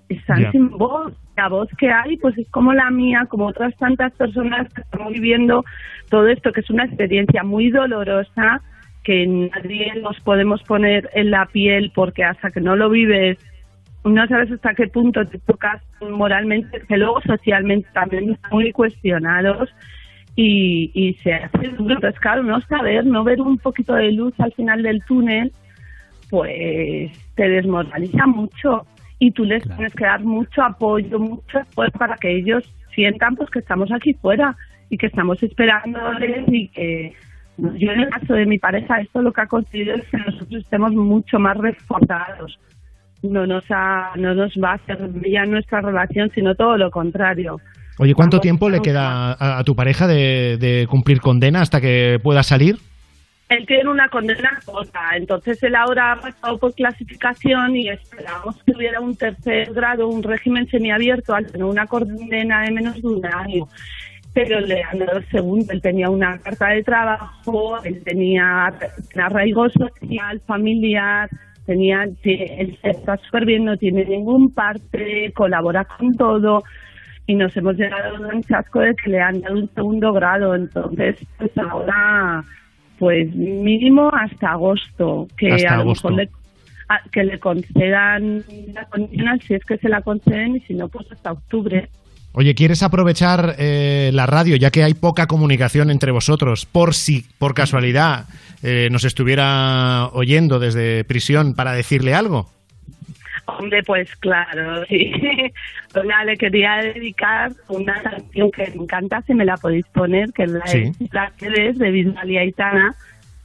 [0.10, 0.52] están Ya.
[0.52, 1.14] sin voz.
[1.38, 5.12] La voz que hay, pues es como la mía, como otras tantas personas que estamos
[5.14, 5.64] viviendo
[6.10, 8.62] todo esto, que es una experiencia muy dolorosa,
[9.04, 13.38] que nadie nos podemos poner en la piel porque hasta que no lo vives,
[14.04, 19.70] no sabes hasta qué punto te tocas moralmente, que luego socialmente también están muy cuestionados
[20.36, 21.96] y, y se hace duro.
[21.96, 25.52] Entonces, claro, no saber, no ver un poquito de luz al final del túnel,
[26.30, 28.86] pues te desmoraliza mucho
[29.26, 33.50] y tú les tienes que dar mucho apoyo, mucho esfuerzo para que ellos sientan pues
[33.50, 34.56] que estamos aquí fuera
[34.92, 37.14] y que estamos esperándoles y que
[37.58, 40.62] yo en el caso de mi pareja esto lo que ha conseguido es que nosotros
[40.64, 42.60] estemos mucho más reforzados.
[43.24, 47.60] No nos ha, no nos va a hacer ya nuestra relación sino todo lo contrario.
[47.98, 52.20] Oye, ¿cuánto tiempo le queda a, a tu pareja de, de cumplir condena hasta que
[52.22, 52.76] pueda salir?
[53.48, 58.72] Él tiene una condena corta, entonces él ahora ha pasado por clasificación y esperamos que
[58.76, 63.26] hubiera un tercer grado, un régimen semiabierto al tener una condena de menos de un
[63.26, 63.68] año.
[64.34, 68.74] Pero le han dado el segundo, él tenía una carta de trabajo, él tenía
[69.16, 71.30] arraigo social, familiar,
[71.68, 76.64] tenía, te- él está súper bien, no tiene ningún parte, colabora con todo
[77.28, 80.54] y nos hemos llegado a un chasco de que le han dado un segundo grado,
[80.56, 82.44] entonces pues ahora
[83.00, 86.10] pues mínimo hasta agosto, que Hasta a lo agosto.
[86.10, 86.30] mejor le,
[86.90, 88.44] a- que le concedan
[88.74, 91.90] la condena si es que se la conceden y si no pues hasta octubre.
[92.38, 97.26] Oye, ¿quieres aprovechar eh, la radio, ya que hay poca comunicación entre vosotros, por si,
[97.40, 98.26] por casualidad,
[98.62, 102.50] eh, nos estuviera oyendo desde prisión para decirle algo?
[103.48, 105.12] Hombre, pues claro, sí.
[105.94, 110.44] Hola, le quería dedicar una canción que me encanta, si me la podéis poner, que
[110.44, 110.92] es la Sí.
[111.00, 112.96] de de Bisbal y Aitana,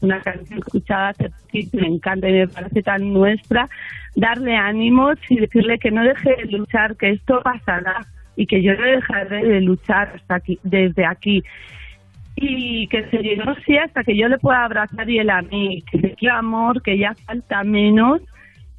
[0.01, 3.69] una canción escuchada hace poquito, me encanta y me parece tan nuestra.
[4.17, 8.07] Darle ánimos y decirle que no deje de luchar, que esto pasará
[8.37, 11.43] y que yo no dejaré de luchar hasta aquí, desde aquí
[12.37, 15.99] y que seguiremos sí hasta que yo le pueda abrazar y él a mí, que
[15.99, 18.23] te quiero amor, que ya falta menos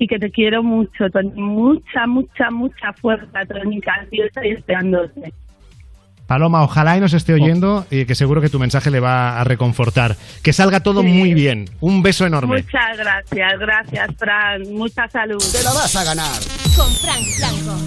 [0.02, 1.30] y que te quiero mucho, Toni.
[1.36, 5.32] mucha, mucha, mucha fuerza, Tónica, yo estoy esperándote.
[6.26, 9.44] Paloma, ojalá y nos esté oyendo y que seguro que tu mensaje le va a
[9.44, 10.16] reconfortar.
[10.42, 11.70] Que salga todo muy bien.
[11.82, 12.64] Un beso enorme.
[12.64, 15.38] Muchas gracias, gracias, Fran, mucha salud.
[15.38, 16.42] Te la vas a ganar.
[16.76, 17.78] Con Frank Blanco.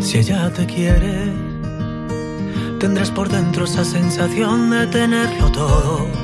[0.00, 1.32] Si ella te quiere,
[2.80, 6.23] tendrás por dentro esa sensación de tenerlo todo.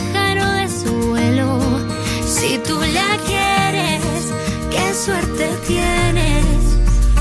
[2.41, 4.01] Si tú la quieres,
[4.71, 6.43] qué suerte tienes.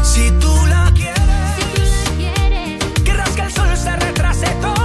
[0.02, 4.79] Si tú la quieres, querrás que el sol se retrase toda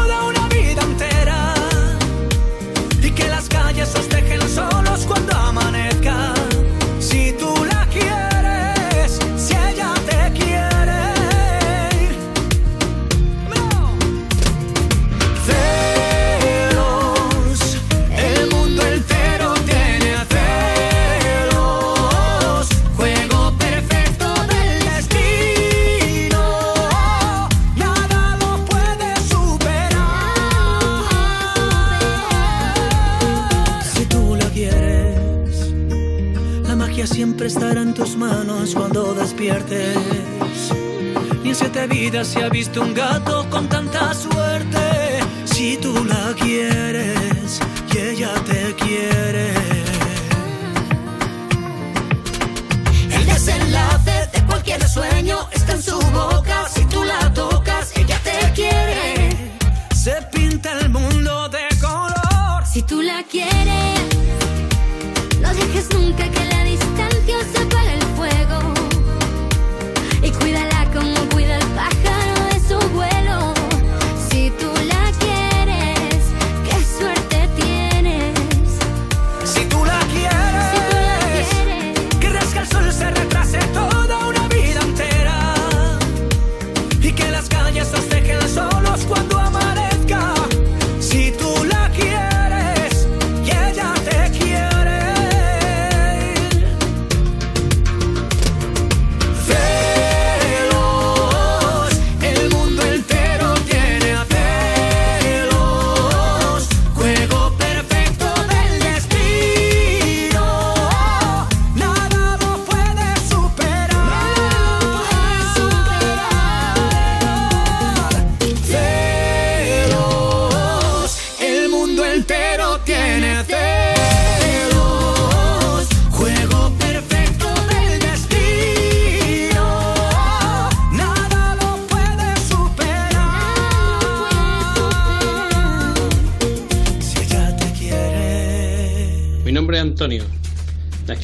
[39.35, 40.71] despiertes.
[41.43, 45.19] Ni en siete vidas se ha visto un gato con tanta suerte.
[45.45, 47.59] Si tú la quieres
[47.93, 49.53] y ella te quiere.
[53.11, 56.67] El desenlace de cualquier sueño está en su boca.
[56.73, 59.57] Si tú la tocas, ella te quiere.
[59.93, 62.65] Se pinta el mundo de color.
[62.65, 63.99] Si tú la quieres,
[65.41, 67.74] no dejes nunca que la distancia separe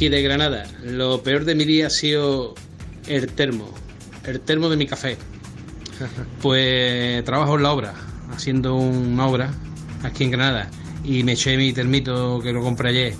[0.01, 0.63] aquí de Granada.
[0.83, 2.55] Lo peor de mi día ha sido
[3.05, 3.69] el termo,
[4.25, 5.15] el termo de mi café.
[6.41, 7.93] Pues trabajo en la obra,
[8.33, 9.53] haciendo una obra
[10.01, 10.71] aquí en Granada.
[11.03, 13.13] Y me eché mi termito que lo compré ayer,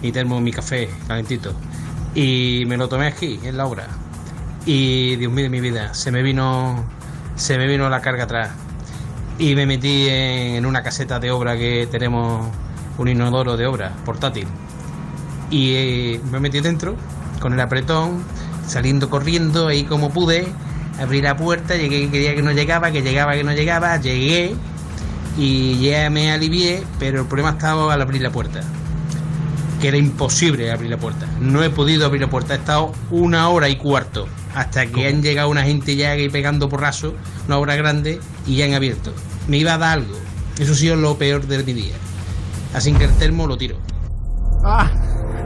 [0.00, 1.54] mi termo, mi café calentito.
[2.14, 3.88] Y me lo tomé aquí, en la obra.
[4.64, 6.88] Y Dios mío de mi vida, se me vino,
[7.34, 8.50] se me vino la carga atrás.
[9.40, 12.48] Y me metí en, en una caseta de obra que tenemos,
[12.96, 14.46] un inodoro de obra portátil.
[15.52, 16.96] Y eh, me metí dentro
[17.38, 18.24] con el apretón,
[18.66, 20.48] saliendo corriendo ahí como pude,
[21.00, 24.56] abrí la puerta, llegué, quería que no llegaba, que llegaba, que no llegaba, llegué
[25.36, 28.62] y ya me alivié, pero el problema estaba al abrir la puerta,
[29.80, 31.26] que era imposible abrir la puerta.
[31.38, 35.22] No he podido abrir la puerta, he estado una hora y cuarto hasta que han
[35.22, 37.14] llegado una gente ya ahí pegando porrazo,
[37.46, 39.12] una obra grande, y ya han abierto.
[39.48, 40.14] Me iba a dar algo.
[40.58, 41.94] Eso ha sido lo peor de mi día.
[42.74, 43.76] Así que el termo lo tiro.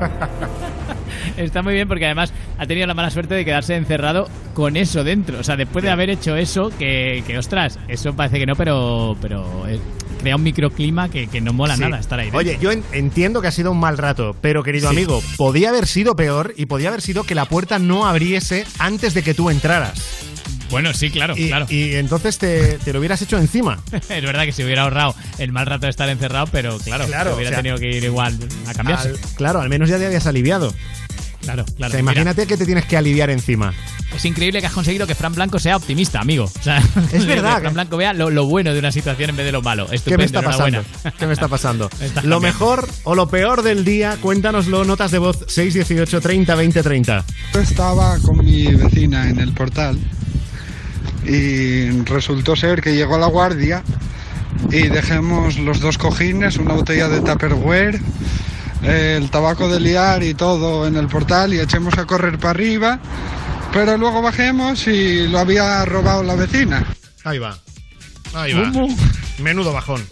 [1.36, 5.04] Está muy bien porque además ha tenido la mala suerte de quedarse encerrado con eso
[5.04, 5.38] dentro.
[5.38, 9.16] O sea, después de haber hecho eso, que, que ostras, eso parece que no, pero,
[9.20, 9.78] pero eh,
[10.20, 11.82] crea un microclima que, que no mola Sí.
[11.82, 12.26] nada estar ahí.
[12.26, 12.38] dentro.
[12.40, 14.96] Oye, yo en- entiendo que ha sido un mal rato, pero querido Sí.
[14.96, 19.12] amigo, podía haber sido peor y podía haber sido que la puerta no abriese antes
[19.14, 20.32] de que tú entraras.
[20.70, 21.66] Bueno, sí, claro, y, claro.
[21.68, 23.78] Y entonces te, te lo hubieras hecho encima.
[23.92, 27.34] es verdad que se hubiera ahorrado el mal rato de estar encerrado, pero claro, Claro,
[27.34, 28.36] hubiera o sea, tenido que ir igual
[28.66, 29.08] a cambiarse.
[29.10, 30.74] Al- claro, al menos ya te habías aliviado.
[31.42, 31.74] Claro, claro.
[31.74, 33.72] O sea, Mira, imagínate que te tienes que aliviar encima.
[34.16, 36.44] es increíble que has conseguido que Fran Blanco sea optimista, amigo.
[36.46, 36.82] O sea,
[37.12, 37.56] Es verdad.
[37.56, 39.86] Que Fran Blanco vea lo, lo bueno de una situación en vez de lo malo.
[39.86, 40.84] ¿Qué Estupendo, me está pasando?
[41.16, 41.84] ¿Qué me está pasando?
[42.00, 42.40] Lo cambiando.
[42.40, 47.24] mejor o lo peor del día, cuéntanoslo, notas de voz 618 30 20 30.
[47.54, 50.00] Yo estaba con mi vecina en el portal
[51.26, 53.82] y resultó ser que llegó la guardia
[54.70, 58.00] y dejemos los dos cojines, una botella de Tupperware,
[58.82, 63.00] el tabaco de liar y todo en el portal y echemos a correr para arriba,
[63.72, 66.86] pero luego bajemos y lo había robado la vecina.
[67.24, 67.58] Ahí va.
[68.34, 68.72] Ahí va.
[69.38, 70.06] Menudo bajón.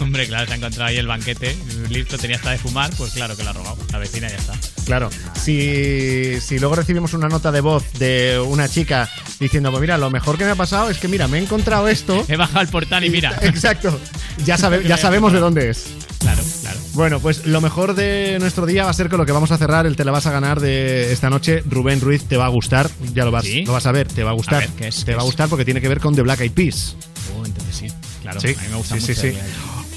[0.00, 1.56] Hombre, claro, se ha encontrado ahí el banquete,
[1.88, 3.78] listo, tenía hasta de fumar, pues claro que lo ha robado.
[3.92, 4.52] La vecina ya está.
[4.86, 9.10] Claro, si, si luego recibimos una nota de voz de una chica
[9.40, 11.88] diciendo, pues mira, lo mejor que me ha pasado es que mira, me he encontrado
[11.88, 12.24] esto.
[12.28, 13.36] He bajado al portal y mira.
[13.42, 13.98] Exacto.
[14.44, 15.86] Ya, sabe- ya sabemos de dónde es.
[16.20, 16.78] Claro, claro.
[16.94, 19.58] Bueno, pues lo mejor de nuestro día va a ser con lo que vamos a
[19.58, 21.62] cerrar, el te la vas a ganar de esta noche.
[21.68, 23.64] Rubén Ruiz te va a gustar, ya lo vas, ¿Sí?
[23.64, 24.54] lo vas a ver, te va a gustar.
[24.56, 25.00] A ver, ¿qué es?
[25.00, 26.96] te ¿Qué va a gustar porque tiene que ver con The Black Eyed Peas.
[27.36, 27.86] Oh, entonces sí,
[28.22, 28.40] claro.
[28.40, 29.14] Sí, a mí me gusta sí, mucho.
[29.20, 29.38] sí, sí.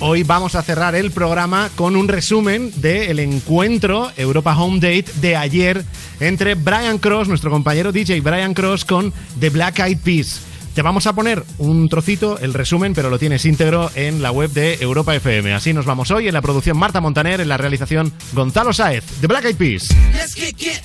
[0.02, 5.36] Hoy vamos a cerrar el programa con un resumen del encuentro Europa Home Date de
[5.36, 5.84] ayer
[6.22, 9.12] entre Brian Cross, nuestro compañero DJ Brian Cross, con
[9.42, 10.42] The Black Eyed Peas.
[10.74, 14.52] Te vamos a poner un trocito, el resumen, pero lo tienes íntegro en la web
[14.52, 15.54] de Europa FM.
[15.54, 19.28] Así nos vamos hoy en la producción Marta Montaner, en la realización Gonzalo Sáez, The
[19.28, 19.90] Black Eyed Peas.
[20.14, 20.82] Let's it.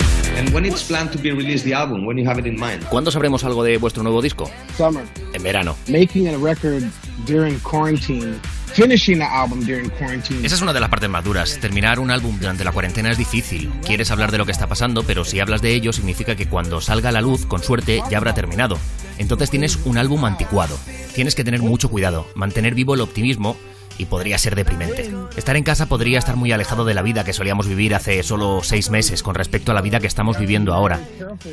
[2.89, 4.49] ¿Cuándo sabremos algo de vuestro nuevo disco?
[4.77, 5.03] Summer.
[5.33, 5.75] En verano.
[5.87, 6.83] Making a record
[7.27, 8.39] during quarantine.
[8.73, 10.45] Finishing the album during quarantine.
[10.45, 11.57] Esa es una de las partes más duras.
[11.59, 13.69] Terminar un álbum durante la cuarentena es difícil.
[13.85, 16.79] Quieres hablar de lo que está pasando, pero si hablas de ello significa que cuando
[16.81, 18.77] salga a la luz, con suerte, ya habrá terminado.
[19.17, 20.77] Entonces tienes un álbum anticuado.
[21.13, 23.57] Tienes que tener mucho cuidado, mantener vivo el optimismo
[24.01, 25.13] y podría ser deprimente.
[25.35, 28.61] Estar en casa podría estar muy alejado de la vida que solíamos vivir hace solo
[28.63, 30.99] seis meses con respecto a la vida que estamos viviendo ahora.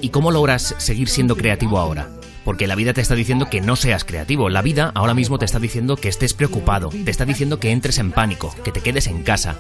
[0.00, 2.08] ¿Y cómo logras seguir siendo creativo ahora?
[2.44, 4.48] Porque la vida te está diciendo que no seas creativo.
[4.48, 6.88] La vida ahora mismo te está diciendo que estés preocupado.
[6.88, 9.56] Te está diciendo que entres en pánico, que te quedes en casa.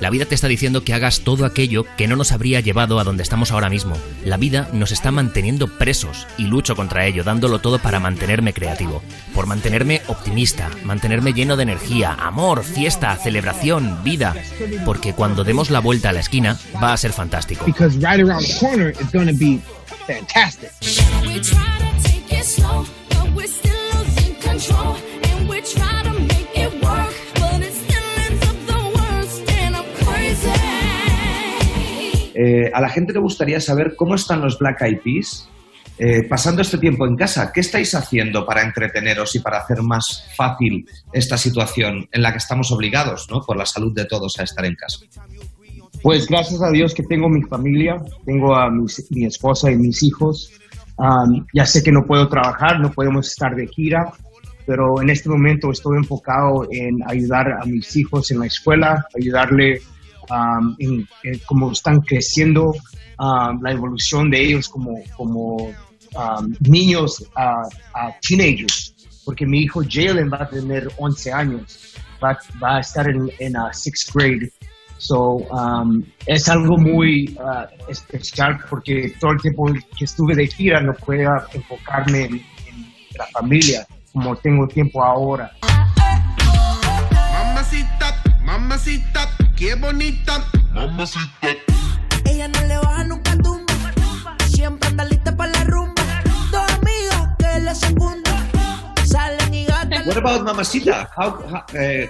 [0.00, 3.04] La vida te está diciendo que hagas todo aquello que no nos habría llevado a
[3.04, 3.96] donde estamos ahora mismo.
[4.24, 9.02] La vida nos está manteniendo presos y lucho contra ello, dándolo todo para mantenerme creativo.
[9.34, 14.34] Por mantenerme optimista, mantenerme lleno de energía, amor, fiesta, celebración, vida.
[14.84, 17.64] Porque cuando demos la vuelta a la esquina va a ser fantástico.
[20.06, 20.70] Fantastic.
[21.22, 24.96] We try to take it slow, but we're still losing control.
[25.22, 29.50] And we try to make it work, but it still ends up the worst.
[29.50, 30.52] And I'm crazy.
[32.34, 35.48] Eh, a la gente le gustaría saber cómo están los Black Eyed Peas
[35.96, 37.52] eh, pasando este tiempo en casa.
[37.52, 42.38] ¿Qué estáis haciendo para entreteneros y para hacer más fácil esta situación en la que
[42.38, 43.40] estamos obligados, ¿no?
[43.40, 44.98] por la salud de todos, a estar en casa?
[46.04, 50.02] Pues gracias a Dios que tengo mi familia, tengo a mis- mi esposa y mis
[50.02, 50.52] hijos.
[51.54, 54.12] Ya sé que no puedo trabajar, no podemos estar de gira,
[54.66, 59.80] pero en este momento estoy enfocado en ayudar a mis hijos en la escuela, ayudarle
[60.28, 61.08] um, en,
[61.72, 62.74] están creciendo,
[63.18, 65.72] la evolución de ellos como, como
[66.60, 67.62] niños a,
[67.94, 68.94] a teenagers,
[69.24, 73.54] porque mi hijo Jalen va a tener 11 años, va, va a estar en, en
[73.72, 74.52] sixth grade
[74.98, 79.66] So, um, es algo muy uh, especial porque todo el tiempo
[79.98, 85.50] que estuve de gira no pude enfocarme en, en la familia como tengo tiempo ahora.
[87.32, 90.44] Mamacita, mamacita, qué bonita.
[90.72, 91.48] Mamacita.
[92.24, 93.74] Ella no le baja nunca tumba.
[94.46, 96.02] Siempre anda lista para la rumba.
[96.52, 98.50] Dos amigas que le secundan.
[99.04, 100.06] Salen y gastan.
[100.06, 101.10] What about Mamacita?
[101.16, 102.08] How, how, eh,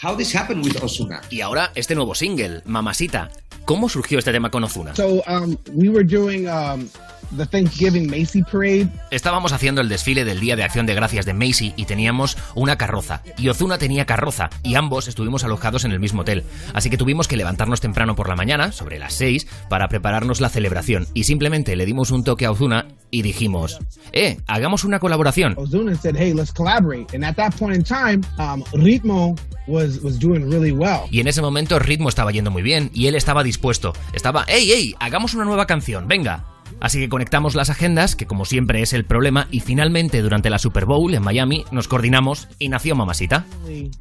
[0.00, 1.20] how this happened with Osuna?
[1.30, 3.30] Y ahora este nuevo single, Mamasita.
[3.64, 4.94] ¿Cómo surgió este tema con Ozuna?
[4.96, 6.88] So, um, we were doing um,
[7.36, 8.88] the Thanksgiving Macy Parade.
[9.10, 12.76] Estábamos haciendo el desfile del Día de Acción de Gracias de Macy y teníamos una
[12.76, 13.22] carroza.
[13.38, 16.44] Y Ozuna tenía carroza y ambos estuvimos alojados en el mismo hotel.
[16.74, 20.48] Así que tuvimos que levantarnos temprano por la mañana, sobre las 6, para prepararnos la
[20.48, 21.06] celebración.
[21.14, 23.78] Y simplemente le dimos un toque a Ozuna y dijimos,
[24.12, 25.54] eh, hagamos una colaboración.
[25.56, 29.36] Ozuna said, "Hey, let's collaborate." And at that point in time, um, Ritmo
[29.66, 31.02] was was doing really well.
[31.10, 33.92] Y en ese momento ritmo estaba yendo muy bien y él estaba dispuesto.
[34.12, 34.94] Estaba, ¡Ey, ey!
[35.00, 36.44] Hagamos una nueva canción, venga.
[36.80, 40.58] Así que conectamos las agendas, que como siempre es el problema, y finalmente durante la
[40.58, 43.44] Super Bowl en Miami nos coordinamos y nació Mamasita.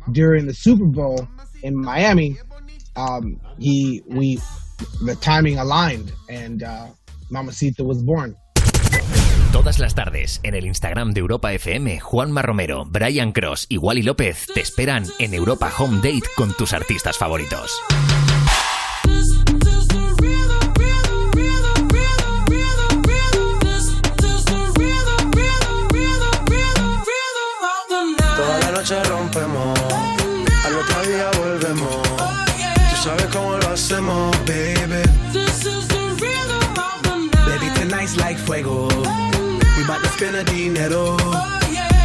[0.08, 1.28] During the Super Bowl
[1.64, 2.38] in Miami,
[2.96, 4.40] um, he we
[5.06, 6.88] the timing aligned, and uh,
[7.30, 8.36] Mamacita was born.
[9.52, 14.04] Todas las tardes en el Instagram de Europa FM, Juanma Romero, Brian Cross y Wally
[14.04, 17.72] López te esperan en Europa Home Date con tus artistas favoritos.
[40.40, 41.18] Bout to spend a dinero.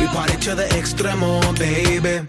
[0.01, 2.29] We party to the extremo, baby.